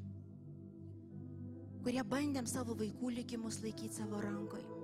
kurie 1.81 2.03
bandėm 2.05 2.47
savo 2.49 2.77
vaikų 2.77 3.15
likimus 3.21 3.61
laikyti 3.65 4.01
savo 4.01 4.21
rankoje 4.21 4.81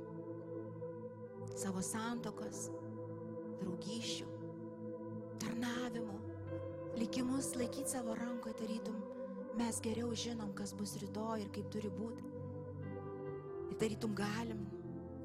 savo 1.58 1.82
santokos, 1.82 2.68
draugyšių, 3.58 4.28
tarnavimų, 5.42 6.18
likimus 7.00 7.54
laikyti 7.58 7.96
savo 7.96 8.14
rankoje, 8.18 8.58
tarytum 8.62 9.00
mes 9.58 9.80
geriau 9.82 10.12
žinom, 10.14 10.54
kas 10.58 10.76
bus 10.78 10.94
rytoj 11.02 11.42
ir 11.42 11.50
kaip 11.56 11.72
turi 11.74 11.90
būti. 11.90 12.28
Ir 13.72 13.80
tarytum 13.82 14.14
galim, 14.18 14.62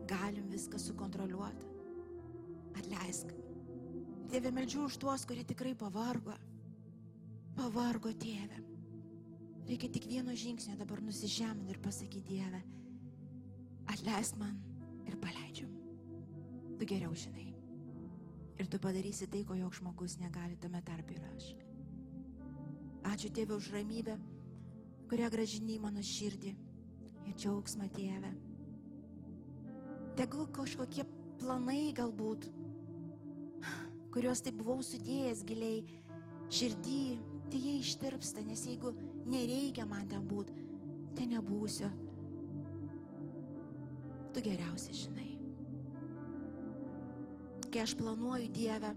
galim 0.08 0.48
viską 0.52 0.80
sukontroliuoti. 0.80 1.68
Atleisk. 2.80 3.34
Tėve, 4.32 4.48
meldžiu 4.56 4.86
už 4.88 4.96
tuos, 5.02 5.26
kurie 5.28 5.44
tikrai 5.44 5.74
pavargo. 5.76 6.32
Pavargo 7.58 8.14
tėve. 8.16 8.71
Reikia 9.68 9.88
tik 9.94 10.08
vieno 10.10 10.34
žingsnio 10.34 10.74
dabar 10.78 11.00
nusižeminti 11.02 11.70
ir 11.70 11.78
pasakyti 11.82 12.24
Dieve, 12.26 12.62
atleisk 13.92 14.36
man 14.40 14.56
ir 15.06 15.16
paleidžiam. 15.22 15.70
Tu 16.78 16.88
geriau 16.88 17.14
žinai. 17.14 17.52
Ir 18.58 18.68
tu 18.70 18.78
padarysi 18.82 19.28
tai, 19.30 19.44
ko 19.46 19.54
joks 19.58 19.80
žmogus 19.80 20.18
negali 20.20 20.58
tame 20.60 20.82
tarp 20.86 21.10
ir 21.14 21.22
aš. 21.32 21.52
Ačiū 23.12 23.30
Tėvė 23.34 23.56
už 23.58 23.70
ramybę, 23.74 24.16
kurią 25.10 25.30
gražiniai 25.32 25.80
mano 25.82 26.02
širdį 26.06 26.52
ir 27.26 27.34
džiaugsmą 27.38 27.88
Tėvę. 27.94 28.32
Tegul 30.18 30.46
kažkokie 30.54 31.06
planai 31.40 31.94
galbūt, 31.96 32.46
kuriuos 34.14 34.42
taip 34.44 34.58
buvau 34.60 34.82
sudėjęs 34.84 35.42
giliai 35.48 35.82
širdį, 36.52 37.00
tai 37.50 37.62
jie 37.64 37.74
ištirpsta, 37.80 38.44
nes 38.44 38.66
jeigu 38.68 38.92
nereikia 39.26 39.86
man 39.88 40.08
ten 40.10 40.24
būti, 40.28 40.54
tai 41.16 41.28
nebūsiu. 41.30 41.90
Tu 44.32 44.42
geriausiai 44.44 44.96
žinai. 44.96 45.30
Kai 47.72 47.82
aš 47.84 47.94
planuoju 48.00 48.48
Dievę, 48.52 48.92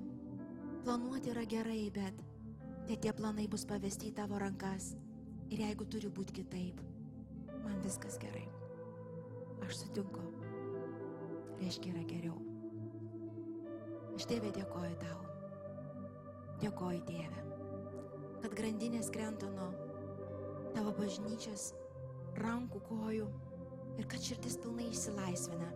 planuoti 0.84 1.32
yra 1.32 1.46
gerai, 1.48 1.90
bet 1.96 2.24
tai 2.88 2.98
tie 3.02 3.14
planai 3.16 3.48
bus 3.52 3.66
pavesti 3.68 4.12
į 4.12 4.16
tavo 4.20 4.40
rankas. 4.42 4.94
Ir 5.54 5.62
jeigu 5.62 5.86
turi 5.86 6.10
būti 6.10 6.40
kitaip, 6.40 6.82
man 7.62 7.78
viskas 7.84 8.18
gerai. 8.22 8.48
Aš 9.66 9.84
sutinku. 9.84 10.24
Reiškia, 11.60 11.94
yra 11.94 12.04
geriau. 12.10 12.36
Aš 14.16 14.28
Dieve 14.32 14.52
dėkoju 14.56 14.98
tau. 15.04 15.22
Dėkoju 16.62 17.02
Dieve, 17.08 17.42
kad 18.44 18.54
grandinės 18.56 19.12
krenta 19.12 19.50
nuo 19.52 19.85
tavo 20.76 20.92
bažnyčios 20.98 21.70
rankų, 22.42 22.82
kojų 22.90 23.28
ir 24.00 24.08
kad 24.12 24.24
širdis 24.24 24.58
pilnai 24.64 24.90
išsilaisvina. 24.92 25.70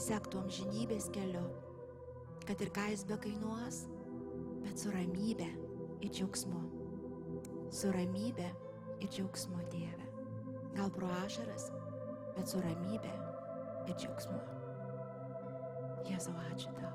Sektų 0.00 0.40
amžinybės 0.40 1.10
keliu, 1.14 1.44
kad 2.48 2.60
ir 2.64 2.72
ką 2.74 2.88
jis 2.90 3.04
be 3.08 3.18
kainuos, 3.20 3.84
bet 4.64 4.80
su 4.80 4.92
ramybė 4.94 5.50
ir 6.00 6.10
džiaugsmu. 6.10 6.62
Su 7.74 7.92
ramybė 7.94 8.48
ir 9.04 9.12
džiaugsmu 9.12 9.60
Dieve. 9.74 10.08
Gal 10.74 10.90
pro 10.94 11.10
ašaras, 11.20 11.68
bet 12.34 12.50
su 12.50 12.62
ramybė 12.64 13.12
ir 13.86 13.94
džiaugsmu. 13.94 14.40
Jėzau, 16.08 16.34
ačiū 16.50 16.72
tau. 16.76 16.92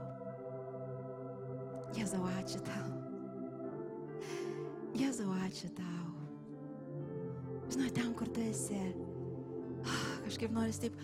Jėzau, 1.98 2.22
ačiū 2.38 2.62
tau. 2.68 2.90
Jėzau, 5.00 5.32
ačiū 5.48 5.72
tau. 5.78 6.19
Žinai, 7.70 7.90
ten, 7.94 8.14
kur 8.18 8.30
tu 8.34 8.42
esi, 8.42 8.78
kažkaip 10.26 10.54
noris 10.54 10.82
taip 10.82 10.96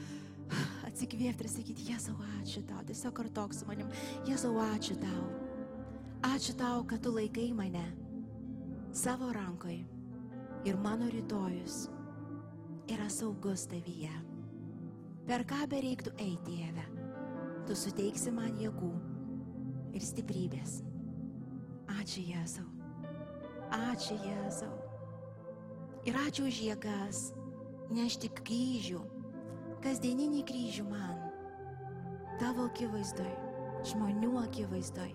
atsikvėpti 0.86 1.46
ir 1.46 1.52
sakyti, 1.52 1.90
Jėzau, 1.92 2.16
ačiū 2.40 2.64
tau. 2.70 2.82
Tiesiog 2.88 3.14
kartok 3.18 3.54
su 3.54 3.68
manim, 3.70 3.92
Jėzau, 4.26 4.56
ačiū 4.74 4.98
tau. 5.02 5.28
Ačiū 6.26 6.56
tau, 6.58 6.82
kad 6.90 7.04
tu 7.06 7.12
laikai 7.14 7.52
mane 7.54 7.86
savo 8.96 9.28
rankoje 9.36 9.84
ir 10.66 10.78
mano 10.82 11.10
rytojus 11.12 11.90
yra 12.90 13.10
saugus 13.10 13.68
tavyje. 13.70 14.14
Per 15.26 15.44
ką 15.50 15.66
bereiktų 15.70 16.14
eiti, 16.22 16.56
Dieve, 16.56 16.86
tu 17.68 17.78
suteiksi 17.78 18.34
man 18.34 18.58
jėgų 18.62 18.92
ir 19.98 20.06
stiprybės. 20.06 20.80
Ačiū 22.00 22.26
Jėzau. 22.30 22.68
Ačiū 23.74 24.18
Jėzau. 24.22 24.75
Ir 26.06 26.18
ačiū 26.22 26.48
už 26.50 26.62
jėgas 26.68 27.22
nešti 27.94 28.30
kryžių, 28.38 29.02
kasdieninį 29.82 30.42
kryžių 30.46 30.88
man, 30.90 31.22
tavo 32.42 32.70
akivaizdoj, 32.70 33.32
žmonių 33.92 34.34
akivaizdoj 34.46 35.14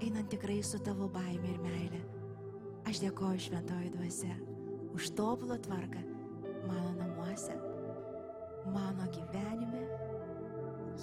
einant 0.00 0.30
tikrai 0.30 0.62
su 0.62 0.78
tavo 0.78 1.08
baime 1.08 1.48
ir 1.50 1.58
meile. 1.62 2.00
Aš 2.88 3.02
dėkoju 3.02 3.40
šventoji 3.48 3.90
dvasia 3.92 4.36
už 4.96 5.10
tobulą 5.18 5.58
tvarką 5.62 6.02
mano 6.68 6.92
namuose, 6.98 7.56
mano 8.72 9.06
gyvenime, 9.14 9.82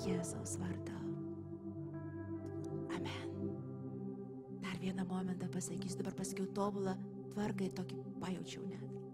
Jėzaus 0.04 0.58
vardu. 0.60 0.98
Amen. 2.98 3.54
Dar 4.64 4.76
vieną 4.82 5.06
momentą 5.08 5.48
pasakysiu, 5.54 6.02
dabar 6.02 6.18
pasakiau 6.20 6.50
tobulą 6.58 6.98
tvarką 7.34 7.70
ir 7.70 7.76
tokį 7.80 8.02
pajaučiau 8.20 8.68
net. 8.68 9.05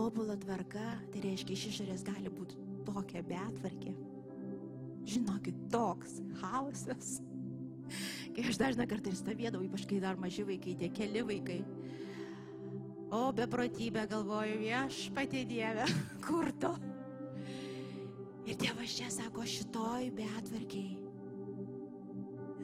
Tobula 0.00 0.32
tvarka, 0.40 0.94
tai 1.12 1.20
reiškia 1.20 1.52
iš 1.52 1.62
išorės 1.68 2.02
gali 2.06 2.30
būti 2.32 2.56
tokia 2.86 3.20
betvarkė, 3.20 3.90
žinokit, 5.04 5.58
toks 5.68 6.14
chaosas. 6.38 7.18
Kai 8.32 8.46
aš 8.48 8.56
dažną 8.62 8.86
kartą 8.88 9.12
ir 9.12 9.18
stovėdavau, 9.18 9.66
ypač 9.66 9.84
kai 9.90 9.98
dar 10.00 10.16
maži 10.16 10.46
vaikai, 10.48 10.72
tie 10.80 10.88
keli 10.96 11.20
vaikai. 11.28 11.58
O 13.12 13.26
beprotybė 13.36 14.06
galvoju, 14.08 14.56
aš 14.78 15.02
pati 15.12 15.44
Dieve, 15.50 15.84
kur 16.24 16.48
to? 16.62 16.72
Ir 18.48 18.56
Dievas 18.56 18.96
čia 18.96 19.12
sako, 19.12 19.44
šitoj 19.44 20.08
betvarkiai. 20.16 20.96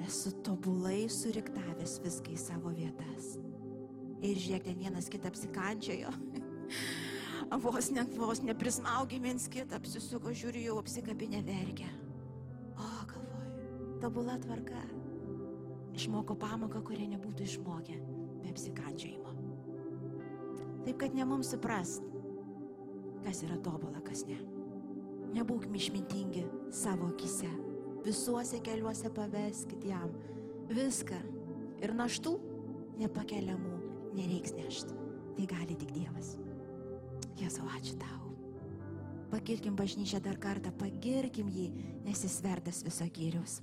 Esu 0.09 0.33
tobulai 0.47 1.03
suriktavęs 1.13 1.99
viską 2.01 2.33
į 2.33 2.41
savo 2.41 2.73
vietas. 2.73 3.35
Ir 4.25 4.41
žiūrėk, 4.41 4.71
ten 4.71 4.81
vienas 4.87 5.13
kitą 5.13 5.29
apsikandžiojo. 5.35 6.17
vos 7.63 7.93
ne, 7.95 8.03
vos 8.19 8.43
neprismaugė 8.43 9.23
viens 9.23 9.47
kitą, 9.53 9.79
apsisuko, 9.79 10.35
žiūriu, 10.35 10.67
jau 10.71 10.81
apsikabinę 10.83 11.45
verkia 11.47 11.93
tobula 14.01 14.39
tvarka. 14.39 14.79
Išmoko 15.97 16.37
pamoką, 16.37 16.83
kurią 16.85 17.09
nebūtų 17.15 17.47
išmokę 17.47 17.97
be 18.43 18.53
apsikandžiojimo. 18.53 19.33
Taip, 20.85 20.99
kad 21.01 21.17
ne 21.17 21.25
mums 21.27 21.51
suprast, 21.55 22.05
kas 23.25 23.41
yra 23.47 23.57
tobula, 23.65 24.03
kas 24.07 24.27
ne. 24.29 24.37
Nebūkime 25.35 25.81
išmintingi 25.81 26.45
savo 26.71 27.09
akise. 27.15 27.51
Visuose 28.07 28.61
keliuose 28.63 29.11
paveskit 29.11 29.89
jam 29.89 30.13
viską. 30.71 31.19
Ir 31.83 31.97
naštų 31.97 32.37
nepakeliamų 33.01 33.75
nereiks 34.17 34.55
nešti. 34.57 34.95
Tai 35.37 35.49
gali 35.51 35.75
tik 35.77 35.91
Dievas. 35.97 36.37
Jėzau, 37.41 37.67
ačiū 37.77 37.97
tau. 38.01 38.33
Pagirkim 39.31 39.75
bažnyčią 39.77 40.21
dar 40.25 40.39
kartą, 40.41 40.71
pagirkim 40.79 41.49
jį, 41.53 41.71
nes 42.07 42.23
jis 42.25 42.39
vertas 42.45 42.83
viso 42.87 43.07
gyrius. 43.13 43.61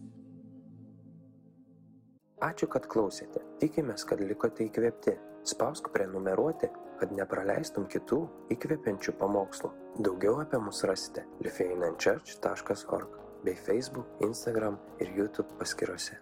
Ačiū, 2.44 2.68
kad 2.68 2.90
klausėte. 2.92 3.40
Tikimės, 3.62 4.04
kad 4.08 4.20
likote 4.20 4.68
įkvėpti. 4.68 5.16
Spausk 5.48 5.90
prenumeruoti, 5.96 6.70
kad 7.00 7.12
nepraleistum 7.16 7.88
kitų 7.92 8.20
įkvepiančių 8.56 9.16
pamokslų. 9.20 9.72
Daugiau 10.04 10.38
apie 10.44 10.60
mus 10.64 10.84
rasite 10.88 11.26
lifeinanchurch.org 11.44 13.18
bei 13.44 13.56
Facebook, 13.56 14.08
Instagram 14.24 14.80
ir 15.04 15.12
YouTube 15.18 15.60
paskiruose. 15.60 16.20